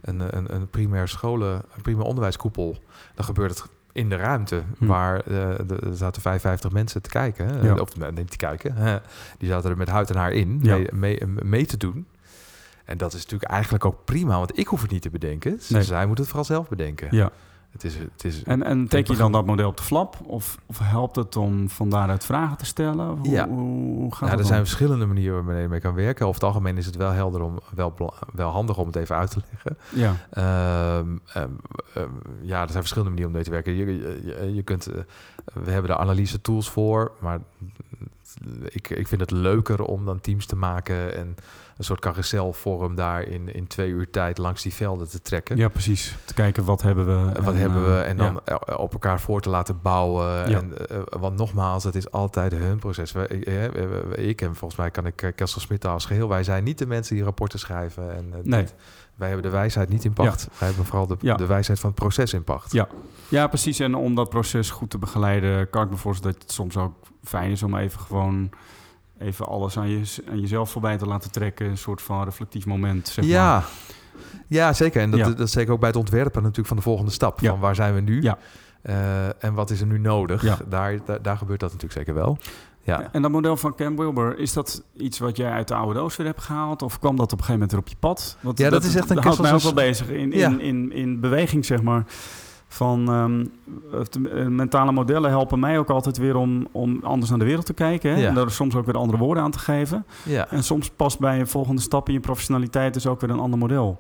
een, 0.01 0.38
een, 0.38 0.55
een 0.55 0.69
primair 0.69 1.07
scholen, 1.07 1.53
een 1.75 1.81
primair 1.81 2.05
onderwijskoepel, 2.05 2.77
dan 3.15 3.25
gebeurt 3.25 3.49
het 3.59 3.69
in 3.91 4.09
de 4.09 4.15
ruimte 4.15 4.61
Hm. 4.77 4.85
waar 4.85 5.25
er 5.27 5.65
zaten 5.93 6.21
55 6.21 6.71
mensen 6.71 7.01
te 7.01 7.09
kijken. 7.09 7.47
Hè? 7.47 7.67
Ja. 7.67 7.73
Of 7.75 7.97
nee, 7.97 8.25
te 8.25 8.38
kijken. 8.38 9.01
Die 9.38 9.49
zaten 9.49 9.69
er 9.69 9.77
met 9.77 9.89
huid 9.89 10.09
en 10.09 10.15
haar 10.15 10.31
in 10.31 10.59
Ja. 10.61 10.75
mee, 10.75 10.88
mee, 10.93 11.21
mee 11.43 11.65
te 11.65 11.77
doen. 11.77 12.07
En 12.85 12.97
dat 12.97 13.13
is 13.13 13.21
natuurlijk 13.23 13.51
eigenlijk 13.51 13.85
ook 13.85 14.05
prima, 14.05 14.38
want 14.38 14.57
ik 14.59 14.67
hoef 14.67 14.81
het 14.81 14.91
niet 14.91 15.01
te 15.01 15.09
bedenken. 15.09 15.59
Nee. 15.67 15.83
Zij 15.83 16.05
moeten 16.05 16.23
het 16.23 16.33
vooral 16.33 16.45
zelf 16.55 16.69
bedenken. 16.69 17.07
Ja. 17.11 17.31
Het 17.75 17.83
is, 17.83 17.97
het 17.97 18.23
is, 18.23 18.43
En, 18.43 18.63
en 18.63 18.88
teken 18.88 19.13
je 19.13 19.19
dan 19.19 19.31
dat 19.31 19.45
model 19.45 19.67
op 19.67 19.77
de 19.77 19.83
flap? 19.83 20.17
Of, 20.25 20.57
of 20.65 20.79
helpt 20.79 21.15
het 21.15 21.35
om 21.35 21.69
van 21.69 21.89
daaruit 21.89 22.25
vragen 22.25 22.57
te 22.57 22.65
stellen? 22.65 23.07
Hoe, 23.07 23.29
Ja. 23.29 23.47
hoe, 23.47 24.15
gaat 24.15 24.39
er 24.39 24.45
zijn 24.45 24.59
verschillende 24.65 25.05
manieren 25.05 25.35
waarmee 25.35 25.61
je 25.61 25.67
mee 25.67 25.79
kan 25.79 25.93
werken. 25.93 26.25
Over 26.25 26.39
het 26.41 26.49
algemeen 26.49 26.77
is 26.77 26.85
het 26.85 26.95
wel 26.95 27.11
helder 27.11 27.41
om, 27.41 27.59
wel, 27.75 27.93
wel 28.33 28.49
handig 28.49 28.77
om 28.77 28.88
het 28.88 28.95
even 28.95 29.15
uit 29.15 29.31
te 29.31 29.39
leggen. 29.51 29.77
Ja, 29.89 30.13
Ehm, 30.29 31.17
ehm, 31.33 31.49
ehm, 31.93 32.09
ja, 32.41 32.61
er 32.61 32.67
zijn 32.69 32.79
verschillende 32.79 33.09
manieren 33.09 33.27
om 33.29 33.35
mee 33.35 33.43
te 33.43 33.51
werken. 33.51 33.73
Je, 33.75 33.85
je, 33.85 34.21
je- 34.25 34.53
je 34.55 34.61
kunt, 34.63 34.88
eh, 34.88 35.01
we 35.63 35.71
hebben 35.71 35.91
de 35.91 35.97
analyse 35.97 36.41
tools 36.41 36.69
voor, 36.69 37.11
maar 37.19 37.39
ik, 38.69 38.89
ik 38.89 39.08
vind 39.08 39.21
het 39.21 39.31
leuker 39.31 39.84
om 39.84 40.05
dan 40.05 40.21
teams 40.21 40.45
te 40.45 40.55
maken 40.55 41.15
en 41.15 41.36
een 41.77 41.84
soort 41.84 41.99
carouselvorm 41.99 42.95
daar 42.95 43.21
in, 43.23 43.53
in 43.53 43.67
twee 43.67 43.89
uur 43.89 44.10
tijd 44.10 44.38
langs 44.38 44.62
die 44.63 44.73
velden 44.73 45.10
te 45.10 45.21
trekken. 45.21 45.58
ja, 45.58 45.67
precies. 45.67 46.15
Te 46.25 46.34
kijken 46.34 46.63
wat 46.65 46.81
hebben 46.81 47.05
we. 47.05 47.31
En 47.36 47.43
Wat 47.43 47.53
en, 47.53 47.60
hebben 47.60 47.81
eh, 47.86 47.88
we? 47.93 47.99
En 47.99 48.17
dan 48.17 48.41
ja. 48.45 48.60
eh, 48.60 48.79
op 48.79 48.93
elkaar 48.93 49.19
voor 49.19 49.41
te 49.41 49.49
laten 49.49 49.79
bouwen. 49.81 50.49
Ja. 50.49 50.58
En, 50.60 50.88
eh, 50.88 50.97
want 51.10 51.38
nogmaals, 51.38 51.84
het 51.84 51.95
is 51.95 52.12
altijd 52.12 52.51
hun 52.51 52.79
proces. 52.79 53.13
Ik, 53.13 53.45
we- 53.45 54.03
we- 54.10 54.15
ik 54.27 54.41
en 54.41 54.55
volgens 54.55 54.79
mij 54.79 54.91
kan 54.91 55.05
ik 55.05 55.31
Kessel 55.36 55.62
Smit 55.62 55.86
als 55.86 56.05
geheel. 56.05 56.27
Wij 56.29 56.43
zijn 56.43 56.63
niet 56.63 56.77
de 56.77 56.88
mensen 56.88 57.15
die 57.15 57.23
rapporten 57.23 57.60
schrijven. 57.60 58.15
En, 58.15 58.34
Nee. 58.43 58.62
dit- 58.62 58.73
wij 59.15 59.28
hebben 59.28 59.45
de 59.51 59.58
wijsheid 59.58 59.89
niet 59.89 60.06
in 60.06 60.13
pacht. 60.13 60.47
Wij 60.58 60.67
hebben 60.67 60.86
vooral 60.86 61.08
de, 61.08 61.15
Ja. 61.19 61.36
de 61.36 61.45
wijsheid 61.45 61.80
van 61.80 61.89
het 61.89 61.99
proces 61.99 62.34
in 62.34 62.43
pacht. 62.43 62.71
Ja. 62.71 62.88
Ja, 63.30 63.47
precies. 63.47 63.80
En 63.80 63.95
om 63.95 64.15
dat 64.15 64.30
proces 64.30 64.69
goed 64.69 64.89
te 64.89 64.97
begeleiden, 64.97 65.69
kan 65.69 65.84
ik 65.84 65.89
me 65.89 65.95
voorstellen 65.97 66.34
dat 66.34 66.41
het 66.41 66.51
soms 66.51 66.78
ook 66.78 66.93
fijn 67.23 67.51
is 67.51 67.63
om 67.63 67.75
even 67.75 67.99
gewoon 67.99 68.49
even 69.19 69.45
alles 69.45 69.78
aan, 69.78 69.89
je, 69.89 70.23
aan 70.30 70.39
jezelf 70.39 70.69
voorbij 70.71 70.97
te 70.97 71.06
laten 71.06 71.32
trekken. 71.32 71.65
Een 71.69 71.78
soort 71.78 72.01
van 72.01 72.23
reflectief 72.23 72.65
moment. 72.65 73.08
Zeg 73.08 73.25
ja. 73.25 73.54
Maar. 73.54 73.65
ja, 74.47 74.73
zeker. 74.73 75.01
En 75.01 75.10
dat, 75.12 75.19
Ja. 75.19 75.25
dat 75.25 75.39
is 75.39 75.51
zeker 75.51 75.73
ook 75.73 75.80
bij 75.80 75.89
het 75.89 75.97
ontwerpen 75.97 76.41
natuurlijk 76.41 76.67
van 76.67 76.78
de 76.78 76.84
volgende 76.84 77.12
stap. 77.12 77.39
Ja. 77.39 77.49
Van 77.49 77.60
waar 77.60 77.75
zijn 77.75 77.93
we 77.93 78.01
nu? 78.01 78.21
Ja. 78.21 78.38
Eh, 78.82 79.43
en 79.43 79.54
wat 79.54 79.69
is 79.69 79.82
er 79.82 79.88
nu 79.88 79.99
nodig? 79.99 80.41
Ja. 80.43 80.58
Daar, 80.67 80.99
daar, 81.06 81.21
daar 81.21 81.38
gebeurt 81.38 81.60
dat 81.60 81.71
natuurlijk 81.71 81.99
zeker 81.99 82.13
wel. 82.13 82.38
Ja. 82.86 83.10
En 83.12 83.21
dat 83.21 83.32
model 83.32 83.58
van 83.58 83.76
Cam 83.76 83.95
Wilber, 83.95 84.39
is 84.39 84.54
dat 84.54 84.84
iets 84.98 85.19
wat 85.19 85.38
jij 85.38 85.52
uit 85.52 85.67
de 85.67 85.74
oude 85.76 86.00
doos 86.00 86.15
weer 86.15 86.28
hebt 86.28 86.41
gehaald? 86.41 86.82
Of 86.82 87.00
kwam 87.00 87.15
dat 87.15 87.26
op 87.26 87.39
een 87.39 87.45
gegeven 87.45 87.54
moment 87.54 87.71
er 87.71 87.78
op 87.78 87.88
je 87.88 87.95
pad? 88.00 88.38
Want 88.41 88.58
Ja, 88.58 88.69
dat 88.69 88.84
is 88.84 88.95
echt 88.95 89.10
een 89.10 89.17
houdt 89.17 89.41
mij 89.41 89.54
ook 89.54 89.62
wel 89.62 89.74
bezig 89.74 90.10
in, 90.10 90.32
in, 90.32 90.38
Ja. 90.39 90.56
in, 90.60 90.91
in, 90.91 91.19
beweging, 91.19 91.65
zeg 91.65 91.82
maar. 91.82 92.04
Van 92.67 93.08
ehm, 93.10 93.45
eh, 94.36 94.45
mentale 94.45 94.91
modellen 94.91 95.30
helpen 95.30 95.60
mij 95.60 95.80
ook 95.80 95.89
altijd 95.89 96.17
weer 96.17 96.36
om, 96.36 96.67
om 96.71 97.00
anders 97.04 97.30
naar 97.30 97.39
de 97.39 97.45
wereld 97.45 97.65
te 97.65 97.74
kijken. 97.74 98.12
Hè? 98.13 98.21
Ja. 98.21 98.28
En 98.28 98.34
daar 98.34 98.52
soms 98.52 98.76
ook 98.76 98.86
weer 98.86 98.98
andere 98.98 99.17
woorden 99.17 99.43
aan 99.43 99.52
te 99.52 99.60
geven. 99.60 100.06
Ja. 100.24 100.50
En 100.50 100.63
soms 100.63 100.89
past 100.89 101.19
bij 101.19 101.39
een 101.39 101.48
volgende 101.48 101.82
stap 101.82 102.08
in 102.08 102.13
je 102.13 102.19
professionaliteit 102.19 102.93
dus 102.93 103.08
ook 103.08 103.21
weer 103.21 103.30
een 103.30 103.39
ander 103.39 103.60
model. 103.60 104.00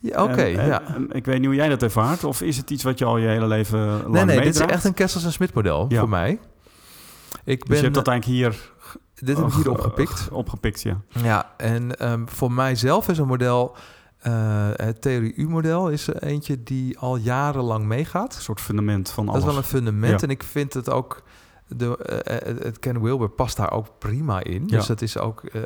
Ja, 0.00 0.22
Oké, 0.22 0.42
ja. 0.44 0.82
ik 1.10 1.24
weet 1.24 1.36
niet 1.38 1.46
hoe 1.46 1.54
jij 1.54 1.68
dat 1.68 1.82
ervaart. 1.82 2.24
Of 2.24 2.42
is 2.42 2.56
het 2.56 2.70
iets 2.70 2.82
wat 2.82 2.98
je 2.98 3.04
al 3.04 3.16
je 3.16 3.26
hele 3.28 3.46
leven 3.46 3.78
lang 3.78 4.12
Nee, 4.12 4.24
nee, 4.24 4.40
dit 4.40 4.54
is 4.54 4.60
echt 4.60 4.84
een 4.84 4.94
Kessels 4.94 5.24
en 5.24 5.32
Smit 5.32 5.54
model 5.54 5.86
Ja. 5.88 5.98
voor 5.98 6.08
mij. 6.08 6.38
Ik 7.48 7.58
ben, 7.58 7.68
Dus 7.68 7.76
je 7.76 7.82
hebt 7.82 7.94
dat 7.94 8.08
eigenlijk 8.08 8.38
hier, 8.40 8.70
dit 9.14 9.36
heb 9.36 9.46
ik 9.46 9.52
hier 9.52 9.64
eh, 9.66 9.70
opgepikt. 9.72 10.28
opgepikt, 10.30 10.82
ja. 10.82 11.00
Ja, 11.22 11.52
en 11.56 11.96
ehm, 11.98 12.26
voor 12.26 12.52
mijzelf 12.52 13.08
is 13.08 13.18
een 13.18 13.26
model, 13.26 13.76
eh, 14.18 14.68
het 14.72 15.00
theorie 15.02 15.34
U-model, 15.34 15.88
is 15.88 16.06
eentje 16.18 16.62
die 16.62 16.98
al 16.98 17.16
jarenlang 17.16 17.84
meegaat. 17.84 18.34
Een 18.36 18.42
soort 18.42 18.60
fundament 18.60 19.10
van 19.10 19.24
Dat 19.26 19.34
alles. 19.34 19.46
is 19.46 19.50
wel 19.52 19.60
een 19.62 19.68
fundament 19.68 20.20
Ja. 20.20 20.26
en 20.26 20.30
ik 20.32 20.42
vind 20.42 20.74
het 20.74 20.90
ook, 20.90 21.22
de, 21.76 21.96
eh, 21.98 22.36
eh, 22.50 22.58
het 22.62 22.78
Ken 22.78 23.02
Wilber 23.02 23.28
past 23.28 23.56
daar 23.56 23.72
ook 23.72 23.86
prima 23.98 24.42
in. 24.44 24.62
Ja. 24.66 24.76
Dus 24.76 24.86
dat 24.86 25.02
is 25.02 25.18
ook, 25.18 25.42
eh, 25.44 25.62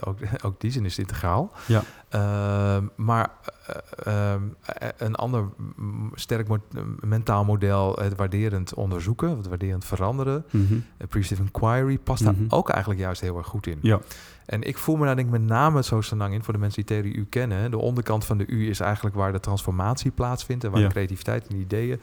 ook, 0.00 0.18
ook 0.46 0.60
die 0.60 0.70
zin 0.70 0.84
is 0.84 0.98
integraal. 0.98 1.52
Ja. 1.66 1.82
Ehm, 2.08 2.84
maar 2.96 3.30
eh, 3.66 4.32
ehm, 4.32 4.42
eh, 4.62 4.88
een 4.96 5.14
ander 5.14 5.44
mm, 5.76 6.10
sterk 6.14 6.48
mo- 6.48 6.58
mentaal 7.00 7.44
model, 7.44 7.96
het 8.00 8.16
waarderend 8.16 8.74
onderzoeken, 8.74 9.36
het 9.36 9.48
waarderend 9.48 9.84
veranderen, 9.84 10.44
Mhm. 10.50 10.74
appreciative 11.00 11.42
inquiry, 11.42 11.98
past 11.98 12.24
Mhm. 12.24 12.34
daar 12.34 12.58
ook 12.58 12.68
eigenlijk 12.68 13.00
juist 13.00 13.20
heel 13.20 13.36
erg 13.36 13.46
goed 13.46 13.66
in. 13.66 13.78
Ja. 13.82 14.00
En 14.46 14.62
ik 14.62 14.78
voel 14.78 14.96
me 14.96 15.04
daar 15.06 15.16
denk 15.16 15.26
ik 15.26 15.32
met 15.40 15.42
name 15.48 15.82
zo 15.82 16.00
lang 16.16 16.34
in, 16.34 16.44
voor 16.44 16.52
de 16.52 16.58
mensen 16.58 16.84
die 16.86 16.96
theorie 16.96 17.14
U 17.20 17.26
kennen. 17.30 17.70
De 17.70 17.78
onderkant 17.78 18.24
van 18.24 18.38
de 18.38 18.46
U 18.46 18.68
is 18.68 18.80
eigenlijk 18.80 19.16
waar 19.16 19.32
de 19.32 19.40
transformatie 19.40 20.10
plaatsvindt 20.10 20.64
en 20.64 20.70
waar 20.70 20.80
de 20.80 20.86
creativiteit 20.88 21.46
en 21.46 21.56
ideeën 21.56 22.00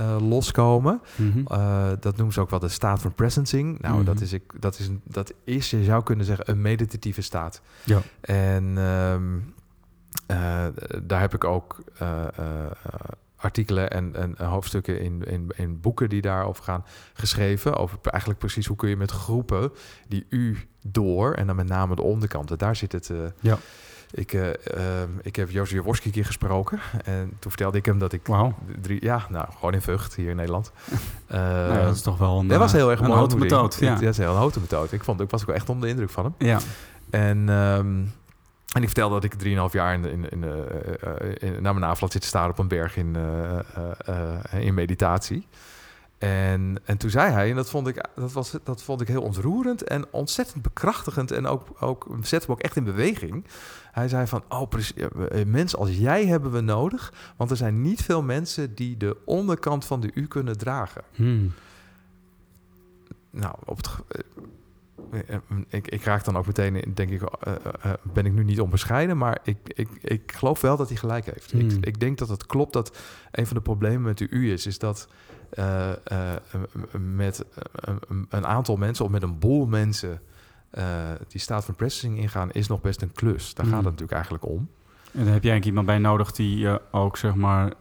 eh, 0.00 0.16
loskomen. 0.28 1.00
Mhm. 1.16 1.42
Eh, 1.46 1.88
dat 2.00 2.16
noemen 2.16 2.34
ze 2.34 2.40
ook 2.40 2.50
wel 2.50 2.58
de 2.58 2.68
staat 2.68 3.00
van 3.00 3.14
presencing. 3.14 3.80
Nou, 3.80 3.94
Mhm. 3.96 4.04
dat, 4.04 4.20
is, 4.20 4.32
ik, 4.32 4.42
dat, 4.60 4.78
is 4.78 4.86
een, 4.88 5.00
dat 5.04 5.32
is, 5.44 5.70
je 5.70 5.84
zou 5.84 6.02
kunnen 6.02 6.24
zeggen, 6.26 6.50
een 6.50 6.60
meditatieve 6.62 7.22
staat. 7.22 7.60
Ja. 7.84 8.00
En 8.20 8.72
ehm, 8.78 9.38
eh, 10.26 10.66
daar 11.02 11.20
heb 11.20 11.34
ik 11.34 11.44
ook 11.44 11.78
artikelen 13.36 13.90
en, 13.90 14.14
en 14.16 14.46
hoofdstukken 14.46 15.00
in, 15.00 15.24
in, 15.24 15.50
in 15.56 15.80
boeken 15.80 16.08
die 16.08 16.20
daarover 16.20 16.64
gaan 16.64 16.84
geschreven. 17.12 17.76
Over 17.76 17.98
eigenlijk 18.02 18.40
precies 18.40 18.66
hoe 18.66 18.76
kun 18.76 18.88
je 18.88 18.96
met 18.96 19.10
groepen 19.10 19.72
die 20.08 20.26
u 20.28 20.58
door, 20.86 21.32
en 21.34 21.46
dan 21.46 21.56
met 21.56 21.68
name 21.68 21.94
de 21.94 22.02
onderkanten, 22.02 22.58
daar 22.58 22.76
zit 22.76 22.92
het. 22.92 23.10
Ja. 23.40 23.58
Ik, 24.12 24.32
eh, 24.32 24.48
ehm, 24.48 25.08
ik 25.22 25.36
heb 25.36 25.50
Jozef 25.50 25.74
Jaworski 25.76 26.06
een 26.06 26.12
keer 26.12 26.24
gesproken. 26.24 26.78
En 27.04 27.32
toen 27.38 27.50
vertelde 27.50 27.78
ik 27.78 27.84
hem 27.86 27.98
dat 27.98 28.12
ik 28.12 28.20
drie, 28.80 29.04
ja, 29.04 29.26
nou, 29.28 29.46
gewoon 29.54 29.74
in 29.74 29.82
Vught 29.82 30.14
hier 30.14 30.30
in 30.30 30.36
Nederland. 30.36 30.72
Eh, 31.26 31.38
Nou 31.38 31.72
ja, 31.78 31.84
dat 31.84 31.94
is 31.94 32.02
toch 32.02 32.18
wel 32.18 32.38
een, 32.38 32.46
dat 32.48 32.58
was 32.58 32.72
heel 32.72 32.90
erg 32.90 32.98
een 33.00 33.04
mooi 33.04 33.16
houten 33.16 33.38
methode. 33.38 33.76
Ja. 33.80 33.86
Ja, 33.92 33.94
dat 34.00 34.02
is 34.02 34.16
heel 34.16 34.30
een 34.30 34.36
houten 34.36 34.60
methode. 34.60 34.94
Ik, 34.94 35.04
vond, 35.04 35.20
ik 35.20 35.30
was 35.30 35.42
ook 35.42 35.54
echt 35.54 35.68
onder 35.68 35.84
de 35.84 35.90
indruk 35.90 36.10
van 36.10 36.24
hem. 36.24 36.34
ja. 36.38 36.58
En, 37.10 37.48
ehm, 37.48 38.02
en 38.72 38.82
ik 38.82 38.84
vertelde 38.84 39.14
dat 39.14 39.24
ik 39.24 39.34
3,5 39.34 39.72
jaar 39.72 39.94
in, 39.94 40.04
in, 40.04 40.28
in, 40.30 40.44
eh, 40.44 40.50
eh, 41.02 41.34
in, 41.38 41.52
naar 41.52 41.74
mijn 41.74 41.80
naaflat 41.86 42.12
zit 42.12 42.20
te 42.20 42.26
staan 42.26 42.50
op 42.50 42.58
een 42.58 42.68
berg 42.68 42.96
in, 42.96 43.16
eh, 43.16 43.58
eh, 43.58 44.38
eh, 44.52 44.64
in 44.64 44.74
meditatie. 44.74 45.46
En, 46.18 46.78
en 46.84 46.96
toen 46.96 47.10
zei 47.10 47.30
hij, 47.32 47.50
en 47.50 47.56
dat 47.56 47.70
vond, 47.70 47.86
ik, 47.88 48.04
dat, 48.14 48.32
was, 48.32 48.54
dat 48.64 48.82
vond 48.82 49.00
ik 49.00 49.08
heel 49.08 49.22
ontroerend 49.22 49.82
en 49.82 50.04
ontzettend 50.10 50.62
bekrachtigend 50.62 51.30
en 51.30 51.46
ook, 51.46 51.66
ook 51.80 52.06
zette 52.22 52.46
me 52.48 52.52
ook 52.54 52.60
echt 52.60 52.76
in 52.76 52.84
beweging. 52.84 53.44
Hij 53.92 54.08
zei 54.08 54.26
van, 54.26 54.42
oh 54.48 54.68
eh, 54.96 55.46
mensen 55.46 55.78
als 55.78 55.96
jij 55.96 56.26
hebben 56.26 56.50
we 56.50 56.60
nodig, 56.60 57.12
want 57.36 57.50
er 57.50 57.56
zijn 57.56 57.82
niet 57.82 58.02
veel 58.02 58.22
mensen 58.22 58.74
die 58.74 58.96
de 58.96 59.16
onderkant 59.24 59.84
van 59.84 60.00
de 60.00 60.10
U 60.14 60.26
kunnen 60.26 60.58
dragen. 60.58 61.02
Hmm. 61.14 61.52
Nou, 63.30 63.54
op 63.64 63.76
het, 63.76 63.90
eh, 65.10 65.34
eh, 65.34 65.40
ik, 65.68 65.88
ik 65.88 66.04
raak 66.04 66.24
dan 66.24 66.36
ook 66.36 66.46
meteen, 66.46 66.76
in, 66.76 66.94
denk 66.94 67.10
ik, 67.10 67.22
ben 68.02 68.26
ik 68.26 68.32
nu 68.32 68.44
niet 68.44 68.60
onbescheiden, 68.60 69.16
maar 69.16 69.38
ik, 69.42 69.58
ik, 69.64 69.88
ik 70.02 70.32
geloof 70.32 70.60
wel 70.60 70.76
dat 70.76 70.88
hij 70.88 70.96
gelijk 70.96 71.24
heeft. 71.24 71.50
Hmm. 71.50 71.60
Ik, 71.60 71.86
ik 71.86 72.00
denk 72.00 72.18
dat 72.18 72.28
het 72.28 72.46
klopt 72.46 72.72
dat 72.72 72.98
een 73.30 73.46
van 73.46 73.56
de 73.56 73.62
problemen 73.62 74.02
met 74.02 74.18
de 74.18 74.28
U 74.28 74.52
is, 74.52 74.66
is 74.66 74.78
dat 74.78 75.08
met 76.98 77.44
een 78.28 78.46
aantal 78.46 78.76
mensen 78.76 79.04
of 79.04 79.10
met 79.10 79.22
een 79.22 79.38
boel 79.38 79.66
mensen 79.66 80.20
eh, 80.70 80.84
die 81.28 81.40
staat 81.40 81.64
van 81.64 81.74
processing 81.74 82.18
ingaan, 82.18 82.50
is 82.50 82.68
nog 82.68 82.80
best 82.80 83.02
een 83.02 83.12
klus. 83.12 83.54
Daar 83.54 83.66
gaat 83.66 83.74
het 83.74 83.84
natuurlijk 83.84 84.12
eigenlijk 84.12 84.46
om. 84.46 84.68
En 85.12 85.24
daar 85.24 85.32
heb 85.32 85.42
jij 85.42 85.50
eigenlijk 85.52 85.64
iemand 85.64 85.86
bij 85.86 85.98
nodig 85.98 86.32
die 86.32 86.58
je 86.58 86.80
ook 86.90 87.16
zeg 87.16 87.34
maar 87.34 87.72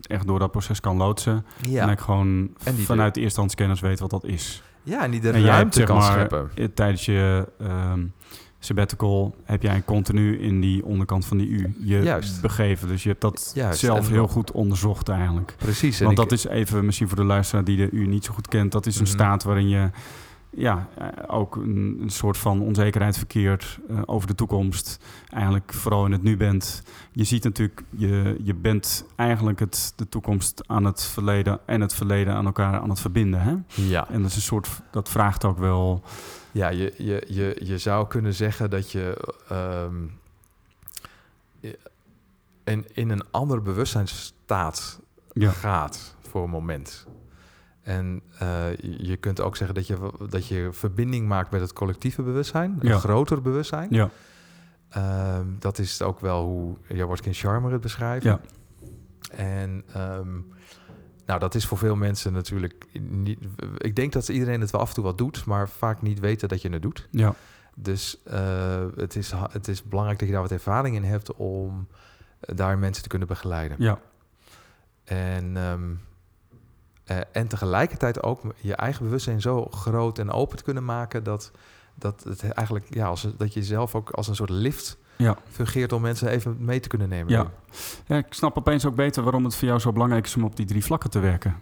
echt 0.00 0.26
door 0.26 0.38
dat 0.38 0.50
proces 0.50 0.80
kan 0.80 0.96
loodsen. 0.96 1.44
En 1.74 1.88
ik 1.88 1.98
gewoon 1.98 2.50
En 2.64 2.74
die 2.74 2.84
vanuit 2.86 3.14
de 3.14 3.20
eerstehandskennis 3.20 3.80
weet 3.80 4.00
wat 4.00 4.10
dat 4.10 4.24
is. 4.24 4.62
Ja, 4.82 5.02
en 5.02 5.10
die 5.10 5.20
de 5.20 5.28
en 5.28 5.34
hebt 5.34 5.46
ruimte 5.46 5.76
zeg 5.78 5.86
kan 5.86 5.96
maar 5.96 6.12
scheppen. 6.12 6.50
eh, 6.54 6.64
tijdens 6.74 7.04
je 7.04 7.48
ehm 7.58 8.00
sabbatical 8.62 9.34
heb 9.44 9.62
jij 9.62 9.82
continu 9.84 10.38
in 10.38 10.60
die 10.60 10.84
onderkant 10.84 11.26
van 11.26 11.36
die 11.36 11.48
U 11.48 11.74
je 11.78 11.98
Juist. 12.02 12.40
begeven. 12.40 12.88
Dus 12.88 13.02
je 13.02 13.08
hebt 13.08 13.20
dat 13.20 13.50
Juist, 13.54 13.78
zelf 13.80 14.08
heel 14.08 14.26
goed 14.28 14.50
onderzocht 14.52 15.08
eigenlijk. 15.08 15.54
Precies. 15.58 15.98
Want 16.00 16.10
ik- 16.10 16.16
dat 16.16 16.32
is 16.32 16.46
even 16.46 16.84
misschien 16.84 17.08
voor 17.08 17.16
de 17.16 17.24
luisteraar 17.24 17.64
die 17.64 17.76
de 17.76 17.90
U 17.90 18.06
niet 18.06 18.24
zo 18.24 18.32
goed 18.32 18.48
kent. 18.48 18.72
Dat 18.72 18.86
is 18.86 18.96
een 18.96 19.02
Mhm. 19.02 19.10
staat 19.12 19.42
waarin 19.42 19.68
je 19.68 19.90
ja, 20.50 20.88
eh, 20.98 21.06
ook 21.26 21.56
een, 21.56 21.98
een 22.00 22.10
soort 22.10 22.38
van 22.38 22.62
onzekerheid 22.62 23.16
verkeert 23.16 23.78
eh, 23.88 24.02
over 24.04 24.26
de 24.28 24.34
toekomst. 24.34 24.98
Eigenlijk 25.28 25.72
vooral 25.72 26.06
in 26.06 26.12
het 26.12 26.22
nu 26.22 26.36
bent. 26.36 26.82
Je 27.12 27.24
ziet 27.24 27.44
natuurlijk, 27.44 27.82
je, 27.90 28.36
je 28.42 28.54
bent 28.54 29.04
eigenlijk 29.16 29.58
het, 29.58 29.92
de 29.96 30.08
toekomst 30.08 30.68
aan 30.68 30.84
het 30.84 31.02
verleden 31.04 31.60
en 31.66 31.80
het 31.80 31.94
verleden 31.94 32.34
aan 32.34 32.46
elkaar 32.46 32.80
aan 32.80 32.90
het 32.90 33.00
verbinden. 33.00 33.40
Hè? 33.40 33.54
ja. 33.74 34.08
En 34.08 34.22
dat 34.22 34.30
is 34.30 34.36
een 34.36 34.42
soort, 34.42 34.68
dat 34.90 35.08
vraagt 35.08 35.44
ook 35.44 35.58
wel. 35.58 36.02
Ja, 36.52 36.68
je, 36.68 36.94
je, 36.98 37.24
je, 37.28 37.60
je 37.64 37.78
zou 37.78 38.06
kunnen 38.06 38.34
zeggen 38.34 38.70
dat 38.70 38.90
je 38.90 39.32
ehm, 39.48 40.06
in, 42.64 42.86
in 42.92 43.10
een 43.10 43.22
andere 43.30 43.60
bewustzijnsstaat 43.60 45.00
Ja. 45.32 45.50
gaat 45.50 46.14
voor 46.28 46.44
een 46.44 46.50
moment. 46.50 47.06
En 47.82 48.22
eh, 48.38 48.76
je 48.98 49.16
kunt 49.16 49.40
ook 49.40 49.56
zeggen 49.56 49.74
dat 49.76 49.86
je, 49.86 50.12
dat 50.28 50.46
je 50.46 50.68
verbinding 50.72 51.28
maakt 51.28 51.50
met 51.50 51.60
het 51.60 51.72
collectieve 51.72 52.22
bewustzijn, 52.22 52.76
een 52.80 52.88
Ja. 52.88 52.98
groter 52.98 53.42
bewustzijn. 53.42 53.88
Ja, 53.90 54.10
Ehm, 54.90 55.46
dat 55.58 55.78
is 55.78 56.02
ook 56.02 56.20
wel 56.20 56.44
hoe 56.44 56.76
Jaworski 56.88 57.32
Charmer 57.32 57.72
het 57.72 57.80
beschrijft. 57.80 58.24
Ja. 58.24 58.40
En 59.30 59.82
ehm, 59.92 60.28
nou, 61.26 61.40
dat 61.40 61.54
is 61.54 61.66
voor 61.66 61.78
veel 61.78 61.96
mensen 61.96 62.32
natuurlijk 62.32 62.86
niet. 63.00 63.38
Ik 63.76 63.96
denk 63.96 64.12
dat 64.12 64.28
iedereen 64.28 64.60
het 64.60 64.70
wel 64.70 64.80
af 64.80 64.88
en 64.88 64.94
toe 64.94 65.04
wat 65.04 65.18
doet, 65.18 65.44
maar 65.44 65.68
vaak 65.68 66.02
niet 66.02 66.18
weten 66.20 66.48
dat 66.48 66.62
je 66.62 66.68
het 66.70 66.82
doet. 66.82 67.08
ja, 67.10 67.34
Dus 67.74 68.22
eh, 68.24 68.84
het, 68.96 69.16
is, 69.16 69.32
het 69.50 69.68
is 69.68 69.82
belangrijk 69.82 70.18
dat 70.18 70.28
je 70.28 70.34
daar 70.34 70.42
wat 70.42 70.52
ervaring 70.52 70.96
in 70.96 71.04
hebt 71.04 71.34
om 71.34 71.86
eh, 72.40 72.56
daar 72.56 72.78
mensen 72.78 73.02
te 73.02 73.08
kunnen 73.08 73.28
begeleiden. 73.28 73.76
ja, 73.80 73.98
En, 75.04 75.56
ehm, 75.56 75.90
eh, 77.10 77.16
en 77.32 77.48
tegelijkertijd 77.48 78.22
ook 78.22 78.40
je 78.56 78.74
eigen 78.74 79.04
bewustzijn 79.04 79.40
zo 79.40 79.64
groot 79.64 80.18
en 80.18 80.30
open 80.30 80.56
te 80.56 80.62
kunnen 80.62 80.84
maken 80.84 81.24
dat, 81.24 81.50
dat 81.94 82.24
het 82.24 82.42
eigenlijk 82.42 82.86
ja, 82.94 83.06
als, 83.06 83.26
dat 83.36 83.54
je 83.54 83.62
zelf 83.62 83.94
ook 83.94 84.10
als 84.10 84.28
een 84.28 84.34
soort 84.34 84.50
lift 84.50 84.98
ja. 85.16 85.36
fungeert 85.50 85.92
om 85.92 86.02
mensen 86.02 86.28
even 86.28 86.56
mee 86.58 86.80
te 86.80 86.88
kunnen 86.88 87.08
nemen. 87.08 87.32
Ja. 87.32 87.50
ja, 88.06 88.16
ik 88.16 88.26
snap 88.30 88.58
opeens 88.58 88.86
ook 88.86 88.94
beter 88.94 89.22
waarom 89.22 89.44
het 89.44 89.56
voor 89.56 89.68
jou 89.68 89.80
zo 89.80 89.92
belangrijk 89.92 90.26
is 90.26 90.36
om 90.36 90.44
op 90.44 90.56
die 90.56 90.66
drie 90.66 90.84
vlakken 90.84 91.10
te 91.10 91.18
werken. 91.18 91.56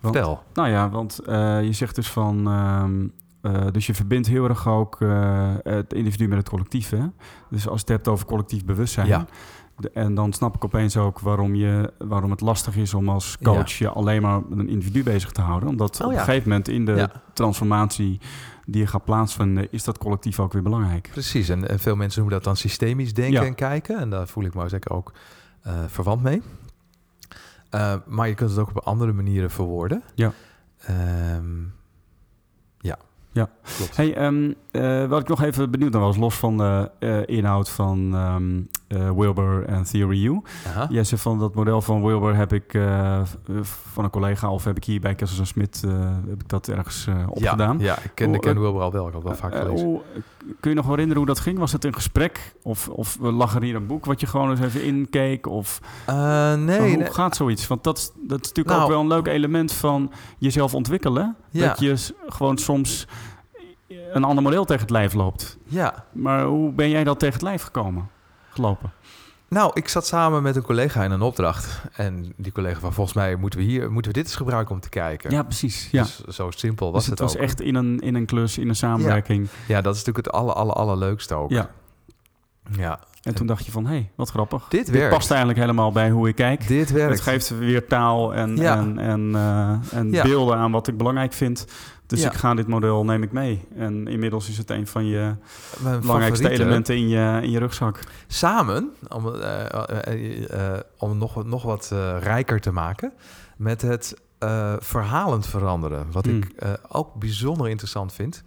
Want- 0.00 0.14
Vertel. 0.16 0.42
Nou 0.54 0.68
ja, 0.68 0.90
want 0.90 1.18
eh, 1.18 1.62
je 1.62 1.72
zegt 1.72 1.94
dus 1.94 2.10
van. 2.10 2.48
ehm, 2.48 3.08
eh, 3.40 3.70
dus 3.72 3.86
je 3.86 3.94
verbindt 3.94 4.28
heel 4.28 4.48
erg 4.48 4.68
ook 4.68 4.98
het 5.62 5.92
individu 5.92 6.28
met 6.28 6.38
het 6.38 6.48
collectief. 6.48 6.90
Hè? 6.90 7.06
Dus 7.50 7.68
als 7.68 7.80
je 7.80 7.86
het 7.86 7.88
hebt 7.88 8.08
over 8.08 8.26
collectief 8.26 8.64
bewustzijn. 8.64 9.06
Ja. 9.06 9.26
De- 9.76 9.90
en 9.90 10.14
dan 10.14 10.32
snap 10.32 10.54
ik 10.54 10.64
opeens 10.64 10.96
ook 10.96 11.20
waarom, 11.20 11.54
je, 11.54 11.92
waarom 11.98 12.30
het 12.30 12.40
lastig 12.40 12.76
is 12.76 12.94
om 12.94 13.08
als 13.08 13.36
coach 13.42 13.72
je 13.72 13.88
alleen 13.88 14.22
maar 14.22 14.40
met 14.48 14.58
een 14.58 14.68
individu 14.68 15.02
bezig 15.02 15.32
te 15.32 15.40
houden. 15.40 15.68
Omdat 15.68 16.00
Oh 16.00 16.06
op 16.06 16.12
een 16.12 16.18
gegeven 16.18 16.48
moment 16.48 16.68
in 16.68 16.84
de 16.84 17.08
transformatie 17.32 18.20
die 18.66 18.80
je 18.80 18.86
gaat 18.86 19.04
plaatsvinden, 19.04 19.72
is 19.72 19.84
dat 19.84 19.98
collectief 19.98 20.40
ook 20.40 20.52
weer 20.52 20.62
belangrijk. 20.62 21.08
Precies, 21.12 21.48
en, 21.48 21.68
en 21.68 21.78
veel 21.78 21.96
mensen 21.96 22.20
noemen 22.20 22.38
dat 22.38 22.46
dan 22.46 22.56
systemisch 22.56 23.14
denken 23.14 23.46
en 23.46 23.54
kijken. 23.54 23.98
En 23.98 24.10
daar 24.10 24.28
voel 24.28 24.44
ik 24.44 24.54
me 24.54 24.68
zeker 24.68 24.90
ook 24.90 25.12
eh, 25.62 25.72
verwant 25.86 26.22
mee. 26.22 26.42
Eh, 27.70 27.94
maar 28.06 28.28
je 28.28 28.34
kunt 28.34 28.50
het 28.50 28.58
ook 28.58 28.68
op 28.68 28.78
andere 28.78 29.12
manieren 29.12 29.50
verwoorden. 29.50 30.02
Ja. 30.14 30.32
Ehm, 30.78 31.60
ja. 32.78 32.96
Ja. 33.32 33.48
klopt. 33.76 33.96
Hey, 33.96 34.14
ehm, 34.14 34.52
eh, 34.70 35.06
wat 35.06 35.20
ik 35.20 35.28
nog 35.28 35.42
even 35.42 35.70
benieuwd 35.70 35.92
naar 35.92 36.00
was, 36.00 36.16
los 36.16 36.34
van 36.34 36.56
de 36.56 37.22
inhoud 37.26 37.68
van 37.68 38.14
ehm, 38.14 38.60
eh, 38.88 39.10
Wilbur 39.10 39.64
en 39.64 39.82
Theory 39.84 40.26
U. 40.26 40.40
Aha. 40.66 40.86
Jij 40.90 41.04
zegt 41.04 41.22
van 41.22 41.38
dat 41.38 41.54
model 41.54 41.82
van 41.82 42.02
Wilbur 42.04 42.36
heb 42.36 42.52
ik 42.52 42.74
eh, 42.74 43.20
v- 43.62 43.64
van 43.92 44.04
een 44.04 44.10
collega 44.10 44.50
of 44.50 44.64
heb 44.64 44.76
ik 44.76 44.84
hier 44.84 45.00
bij 45.00 45.14
Kessels 45.14 45.48
Smit 45.48 45.82
eh, 45.84 45.92
heb 46.28 46.40
ik 46.42 46.48
dat 46.48 46.68
ergens 46.68 47.06
eh, 47.06 47.14
opgedaan. 47.28 47.78
Ja, 47.78 47.84
ja, 47.84 47.98
ik 48.02 48.10
ken, 48.14 48.34
ik 48.34 48.40
ken 48.40 48.54
eh, 48.54 48.60
Wilbur 48.60 48.80
al 48.80 48.92
wel. 48.92 49.06
Ik 49.06 49.12
had 49.14 49.22
het 49.22 49.40
wel 49.40 49.50
vaak 49.50 49.52
Eh, 49.60 49.60
gelezen. 49.66 50.00
kun 50.60 50.70
je 50.70 50.76
nog 50.76 50.86
herinneren 50.86 51.16
hoe 51.16 51.26
dat 51.26 51.38
ging? 51.40 51.58
Was 51.58 51.72
het 51.72 51.84
een 51.84 51.94
gesprek? 51.94 52.54
Of, 52.62 52.88
of 52.88 53.18
lag 53.20 53.54
er 53.54 53.62
hier 53.62 53.74
een 53.74 53.86
boek 53.86 54.04
wat 54.04 54.20
je 54.20 54.26
gewoon 54.26 54.50
eens 54.50 54.60
even 54.60 54.84
inkeek? 54.84 55.46
Of 55.46 55.80
Eh, 56.06 56.54
nee, 56.54 56.78
hoe 56.78 56.96
nee. 56.96 57.12
gaat 57.12 57.36
zoiets? 57.36 57.66
Want 57.66 57.84
dat, 57.84 57.98
is- 57.98 58.10
dat 58.14 58.40
is 58.40 58.46
natuurlijk 58.48 58.68
Nou- 58.68 58.82
ook 58.82 58.88
wel 58.88 59.00
een 59.00 59.06
leuk 59.06 59.26
element 59.26 59.72
van 59.72 60.12
jezelf 60.38 60.74
ontwikkelen. 60.74 61.36
Ja. 61.50 61.66
Dat 61.68 61.78
je 61.80 62.14
gewoon 62.26 62.58
soms 62.58 63.06
een 64.12 64.24
ander 64.24 64.42
model 64.42 64.64
tegen 64.64 64.82
het 64.82 64.90
lijf 64.90 65.12
loopt. 65.14 65.58
Ja. 65.64 66.04
Maar 66.12 66.44
hoe 66.44 66.72
ben 66.72 66.90
jij 66.90 67.04
dat 67.04 67.18
tegen 67.18 67.34
het 67.34 67.42
lijf 67.42 67.62
gekomen? 67.62 68.08
Gelopen? 68.56 68.92
Nou, 69.48 69.70
ik 69.74 69.88
zat 69.88 70.06
samen 70.06 70.42
met 70.42 70.56
een 70.56 70.62
collega 70.62 71.04
in 71.04 71.10
een 71.10 71.20
opdracht. 71.22 71.80
En 71.92 72.32
die 72.36 72.52
collega 72.52 72.80
van 72.80 72.92
volgens 72.92 73.16
mij 73.16 73.36
moeten 73.36 73.58
we 73.58 73.64
hier 73.64 73.92
moeten 73.92 74.12
we 74.12 74.18
dit 74.18 74.26
eens 74.26 74.36
gebruiken 74.36 74.74
om 74.74 74.80
te 74.80 74.88
kijken. 74.88 75.30
Ja, 75.30 75.42
precies. 75.42 75.88
Ja. 75.92 76.02
Dus 76.02 76.20
zo 76.24 76.50
simpel 76.50 76.92
was 76.92 77.00
dus 77.00 77.10
het 77.10 77.18
het, 77.18 77.28
was 77.28 77.36
ook. 77.36 77.42
echt 77.42 77.60
in 77.60 77.74
een, 77.74 78.00
in 78.00 78.14
een 78.14 78.26
klus, 78.26 78.58
in 78.58 78.68
een 78.68 78.76
samenwerking. 78.76 79.48
Ja, 79.68 79.80
dat 79.80 79.94
is 79.94 80.04
natuurlijk 80.04 80.26
het 80.26 80.34
aller, 80.34 80.54
aller, 80.54 80.74
allerleukste 80.74 81.34
ook. 81.34 81.50
Ja. 81.50 81.70
ja. 82.76 82.98
En 83.22 83.34
toen 83.34 83.46
dacht 83.46 83.66
je 83.66 83.72
van, 83.72 83.84
hé, 83.86 83.90
hey, 83.92 84.10
wat 84.14 84.30
grappig. 84.30 84.66
Dit 84.68 84.90
werkt. 84.90 85.14
past 85.14 85.28
eigenlijk 85.30 85.60
helemaal 85.60 85.92
bij 85.92 86.10
hoe 86.10 86.28
ik 86.28 86.34
kijk. 86.34 86.68
Dit 86.68 86.90
werkt. 86.90 87.12
Het 87.12 87.20
geeft 87.20 87.58
weer 87.58 87.86
taal 87.86 88.34
en, 88.34 88.56
Ja. 88.56 88.76
en, 88.76 88.98
en, 88.98 89.30
eh, 89.34 89.98
en 89.98 90.10
Ja. 90.12 90.22
beelden 90.22 90.56
aan 90.56 90.70
wat 90.72 90.88
ik 90.88 90.96
belangrijk 90.96 91.32
vind. 91.32 91.66
Dus 92.06 92.22
Ja. 92.22 92.30
ik 92.30 92.36
ga 92.36 92.54
dit 92.54 92.66
model, 92.66 93.04
neem 93.04 93.22
ik 93.22 93.32
mee. 93.32 93.68
En 93.76 94.06
inmiddels 94.06 94.48
is 94.48 94.58
het 94.58 94.70
een 94.70 94.86
van 94.86 95.06
je 95.06 95.34
Mijn 95.78 96.00
belangrijkste 96.00 96.42
favoriete. 96.42 96.62
elementen 96.64 96.96
in 96.96 97.08
je, 97.08 97.38
in 97.42 97.50
je 97.50 97.58
rugzak. 97.58 98.00
Samen, 98.26 98.90
om, 99.08 99.34
eh, 99.34 100.72
om 100.98 101.18
nog, 101.18 101.44
nog 101.44 101.62
wat 101.62 101.90
rijker 102.20 102.60
te 102.60 102.72
maken, 102.72 103.12
met 103.56 103.82
het 103.82 104.16
verhalend 104.78 105.46
veranderen. 105.46 106.06
Wat 106.12 106.24
Hmm. 106.26 106.36
ik 106.36 106.78
ook 106.88 107.14
bijzonder 107.14 107.68
interessant 107.68 108.12
vind. 108.12 108.42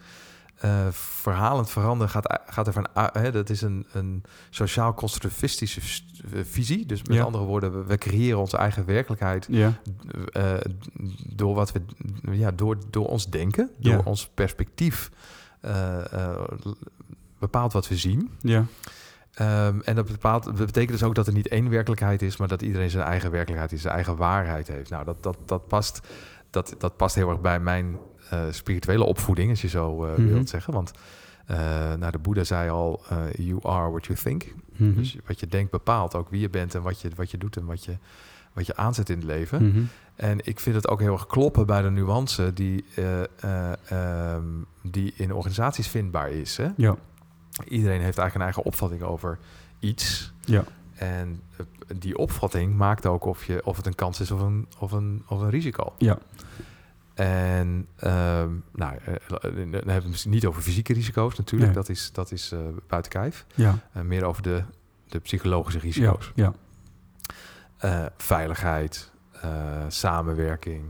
Eh, 0.59 0.87
verhalend 0.91 1.69
veranderen 1.69 2.09
gaat, 2.09 2.39
gaat 2.45 2.67
ervan 2.67 2.87
uit, 2.93 3.13
hè, 3.13 3.31
dat 3.31 3.49
is 3.49 3.61
een, 3.61 3.85
een 3.91 4.23
sociaal-constructivistische 4.49 5.81
eh, 6.33 6.39
visie. 6.43 6.85
Dus 6.85 7.03
met 7.03 7.17
Ja. 7.17 7.23
andere 7.23 7.43
woorden, 7.43 7.85
we, 7.87 7.97
creëren 7.97 8.39
onze 8.39 8.57
eigen 8.57 8.85
werkelijkheid 8.85 9.47
Ja, 9.49 9.73
eh, 10.31 10.53
door 11.27 11.55
wat 11.55 11.71
we, 11.71 11.81
ja, 12.31 12.51
door, 12.51 12.77
door 12.89 13.07
ons 13.07 13.29
denken, 13.29 13.69
door 13.77 14.03
ons 14.03 14.27
perspectief 14.33 15.11
bepaalt 17.39 17.73
wat 17.73 17.87
we 17.87 17.97
zien. 17.97 18.31
ja, 18.39 18.65
Ehm, 19.33 19.79
en 19.79 19.95
dat, 19.95 20.05
bepaalt, 20.11 20.43
dat 20.43 20.55
betekent 20.55 20.91
dus 20.91 21.03
ook 21.03 21.15
dat 21.15 21.27
er 21.27 21.33
niet 21.33 21.47
één 21.47 21.69
werkelijkheid 21.69 22.21
is, 22.21 22.37
maar 22.37 22.47
dat 22.47 22.61
iedereen 22.61 22.89
zijn 22.89 23.03
eigen 23.03 23.31
werkelijkheid 23.31 23.71
is, 23.71 23.81
zijn 23.81 23.93
eigen 23.93 24.15
waarheid 24.15 24.67
heeft. 24.67 24.89
Nou, 24.89 25.05
dat, 25.05 25.23
dat, 25.23 25.37
dat, 25.45 25.67
past, 25.67 26.01
dat, 26.49 26.75
dat 26.77 26.97
past 26.97 27.15
heel 27.15 27.29
erg 27.29 27.41
bij 27.41 27.59
mijn 27.59 27.97
spirituele 28.51 29.03
opvoeding, 29.03 29.49
als 29.49 29.61
je 29.61 29.67
zo 29.67 30.05
eh, 30.05 30.11
Mhm. 30.17 30.27
wilt 30.27 30.49
zeggen. 30.49 30.73
Want 30.73 30.91
eh 31.45 31.57
nou, 31.93 32.11
de 32.11 32.17
Boeddha 32.19 32.43
zei 32.43 32.69
al, 32.69 33.01
eh, 33.09 33.17
you 33.37 33.59
are 33.63 33.89
what 33.89 34.05
you 34.05 34.19
think. 34.19 34.53
Mhm. 34.75 34.93
Dus 34.93 35.17
wat 35.27 35.39
je 35.39 35.47
denkt 35.47 35.71
bepaalt 35.71 36.15
ook 36.15 36.29
wie 36.29 36.39
je 36.41 36.49
bent 36.49 36.75
en 36.75 36.81
wat 36.81 37.01
je, 37.01 37.09
wat 37.15 37.31
je 37.31 37.37
doet 37.37 37.57
en 37.57 37.65
wat 37.65 37.85
je, 37.85 37.97
wat 38.53 38.65
je 38.65 38.75
aanzet 38.75 39.09
in 39.09 39.15
het 39.17 39.25
leven. 39.25 39.67
Mhm. 39.67 39.81
En 40.15 40.37
ik 40.45 40.59
vind 40.59 40.75
het 40.75 40.87
ook 40.87 40.99
heel 40.99 41.13
erg 41.13 41.27
kloppen 41.27 41.65
bij 41.65 41.81
de 41.81 41.89
nuance 41.89 42.53
die, 42.53 42.85
eh, 42.95 43.21
eh, 43.23 43.71
ehm, 43.89 44.43
die 44.81 45.13
in 45.15 45.33
organisaties 45.33 45.87
vindbaar 45.87 46.31
is. 46.31 46.57
Hè? 46.57 46.67
ja, 46.77 46.95
Iedereen 47.67 48.01
heeft 48.01 48.17
eigenlijk 48.17 48.35
een 48.35 48.41
eigen 48.41 48.63
opvatting 48.63 49.01
over 49.01 49.37
iets. 49.79 50.33
ja, 50.45 50.63
En 50.95 51.41
eh, 51.57 51.65
die 51.99 52.17
opvatting 52.17 52.75
maakt 52.75 53.05
ook 53.05 53.25
of, 53.25 53.45
je, 53.45 53.65
of 53.65 53.77
het 53.77 53.85
een 53.85 53.95
kans 53.95 54.19
is 54.19 54.31
of 54.31 54.41
een, 54.41 54.67
of 54.79 54.91
een, 54.91 55.23
of 55.27 55.41
een 55.41 55.49
risico. 55.49 55.93
ja, 55.97 56.17
En 57.19 57.87
ehm, 57.95 58.49
nou, 58.73 58.95
eh, 59.05 59.13
dan 59.41 59.51
hebben 59.71 59.85
we 59.85 59.91
het 59.91 60.07
misschien 60.07 60.31
niet 60.31 60.45
over 60.45 60.61
fysieke 60.61 60.93
risico's 60.93 61.35
natuurlijk. 61.37 61.71
Nee. 61.71 61.79
Dat 61.81 61.89
is, 61.89 62.11
dat 62.11 62.31
is 62.31 62.51
eh, 62.51 62.59
buiten 62.87 63.11
kijf. 63.11 63.45
ja, 63.55 63.77
Eh, 63.93 64.01
meer 64.01 64.23
over 64.23 64.41
de, 64.43 64.63
de 65.07 65.19
psychologische 65.19 65.79
risico's. 65.79 66.31
ja, 66.35 66.53
veiligheid, 68.17 69.11
samenwerking, 69.87 70.83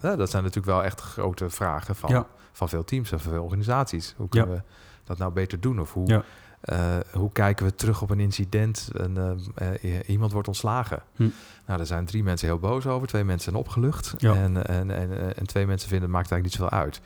nou, 0.00 0.16
dat 0.16 0.30
zijn 0.30 0.42
natuurlijk 0.42 0.72
wel 0.72 0.84
echt 0.84 1.00
grote 1.00 1.50
vragen 1.50 1.96
van, 1.96 2.10
Ja. 2.10 2.26
van 2.52 2.68
veel 2.68 2.84
teams 2.84 3.12
en 3.12 3.20
van 3.20 3.32
veel 3.32 3.42
organisaties. 3.44 4.14
Hoe 4.16 4.28
kunnen 4.28 4.50
we 4.50 4.62
dat 5.04 5.18
nou 5.18 5.32
beter 5.32 5.60
doen? 5.60 5.80
Of 5.80 5.92
hoe, 5.92 6.22
Eh, 6.62 6.96
hoe 7.12 7.32
kijken 7.32 7.66
we 7.66 7.74
terug 7.74 8.02
op 8.02 8.10
een 8.10 8.20
incident 8.20 8.90
en 8.96 9.40
eh, 9.54 9.96
eh, 9.96 10.08
iemand 10.08 10.32
wordt 10.32 10.48
ontslagen? 10.48 11.02
Hm. 11.16 11.22
Nou, 11.66 11.76
daar 11.78 11.86
zijn 11.86 12.04
drie 12.04 12.22
mensen 12.22 12.48
heel 12.48 12.58
boos 12.58 12.86
over, 12.86 13.08
twee 13.08 13.24
mensen 13.24 13.50
zijn 13.52 13.64
opgelucht 13.64 14.14
Ja. 14.18 14.34
en, 14.34 14.66
en, 14.66 14.90
en, 14.90 15.36
en 15.36 15.46
twee 15.46 15.66
mensen 15.66 15.88
vinden 15.88 16.08
het 16.08 16.16
maakt 16.16 16.30
eigenlijk 16.30 16.60
niet 16.60 16.70
zoveel 16.70 16.86
uit. 16.86 17.00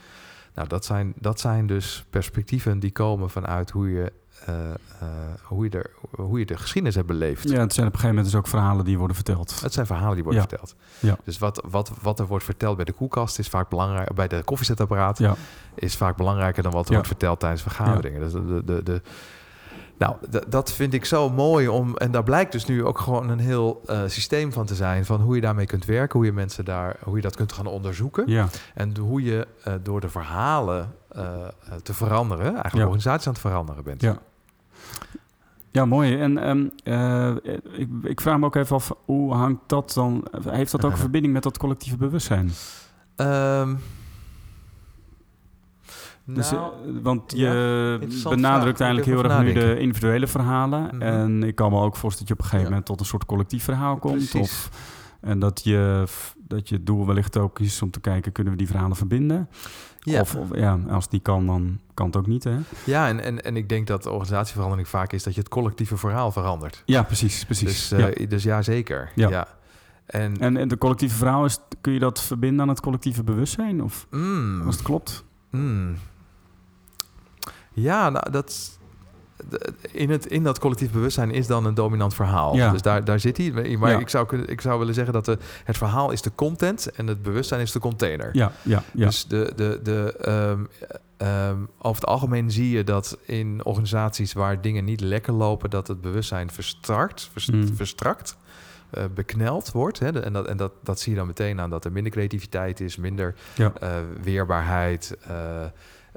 Nou, 0.55 0.69
dat 0.69 0.85
zijn, 0.85 1.13
dat 1.19 1.41
zijn 1.41 1.67
dus 1.67 2.05
perspectieven 2.11 2.79
die 2.79 2.91
komen 2.93 3.31
vanuit 3.31 3.71
hoe 3.71 3.91
je, 3.91 4.13
hoe 5.43 5.65
je, 5.65 5.71
er, 5.71 5.91
hoe 6.11 6.39
je 6.39 6.47
de 6.47 6.57
geschiedenis 6.57 6.95
hebt 6.95 7.07
beleefd. 7.07 7.49
Ja, 7.49 7.61
het 7.61 7.73
zijn 7.75 7.87
op 7.87 7.93
een 7.93 7.99
gegeven 7.99 8.09
moment 8.09 8.25
dus 8.25 8.35
ook 8.35 8.47
verhalen 8.47 8.85
die 8.85 8.99
worden 8.99 9.17
verteld. 9.17 9.61
Het 9.61 9.73
zijn 9.73 9.87
verhalen 9.87 10.15
die 10.15 10.25
worden 10.25 10.43
Ja. 10.43 10.49
verteld. 10.49 10.75
Ja. 10.99 11.17
Dus 11.25 11.39
wat, 11.39 11.65
wat, 11.69 11.93
wat 12.03 12.19
er 12.19 12.27
wordt 12.27 12.45
verteld 12.45 12.77
bij 12.77 12.85
de 12.85 12.93
koelkast 12.93 13.39
is 13.39 13.49
vaak 13.49 13.69
belangrijk, 13.69 14.15
bij 14.15 14.29
de 14.29 14.43
koffiezetapparaat 14.45 15.19
Ja, 15.19 15.37
is 15.75 15.97
vaak 15.97 16.17
belangrijker 16.17 16.63
dan 16.63 16.73
wat 16.73 16.87
er 16.87 16.93
wordt 16.93 17.07
verteld 17.09 17.41
tijdens 17.41 17.63
vergaderingen. 17.63 18.21
Dus 18.21 18.33
de, 18.33 18.63
de, 18.65 18.83
de, 18.83 19.03
nou, 19.99 20.17
dat 20.49 20.73
vind 20.73 20.93
ik 20.95 21.05
zo 21.05 21.31
mooi 21.31 21.69
om. 21.69 21.97
En 21.97 22.11
daar 22.11 22.23
blijkt 22.23 22.53
dus 22.53 22.65
nu 22.67 22.85
ook 22.85 22.99
gewoon 22.99 23.29
een 23.31 23.39
heel 23.39 23.83
eh, 23.87 24.01
systeem 24.07 24.53
van 24.53 24.67
te 24.67 24.75
zijn. 24.75 25.05
Van 25.05 25.21
hoe 25.21 25.35
je 25.35 25.41
daarmee 25.41 25.67
kunt 25.67 25.85
werken, 25.85 26.17
hoe 26.19 26.27
je 26.27 26.33
mensen 26.33 26.65
daar, 26.65 26.97
hoe 27.03 27.17
je 27.17 27.23
dat 27.23 27.37
kunt 27.37 27.53
gaan 27.53 27.67
onderzoeken. 27.67 28.25
ja. 28.27 28.49
En 28.75 28.97
hoe 28.97 29.23
je 29.23 29.47
eh, 29.65 29.73
door 29.83 30.01
de 30.01 30.09
verhalen 30.09 30.93
eh, 31.09 31.23
te 31.83 31.95
veranderen, 31.95 32.45
eigenlijk 32.45 32.75
Ja. 32.75 32.79
de 32.81 32.87
organisatie 32.87 33.27
aan 33.27 33.33
het 33.33 33.43
veranderen 33.43 33.85
bent. 33.85 34.01
Ja. 34.03 34.19
Ja, 35.71 35.85
mooi. 35.85 36.21
En 36.21 36.39
ehm, 36.39 36.67
eh, 36.85 37.35
ik, 37.79 37.89
ik 38.03 38.21
vraag 38.21 38.39
me 38.39 38.45
ook 38.47 38.55
even 38.57 38.77
af, 38.77 38.93
hoe 39.05 39.35
hangt 39.35 39.61
dat 39.67 39.93
dan... 39.95 40.25
Heeft 40.49 40.73
dat 40.73 40.85
ook 40.85 40.91
een 40.93 40.97
verbinding 41.09 41.33
met 41.33 41.43
dat 41.43 41.59
collectieve 41.59 41.97
bewustzijn? 41.97 42.51
Ehm, 43.17 43.75
Dus, 46.27 46.51
nou, 46.51 46.73
eh, 46.73 47.03
want 47.03 47.33
je 47.37 47.99
benadrukt 48.29 48.77
vraag. 48.77 48.89
eigenlijk 48.89 49.07
heel 49.07 49.31
erg 49.31 49.43
nu 49.43 49.53
de 49.53 49.79
individuele 49.81 50.27
verhalen. 50.27 50.83
Mhm. 50.83 51.03
En 51.03 51.43
ik 51.43 51.55
kan 51.55 51.71
me 51.71 51.81
ook 51.81 51.97
voorstellen 51.97 52.19
dat 52.19 52.29
je 52.29 52.33
op 52.35 52.39
een 52.39 52.45
gegeven 52.45 52.65
Ja. 52.65 52.69
moment 52.69 52.87
tot 52.87 53.01
een 53.01 53.07
soort 53.07 53.25
collectief 53.25 53.65
verhaal 53.65 53.97
komt. 53.97 54.15
Precies. 54.31 54.41
Of, 54.41 54.71
en 55.21 55.39
dat 55.39 55.65
je, 55.65 56.05
dat 56.39 56.69
je 56.69 56.83
doel 56.83 57.07
wellicht 57.07 57.37
ook 57.37 57.59
is 57.59 57.83
om 57.83 57.91
te 57.91 58.01
kijken, 58.01 58.33
kunnen 58.33 58.53
we 58.53 58.59
die 58.59 58.67
verhalen 58.69 58.97
verbinden? 58.97 59.49
ja. 60.01 60.21
Of, 60.21 60.35
of 60.35 60.49
ja, 60.57 60.79
als 60.89 61.05
het 61.05 61.13
niet 61.13 61.23
kan, 61.23 61.47
dan 61.47 61.79
kan 61.95 62.07
het 62.07 62.17
ook 62.17 62.27
niet, 62.27 62.45
hè? 62.45 62.57
Ja, 62.85 63.09
en, 63.09 63.21
en, 63.21 63.43
en 63.45 63.57
ik 63.57 63.69
denk 63.69 63.87
dat 63.87 64.03
de 64.03 64.11
organisatieverandering 64.11 64.89
vaak 64.89 65.13
is 65.13 65.23
dat 65.23 65.35
je 65.35 65.41
het 65.41 65.49
collectieve 65.49 65.97
verhaal 65.97 66.33
verandert. 66.33 66.83
Ja, 66.85 67.03
precies, 67.03 67.45
precies. 67.45 67.89
Dus, 67.89 67.99
ja. 67.99 68.09
eh, 68.11 68.29
dus 68.29 68.43
ja, 68.43 68.63
zeker. 68.63 69.11
Ja. 69.15 69.29
Ja. 69.29 69.47
En, 70.07 70.37
En, 70.41 70.57
en 70.57 70.69
de 70.69 70.79
collectieve 70.79 71.17
verhaal, 71.17 71.45
is, 71.45 71.59
kun 71.81 71.93
je 71.93 71.99
dat 71.99 72.21
verbinden 72.23 72.61
aan 72.61 72.69
het 72.69 72.81
collectieve 72.81 73.23
bewustzijn? 73.25 73.83
Of 73.83 74.07
mm, 74.11 74.63
als 74.67 74.75
het 74.75 74.85
klopt? 74.85 75.25
mm. 75.51 75.95
Ja, 77.77 78.11
nou, 78.11 78.31
dat, 78.31 78.79
in, 79.93 80.11
het, 80.11 80.27
in 80.27 80.43
dat 80.43 80.59
collectief 80.59 80.91
bewustzijn 80.93 81.31
is 81.31 81.47
dan 81.47 81.65
een 81.65 81.75
dominant 81.75 82.15
verhaal. 82.15 82.57
Ja. 82.57 82.71
Dus 82.71 82.83
daar, 82.83 83.05
daar 83.05 83.21
zit 83.21 83.37
hij. 83.37 83.51
Maar 83.79 83.91
Ja. 83.91 83.99
ik, 83.99 84.09
zou, 84.09 84.27
kunnen- 84.27 84.49
ik 84.49 84.61
zou 84.61 84.79
willen 84.79 84.95
zeggen 84.95 85.13
dat 85.13 85.25
de, 85.25 85.39
het 85.65 85.77
verhaal 85.77 86.11
is 86.11 86.23
de 86.23 86.33
content 86.35 86.91
en 86.91 87.07
het 87.07 87.23
bewustzijn 87.23 87.61
is 87.61 87.73
de 87.73 87.79
container. 87.79 88.29
Ja, 88.33 88.53
ja, 88.63 88.83
ja. 88.93 89.07
Dus 89.07 89.27
de, 89.27 89.53
de, 89.57 89.81
de, 89.83 90.15
ehm, 90.21 90.65
ehm, 91.17 91.57
over 91.79 92.01
het 92.01 92.11
algemeen 92.11 92.51
zie 92.51 92.71
je 92.71 92.85
dat 92.85 93.19
in 93.25 93.65
organisaties 93.65 94.33
waar 94.33 94.61
dingen 94.61 94.85
niet 94.85 95.01
lekker 95.01 95.33
lopen, 95.33 95.71
dat 95.71 95.89
het 95.89 96.01
bewustzijn 96.01 96.51
verstrakt, 96.51 97.29
vers- 97.33 97.51
Mm. 97.51 97.77
verstrakt 97.77 98.37
eh, 98.91 99.05
bekneld 99.15 99.73
wordt. 99.73 99.99
Hè? 99.99 100.21
En, 100.23 100.33
dat, 100.33 100.47
en 100.47 100.57
dat, 100.57 100.73
dat 100.83 101.01
zie 101.01 101.13
je 101.13 101.19
dan 101.19 101.27
meteen 101.27 101.61
aan 101.61 101.71
dat 101.71 101.85
er 101.85 101.93
minder 101.93 102.13
creativiteit 102.13 102.81
is, 102.81 102.97
minder 102.97 103.35
Ja. 103.55 103.73
eh, 103.81 103.91
weerbaarheid, 104.23 105.17
eh, 105.29 105.35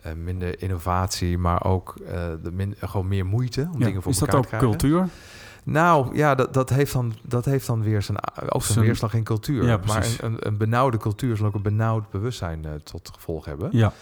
eh, 0.03 0.13
minder 0.13 0.61
innovatie, 0.61 1.37
maar 1.37 1.63
ook 1.63 1.95
eh, 2.07 2.13
de 2.43 2.51
min, 2.51 2.75
gewoon 2.79 3.07
meer 3.07 3.25
moeite 3.25 3.69
om 3.73 3.79
Ja. 3.79 3.85
dingen 3.85 4.01
voor 4.01 4.11
Is 4.11 4.17
dat 4.17 4.27
elkaar 4.27 4.39
ook 4.39 4.49
te 4.49 4.57
krijgen. 4.57 4.79
cultuur? 4.79 5.07
Nou 5.63 6.15
ja, 6.17 6.35
dat, 6.35 6.53
dat, 6.53 6.69
heeft 6.69 6.93
dan, 6.93 7.13
dat 7.23 7.45
heeft 7.45 7.67
dan 7.67 7.83
weer 7.83 8.01
zijn, 8.01 8.17
ook 8.49 8.63
zijn 8.63 8.85
weerslag 8.85 9.13
in 9.13 9.23
cultuur. 9.23 9.65
Ja, 9.65 9.79
maar 9.85 10.07
een, 10.21 10.35
een, 10.47 10.57
benauwde 10.57 10.97
cultuur 10.97 11.37
zal 11.37 11.45
ook 11.47 11.53
een 11.55 11.61
benauwd 11.61 12.09
bewustzijn 12.09 12.65
eh, 12.65 12.71
tot 12.73 13.11
gevolg 13.13 13.45
hebben. 13.45 13.69
Ja, 13.71 13.93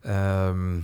Ehm, 0.00 0.78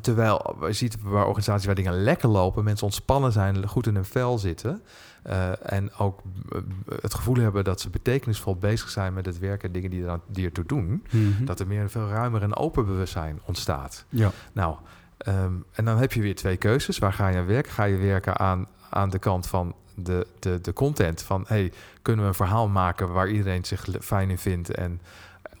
terwijl 0.00 0.56
je 0.66 0.72
ziet 0.72 0.96
waar 1.02 1.26
organisaties 1.26 1.66
waar 1.66 1.74
dingen 1.74 2.02
lekker 2.02 2.28
lopen, 2.28 2.64
mensen 2.64 2.86
ontspannen 2.86 3.32
zijn, 3.32 3.68
goed 3.68 3.86
in 3.86 3.94
hun 3.94 4.04
vel 4.04 4.38
zitten. 4.38 4.82
eh, 5.22 5.72
en 5.72 5.94
ook 5.98 6.22
eh, 6.52 6.58
het 7.00 7.14
gevoel 7.14 7.36
hebben 7.36 7.64
dat 7.64 7.80
ze 7.80 7.90
betekenisvol 7.90 8.56
bezig 8.56 8.88
zijn 8.90 9.12
met 9.14 9.26
het 9.26 9.38
werk 9.38 9.62
en 9.62 9.72
dingen 9.72 9.90
die, 9.90 10.06
er, 10.06 10.20
die 10.26 10.44
ertoe 10.44 10.64
doen. 10.66 11.04
Mhm. 11.10 11.44
Dat 11.44 11.60
er 11.60 11.66
meer 11.66 11.80
een 11.80 11.90
veel 11.90 12.08
ruimer 12.08 12.42
en 12.42 12.56
open 12.56 12.86
bewustzijn 12.86 13.40
ontstaat. 13.44 14.04
ja. 14.08 14.30
Nou, 14.52 14.76
ehm, 15.18 15.52
en 15.72 15.84
dan 15.84 15.98
heb 15.98 16.12
je 16.12 16.20
weer 16.20 16.34
twee 16.34 16.56
keuzes. 16.56 16.98
Waar 16.98 17.12
ga 17.12 17.28
je 17.28 17.38
aan 17.38 17.46
werken? 17.46 17.72
Ga 17.72 17.84
je 17.84 17.96
werken 17.96 18.38
aan, 18.38 18.66
aan 18.90 19.10
de 19.10 19.18
kant 19.18 19.46
van 19.46 19.74
de, 19.94 20.26
de, 20.38 20.60
de 20.60 20.72
content? 20.72 21.22
Van, 21.22 21.44
hey, 21.48 21.72
kunnen 22.02 22.22
we 22.22 22.28
een 22.28 22.36
verhaal 22.36 22.68
maken 22.68 23.12
waar 23.12 23.28
iedereen 23.28 23.64
zich 23.64 23.86
fijn 24.00 24.30
in 24.30 24.38
vindt? 24.38 24.70
En, 24.70 25.00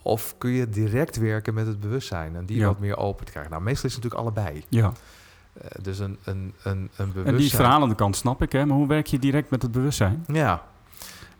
of 0.06 0.34
kun 0.38 0.50
je 0.50 0.68
direct 0.68 1.16
werken 1.16 1.54
met 1.54 1.66
het 1.66 1.80
bewustzijn 1.80 2.36
en 2.36 2.46
die 2.46 2.56
Ja. 2.56 2.66
wat 2.66 2.78
meer 2.78 2.96
open 2.96 3.24
te 3.24 3.30
krijgen? 3.30 3.52
Nou, 3.52 3.62
meestal 3.64 3.88
is 3.88 3.94
het 3.94 4.04
natuurlijk 4.04 4.36
allebei. 4.36 4.64
ja. 4.68 4.92
Eh, 5.60 5.68
dus 5.82 5.98
een, 5.98 6.18
een, 6.24 6.52
een, 6.62 6.78
een 6.78 6.90
bewustzijn... 6.96 7.26
En 7.26 7.36
die 7.36 7.50
verhalende 7.50 7.94
kant 7.94 8.16
snap 8.16 8.42
ik, 8.42 8.52
hè? 8.52 8.66
Maar 8.66 8.76
hoe 8.76 8.86
werk 8.88 9.06
je 9.06 9.18
direct 9.18 9.50
met 9.50 9.62
het 9.62 9.72
bewustzijn? 9.72 10.24
Ja, 10.32 10.62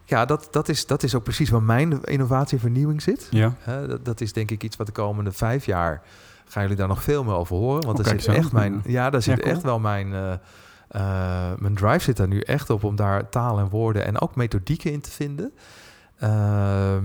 ja 0.05 0.25
dat, 0.25 0.49
dat, 0.51 0.69
is, 0.69 0.87
dat 0.87 1.03
is 1.03 1.15
ook 1.15 1.23
precies 1.23 1.51
waar 1.51 1.63
mijn 1.63 2.03
innovatie 2.03 2.55
en 2.57 2.63
vernieuwing 2.63 3.03
zit. 3.03 3.27
Ja. 3.31 3.55
Dat, 3.67 4.05
dat 4.05 4.21
is 4.21 4.33
denk 4.33 4.51
ik 4.51 4.63
iets 4.63 4.77
wat 4.77 4.87
de 4.87 4.93
komende 4.93 5.33
vijf 5.33 5.67
jaar 5.67 6.03
gaan 6.49 6.63
jullie 6.63 6.77
daar 6.77 6.89
nog 6.89 7.03
veel 7.03 7.25
meer 7.25 7.35
over 7.35 7.57
horen. 7.57 7.85
Want 7.85 7.99
Oh, 7.99 8.05
er 8.05 8.11
kijk 8.11 8.23
zit 8.23 8.35
echt 8.35 8.53
mijn, 8.53 8.83
ja, 8.87 9.11
daar 9.11 9.23
zit 9.23 9.41
cool. 9.41 9.53
echt 9.53 9.63
wel 9.63 9.79
mijn, 9.79 10.13
eh, 10.15 10.33
eh, 10.89 11.59
mijn 11.59 11.75
drive 11.75 11.99
zit 12.01 12.17
daar 12.17 12.29
nu 12.29 12.41
echt 12.41 12.71
op 12.71 12.85
om 12.85 12.97
daar 12.97 13.29
taal 13.29 13.59
en 13.59 13.69
woorden 13.69 14.05
en 14.05 14.21
ook 14.21 14.37
methodieken 14.37 14.93
in 14.93 15.01
te 15.01 15.11
vinden. 15.11 15.53
Ehm, 16.19 17.05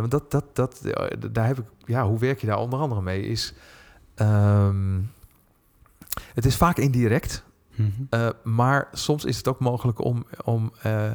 maar 0.00 0.08
dat, 0.08 0.30
dat, 0.30 0.44
dat, 0.52 0.80
eh, 0.80 1.30
daar 1.32 1.46
heb 1.46 1.58
ik, 1.58 1.64
ja, 1.84 2.06
hoe 2.06 2.18
werk 2.18 2.40
je 2.40 2.46
daar 2.46 2.58
onder 2.58 2.78
andere 2.78 3.02
mee? 3.02 3.22
Is, 3.22 3.54
ehm, 4.14 5.00
het 6.34 6.44
is 6.44 6.56
vaak 6.56 6.76
indirect. 6.76 7.44
Mhm. 7.74 7.88
Uh, 8.10 8.28
maar 8.42 8.88
soms 8.92 9.24
is 9.24 9.36
het 9.36 9.48
ook 9.48 9.58
mogelijk 9.58 10.04
om, 10.04 10.26
om 10.44 10.72
uh, 10.86 11.04
uh, 11.04 11.10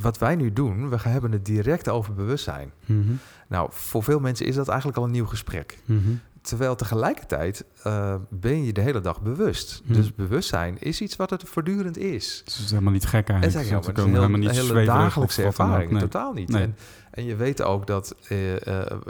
wat 0.00 0.18
wij 0.18 0.36
nu 0.36 0.52
doen, 0.52 0.88
we 0.88 0.98
gaan 0.98 1.12
hebben 1.12 1.32
het 1.32 1.44
direct 1.44 1.88
over 1.88 2.14
bewustzijn. 2.14 2.72
Mhm. 2.86 3.12
Nou, 3.48 3.68
voor 3.72 4.02
veel 4.02 4.20
mensen 4.20 4.46
is 4.46 4.54
dat 4.54 4.68
eigenlijk 4.68 4.98
al 4.98 5.04
een 5.04 5.10
nieuw 5.10 5.26
gesprek. 5.26 5.78
Mhm. 5.84 6.00
Terwijl 6.40 6.74
tegelijkertijd 6.74 7.64
uh, 7.86 8.14
ben 8.28 8.64
je 8.64 8.72
de 8.72 8.80
hele 8.80 9.00
dag 9.00 9.20
bewust. 9.22 9.82
Dus 9.84 10.14
bewustzijn 10.14 10.78
is 10.78 11.00
iets 11.00 11.16
wat 11.16 11.30
het 11.30 11.42
voortdurend 11.48 11.98
is. 11.98 12.42
Dus 12.44 12.54
het 12.54 12.64
is 12.64 12.70
helemaal 12.70 12.92
niet 12.92 13.06
gek 13.06 13.28
Het 13.28 13.36
eigenlijk. 13.36 13.46
is, 13.46 13.54
Het 13.54 13.66
helemaal, 13.66 13.80
is 13.80 13.86
het 13.86 13.98
is 13.98 14.04
helemaal 14.04 14.34
een 14.34 14.40
niet 14.40 14.50
hele 14.50 14.62
zweverig 14.62 14.86
dagelijkse 14.86 15.42
ervaring. 15.42 15.90
Nee. 15.90 16.00
Totaal 16.00 16.32
niet. 16.32 16.48
Nee. 16.48 16.62
En, 16.62 16.76
en 17.10 17.24
je 17.24 17.36
weet 17.36 17.62
ook 17.62 17.86
dat 17.86 18.14
uh, 18.28 18.52
uh, 18.52 18.58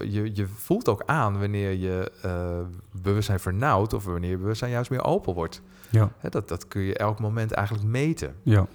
je, 0.02 0.30
je 0.34 0.46
voelt 0.46 0.88
ook 0.88 1.02
aan 1.06 1.38
wanneer 1.38 1.72
je 1.72 2.12
uh, 2.24 2.58
bewustzijn 3.02 3.40
vernauwt 3.40 3.92
of 3.92 4.04
wanneer 4.04 4.30
je 4.30 4.36
bewustzijn 4.36 4.70
juist 4.70 4.90
meer 4.90 5.04
open 5.04 5.34
wordt. 5.34 5.62
Ja. 5.90 6.12
Hè, 6.18 6.28
dat, 6.28 6.48
dat 6.48 6.68
kun 6.68 6.82
je 6.82 6.96
elk 6.96 7.20
moment 7.20 7.52
eigenlijk 7.52 7.88
meten. 7.88 8.34
Ja. 8.42 8.66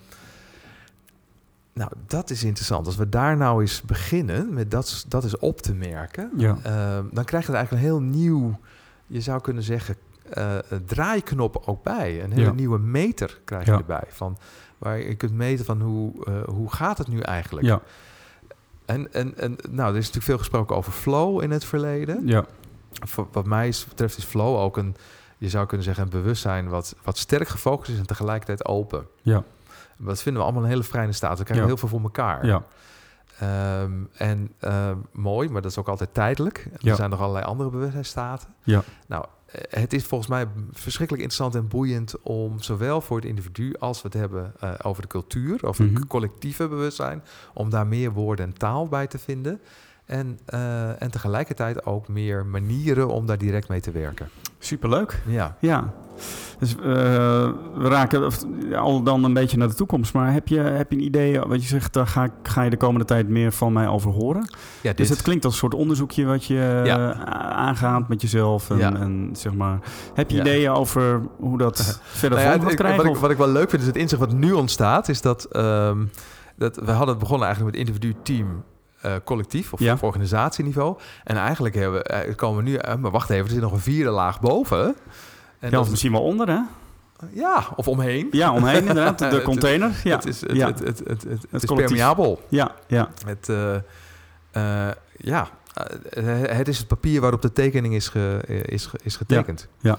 Nou, 1.74 1.92
dat 2.08 2.30
is 2.30 2.44
interessant. 2.44 2.86
Als 2.86 2.96
we 2.96 3.10
daar 3.10 3.38
nou 3.38 3.62
eens 3.62 3.82
beginnen 3.82 4.54
met 4.54 4.72
dat, 4.72 5.06
dat 5.08 5.24
is 5.24 5.38
op 5.38 5.62
te 5.62 5.74
merken, 5.74 6.32
Ja. 6.38 6.58
dan 7.12 7.26
krijg 7.26 7.46
je 7.46 7.52
er 7.52 7.58
eigenlijk 7.58 7.72
een 7.72 7.90
heel 7.90 8.02
nieuw, 8.02 8.60
je 9.08 9.22
zou 9.22 9.42
kunnen 9.42 9.64
zeggen, 9.64 9.96
draaiknop 10.86 11.62
ook 11.66 11.84
bij. 11.84 12.24
Een 12.24 12.32
hele 12.32 12.46
Ja. 12.46 12.52
nieuwe 12.52 12.80
meter 12.80 13.40
krijg 13.46 13.66
je 13.66 13.72
Ja. 13.72 13.78
erbij. 13.78 14.04
Van, 14.08 14.38
waar 14.78 14.98
je 15.00 15.16
kunt 15.16 15.34
meten 15.34 15.66
van 15.66 15.82
hoe, 15.82 16.12
hoe 16.46 16.72
gaat 16.72 16.98
het 16.98 17.08
nu 17.08 17.20
eigenlijk. 17.20 17.68
Ja. 17.68 17.82
En, 18.86 19.14
en, 19.14 19.38
en 19.38 19.56
nou, 19.70 19.90
er 19.92 19.96
is 19.98 20.06
natuurlijk 20.06 20.26
veel 20.26 20.38
gesproken 20.38 20.76
over 20.76 20.92
flow 20.92 21.42
in 21.42 21.52
het 21.52 21.66
verleden. 21.66 22.28
Ja. 22.28 22.46
Voor- 22.92 23.28
Wat 23.32 23.46
mij 23.46 23.74
betreft 23.90 24.18
is 24.18 24.24
flow 24.24 24.58
ook 24.58 24.78
een, 24.78 24.96
je 25.38 25.50
zou 25.50 25.66
kunnen 25.66 25.86
zeggen, 25.86 26.04
een 26.04 26.10
bewustzijn 26.10 26.70
wat, 26.70 26.96
wat 27.04 27.18
sterk 27.18 27.48
gefocust 27.48 27.92
is 27.92 27.98
en 27.98 28.06
tegelijkertijd 28.06 28.66
open. 28.66 29.08
Ja. 29.22 29.44
Dat 29.98 30.22
vinden 30.22 30.42
we 30.42 30.48
allemaal 30.48 30.64
een 30.64 30.70
hele 30.70 30.84
fijne 30.84 31.12
staat. 31.12 31.38
We 31.38 31.44
krijgen 31.44 31.66
Ja. 31.68 31.72
heel 31.72 31.78
veel 31.80 31.90
voor 31.90 32.02
elkaar. 32.02 32.46
Ja. 32.46 32.64
Ehm, 33.40 33.92
en 34.14 34.54
ehm, 34.60 34.98
mooi, 35.12 35.50
maar 35.50 35.62
dat 35.62 35.72
is 35.72 35.78
ook 35.78 35.88
altijd 35.88 36.14
tijdelijk. 36.14 36.68
Er 36.74 36.78
Ja. 36.80 36.96
zijn 36.96 37.10
nog 37.10 37.20
allerlei 37.20 37.46
andere 37.46 37.70
bewustzijnstaten. 37.70 38.48
Ja. 38.64 38.84
Nou, 39.08 39.26
het 39.70 39.93
is 39.93 40.03
volgens 40.03 40.30
mij 40.30 40.47
verschrikkelijk 40.72 41.24
interessant 41.24 41.56
en 41.56 41.68
boeiend 41.68 42.22
om 42.22 42.62
zowel 42.62 43.01
voor 43.01 43.18
het 43.18 43.26
individu 43.26 43.74
als 43.80 44.01
we 44.01 44.08
het 44.08 44.18
hebben 44.18 44.53
eh, 44.60 44.74
over 44.84 45.01
de 45.01 45.08
cultuur, 45.08 45.66
over 45.66 45.86
Mhm. 45.86 45.95
het 45.95 46.08
collectieve 46.08 46.68
bewustzijn, 46.68 47.24
om 47.53 47.70
daar 47.70 47.88
meer 47.88 48.12
woorden 48.12 48.45
en 48.45 48.53
taal 48.53 48.88
bij 48.88 49.08
te 49.08 49.18
vinden. 49.18 49.60
En, 50.06 50.39
eh, 50.45 51.01
en 51.01 51.12
tegelijkertijd 51.12 51.86
ook 51.86 52.08
meer 52.08 52.45
manieren 52.45 53.08
om 53.08 53.26
daar 53.26 53.38
direct 53.38 53.70
mee 53.70 53.82
te 53.82 53.91
werken. 53.91 54.30
Superleuk. 54.60 55.22
Ja. 55.26 55.56
Ja. 55.60 55.93
Dus 56.60 56.76
eh, 56.76 56.84
we 57.76 57.88
raken 57.89 58.32
al 58.76 59.03
dan 59.03 59.24
een 59.24 59.34
beetje 59.34 59.58
naar 59.58 59.68
de 59.68 59.74
toekomst. 59.74 60.14
Maar 60.14 60.34
heb 60.34 60.47
je, 60.47 60.60
heb 60.60 60.91
je 60.91 60.97
een 60.97 61.03
idee, 61.03 61.39
wat 61.39 61.62
je 61.62 61.68
zegt, 61.68 61.93
daar 61.93 62.08
ga, 62.08 62.24
ik- 62.24 62.32
ga 62.43 62.62
je 62.62 62.70
de 62.70 62.78
komende 62.78 63.06
tijd 63.06 63.28
meer 63.30 63.51
van 63.51 63.74
mij 63.74 63.88
over 63.88 64.12
horen? 64.12 64.49
ja 64.82 64.93
Dus 64.93 65.10
het 65.10 65.22
klinkt 65.22 65.45
als 65.45 65.53
een 65.53 65.60
soort 65.60 65.74
onderzoekje 65.74 66.26
wat 66.26 66.45
je 66.45 66.82
Ja. 66.86 67.12
eh, 67.14 67.22
aangaat 67.56 68.08
met 68.08 68.22
jezelf. 68.22 68.70
En, 68.70 68.78
Ja. 68.78 68.93
en 68.95 69.30
zeg 69.34 69.53
maar, 69.53 69.80
heb 70.14 70.30
je 70.30 70.36
Ja. 70.36 70.41
ideeën 70.41 70.72
over 70.72 71.22
hoe 71.38 71.58
dat 71.58 71.99
verder 72.03 72.39
Nou 72.39 72.60
gaat 72.62 72.74
krijgen? 72.76 73.03
wat, 73.06 73.16
ik, 73.16 73.22
wat 73.22 73.32
ik 73.32 73.38
wel 73.38 73.49
leuk 73.51 73.70
vind, 73.70 73.82
is 73.82 73.88
het 73.88 73.97
inzicht 73.97 74.22
wat 74.22 74.34
nu 74.34 74.51
ontstaat, 74.51 75.10
is 75.10 75.22
dat, 75.22 75.45
ehm, 75.45 76.06
dat 76.58 76.76
we 76.76 76.91
hadden 76.91 77.18
begonnen 77.20 77.45
eigenlijk 77.47 77.78
met 77.78 77.88
individu, 77.88 78.16
eh, 79.06 79.16
collectief 79.24 79.74
of 79.74 79.80
Ja. 79.80 79.93
op 79.93 80.03
organisatieniveau. 80.03 80.97
En 81.24 81.38
eigenlijk 81.38 81.76
hebben, 81.76 81.99
we- 81.99 82.08
eh, 82.08 82.36
komen 82.36 82.64
we 82.64 82.70
nu, 82.70 82.76
eh, 82.76 82.95
maar 82.95 83.12
wacht 83.12 83.30
even, 83.30 83.45
er 83.45 83.51
zit 83.51 83.62
nog 83.62 83.72
een 83.72 83.80
vierde 83.80 84.10
laag 84.10 84.39
boven. 84.39 84.86
En 84.86 84.95
ja, 85.60 85.70
dat 85.70 85.80
of 85.80 85.86
is- 85.86 85.89
misschien 85.91 86.12
wel 86.12 86.22
onder, 86.24 86.47
hè? 86.47 86.60
ja, 87.32 87.64
of 87.76 87.88
omheen. 87.88 88.28
Ja, 88.32 88.53
omheen 88.53 88.80
inderdaad. 88.88 89.20
De 89.20 89.41
container. 89.51 89.91
Ja, 90.03 90.16
Het 90.16 90.26
is, 90.26 90.41
het, 90.41 90.51
ja. 90.51 90.68
het, 90.68 90.80
het, 90.80 90.99
het, 90.99 91.24
het, 91.24 91.45
het 91.49 91.64
is 91.64 91.76
permeabel. 91.76 92.41
ja, 92.49 92.72
ja. 92.88 93.10
Het, 93.26 93.47
ja, 95.18 95.47
het 96.49 96.68
is 96.68 96.78
het 96.78 96.88
papier 96.88 97.22
waarop 97.22 97.41
de 97.41 97.51
tekening 97.53 97.93
is, 97.95 98.08
ge, 98.08 98.39
is, 98.66 98.89
is 99.03 99.16
getekend. 99.16 99.68
Ja. 99.80 99.97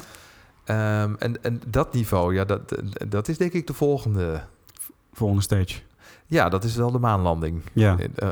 Ehm, 0.65 1.15
en, 1.19 1.43
en 1.43 1.61
dat 1.67 1.93
niveau, 1.93 2.35
ja, 2.35 2.45
dat, 2.45 2.61
dat 3.09 3.29
is 3.29 3.39
denk 3.39 3.53
ik 3.53 3.67
de 3.67 3.75
volgende. 3.75 4.43
volgende 5.13 5.43
stage. 5.43 5.81
Ja, 6.27 6.49
dat 6.49 6.65
is 6.65 6.77
wel 6.77 6.91
de 6.91 6.99
maanlanding. 6.99 7.63
Ja, 7.73 7.97
Eh, 8.17 8.31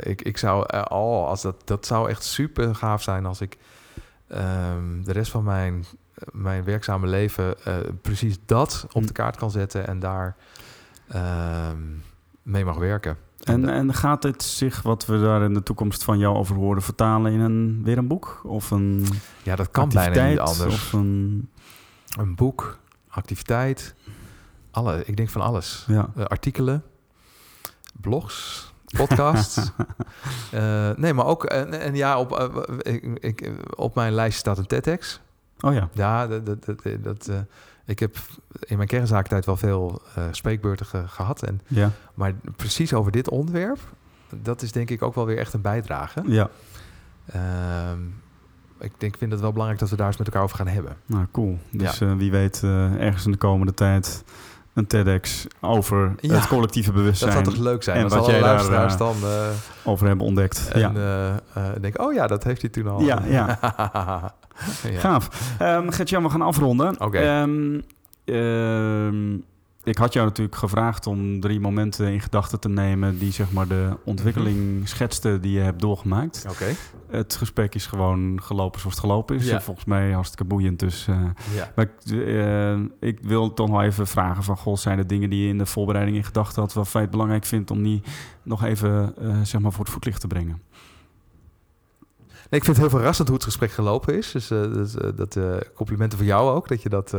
ik, 0.00 0.22
ik 0.22 0.36
zou, 0.36 0.64
eh, 0.66 0.82
oh, 0.88 1.26
als 1.28 1.42
dat, 1.42 1.56
dat 1.64 1.86
zou 1.86 2.08
echt 2.08 2.24
super 2.24 2.74
gaaf 2.74 3.02
zijn 3.02 3.26
als 3.26 3.40
ik 3.40 3.56
ehm, 4.28 5.02
de 5.02 5.12
rest 5.12 5.30
van 5.30 5.44
mijn, 5.44 5.84
mijn 6.32 6.64
werkzame 6.64 7.06
leven 7.06 7.64
eh, 7.64 7.74
precies 8.02 8.36
dat 8.46 8.84
op 8.92 9.00
Hm. 9.00 9.06
de 9.06 9.12
kaart 9.12 9.36
kan 9.36 9.50
zetten 9.50 9.86
en 9.86 9.98
daar 9.98 10.36
ehm, 11.08 11.76
mee 12.42 12.64
mag 12.64 12.76
werken. 12.76 13.16
En, 13.40 13.68
en 13.68 13.94
gaat 13.94 14.22
dit 14.22 14.42
zich, 14.42 14.82
wat 14.82 15.06
we 15.06 15.20
daar 15.20 15.42
in 15.42 15.54
de 15.54 15.62
toekomst 15.62 16.04
van 16.04 16.18
jou 16.18 16.36
over 16.36 16.56
horen, 16.56 16.82
vertalen 16.82 17.32
in 17.32 17.40
een, 17.40 17.80
weer 17.84 17.98
een 17.98 18.06
boek? 18.06 18.40
Of 18.44 18.70
een 18.70 19.06
ja, 19.42 19.56
dat 19.56 19.70
kan 19.70 19.88
bijna 19.88 20.26
niet 20.28 20.38
anders. 20.38 20.74
Of 20.74 20.92
een, 20.92 21.48
Een 22.18 22.34
boek, 22.34 22.78
activiteit, 23.08 23.94
alle, 24.70 25.02
ik 25.04 25.16
denk 25.16 25.28
van 25.28 25.40
alles. 25.40 25.84
ja. 25.88 26.08
Eh, 26.16 26.24
artikelen, 26.24 26.82
blogs, 28.00 28.72
podcasts. 28.96 29.58
Eh, 30.50 30.90
nee, 30.96 31.14
maar 31.14 31.26
ook, 31.26 31.44
en, 31.44 31.80
en 31.80 31.94
ja, 31.94 32.18
op, 32.20 32.32
eh, 32.32 32.94
ik, 32.94 33.04
ik, 33.20 33.50
op 33.76 33.94
mijn 33.94 34.12
lijst 34.12 34.38
staat 34.38 34.58
een 34.58 34.66
TEDx. 34.66 35.20
Oh 35.60 35.74
ja. 35.74 35.88
Ja, 35.92 36.26
dat, 36.26 36.46
dat, 36.46 36.64
dat, 36.66 36.78
dat, 37.02 37.28
eh, 37.28 37.38
ik 37.84 37.98
heb 37.98 38.16
in 38.60 38.76
mijn 38.76 38.88
kernzaaktijd 38.88 39.44
wel 39.46 39.56
veel 39.56 40.02
eh, 40.14 40.24
spreekbeurten 40.30 40.86
ge- 40.86 41.08
gehad. 41.08 41.42
En, 41.42 41.60
Ja. 41.66 41.90
maar 42.14 42.32
precies 42.56 42.94
over 42.94 43.12
dit 43.12 43.28
onderwerp, 43.30 43.78
dat 44.42 44.62
is 44.62 44.72
denk 44.72 44.90
ik 44.90 45.02
ook 45.02 45.14
wel 45.14 45.26
weer 45.26 45.38
echt 45.38 45.52
een 45.52 45.60
bijdrage. 45.60 46.22
ja. 46.26 46.48
Ehm, 47.26 47.98
ik 48.80 48.92
denk, 48.98 49.16
vind 49.18 49.32
het 49.32 49.40
wel 49.40 49.50
belangrijk 49.52 49.80
dat 49.80 49.90
we 49.90 49.96
daar 49.96 50.06
eens 50.06 50.16
met 50.16 50.26
elkaar 50.26 50.42
over 50.42 50.56
gaan 50.56 50.66
hebben. 50.68 50.96
Nou, 51.06 51.26
cool. 51.32 51.58
Dus 51.70 52.00
eh, 52.00 52.14
wie 52.16 52.30
weet 52.30 52.62
eh, 52.62 53.00
ergens 53.00 53.24
in 53.24 53.30
de 53.32 53.38
komende 53.38 53.74
tijd 53.74 54.24
een 54.80 54.86
TEDx 54.86 55.46
over 55.60 56.14
Ja. 56.20 56.34
het 56.34 56.46
collectieve 56.46 56.92
Dat 56.92 56.98
bewustzijn 57.00 57.32
zou 57.32 57.44
toch 57.44 57.56
leuk 57.56 57.82
zijn? 57.82 57.96
En 57.96 58.08
wat 58.08 58.26
jij 58.26 58.40
daar, 58.40 58.50
luisteraars 58.50 58.92
eh, 58.92 58.98
dan 58.98 59.16
eh, 59.22 59.48
over 59.84 60.06
hebben 60.06 60.26
ontdekt. 60.26 60.68
en 60.72 60.80
ja. 60.80 61.40
eh, 61.54 61.62
denken, 61.80 62.04
oh 62.04 62.12
ja, 62.12 62.26
dat 62.26 62.44
heeft 62.44 62.60
hij 62.60 62.70
toen 62.70 62.86
al. 62.86 63.00
Ja, 63.00 63.22
ja. 63.26 63.58
ja. 64.90 64.98
Gaaf. 64.98 65.54
Um, 65.62 65.90
Gert-Jan, 65.92 66.22
we 66.22 66.30
gaan 66.30 66.42
afronden. 66.42 67.00
Oké. 67.00 67.18
Ehm, 67.18 67.80
ehm, 68.24 69.36
ik 69.84 69.98
had 69.98 70.12
jou 70.12 70.26
natuurlijk 70.26 70.56
gevraagd 70.56 71.06
om 71.06 71.40
drie 71.40 71.60
momenten 71.60 72.06
in 72.12 72.20
gedachten 72.20 72.60
te 72.60 72.68
nemen... 72.68 73.18
die 73.18 73.32
zeg 73.32 73.52
maar 73.52 73.68
de 73.68 73.96
ontwikkeling 74.04 74.88
schetsten 74.88 75.40
die 75.40 75.52
je 75.52 75.60
hebt 75.60 75.80
doorgemaakt. 75.80 76.46
Oké. 76.50 76.74
Het 77.10 77.34
gesprek 77.34 77.74
is 77.74 77.86
gewoon 77.86 78.42
gelopen 78.42 78.80
zoals 78.80 78.94
het 78.96 79.04
gelopen 79.04 79.36
is. 79.36 79.46
Ja. 79.46 79.60
Volgens 79.60 79.86
mij 79.86 80.12
hartstikke 80.12 80.44
boeiend. 80.44 80.78
Dus, 80.78 81.06
eh, 81.08 81.20
Ja. 81.54 81.72
maar 81.74 81.84
ik, 81.84 82.12
eh, 82.12 83.08
ik 83.08 83.18
wil 83.22 83.54
toch 83.54 83.70
wel 83.70 83.82
even 83.82 84.06
vragen 84.06 84.42
van... 84.42 84.56
Goh, 84.56 84.76
zijn 84.76 84.98
er 84.98 85.06
dingen 85.06 85.30
die 85.30 85.42
je 85.42 85.48
in 85.48 85.58
de 85.58 85.66
voorbereiding 85.66 86.16
in 86.16 86.24
gedachten 86.24 86.62
had... 86.62 86.72
waarvan 86.72 87.00
je 87.00 87.06
het 87.06 87.16
belangrijk 87.16 87.44
vindt 87.44 87.70
om 87.70 87.82
die 87.82 88.02
nog 88.42 88.64
even 88.64 89.14
eh, 89.18 89.40
zeg 89.42 89.60
maar 89.60 89.72
voor 89.72 89.84
het 89.84 89.92
voetlicht 89.92 90.20
te 90.20 90.26
brengen? 90.26 90.62
Nee, 92.50 92.60
ik 92.60 92.66
vind 92.66 92.76
het 92.76 92.86
heel 92.86 92.98
verrassend 92.98 93.28
hoe 93.28 93.36
het 93.36 93.46
gesprek 93.46 93.70
gelopen 93.70 94.16
is. 94.16 94.30
Dus 94.30 94.50
eh, 94.50 94.74
dat, 95.16 95.32
dat 95.32 95.38
complimenten 95.74 96.18
voor 96.18 96.26
jou 96.26 96.50
ook, 96.50 96.68
dat 96.68 96.82
je, 96.82 96.88
dat, 96.88 97.14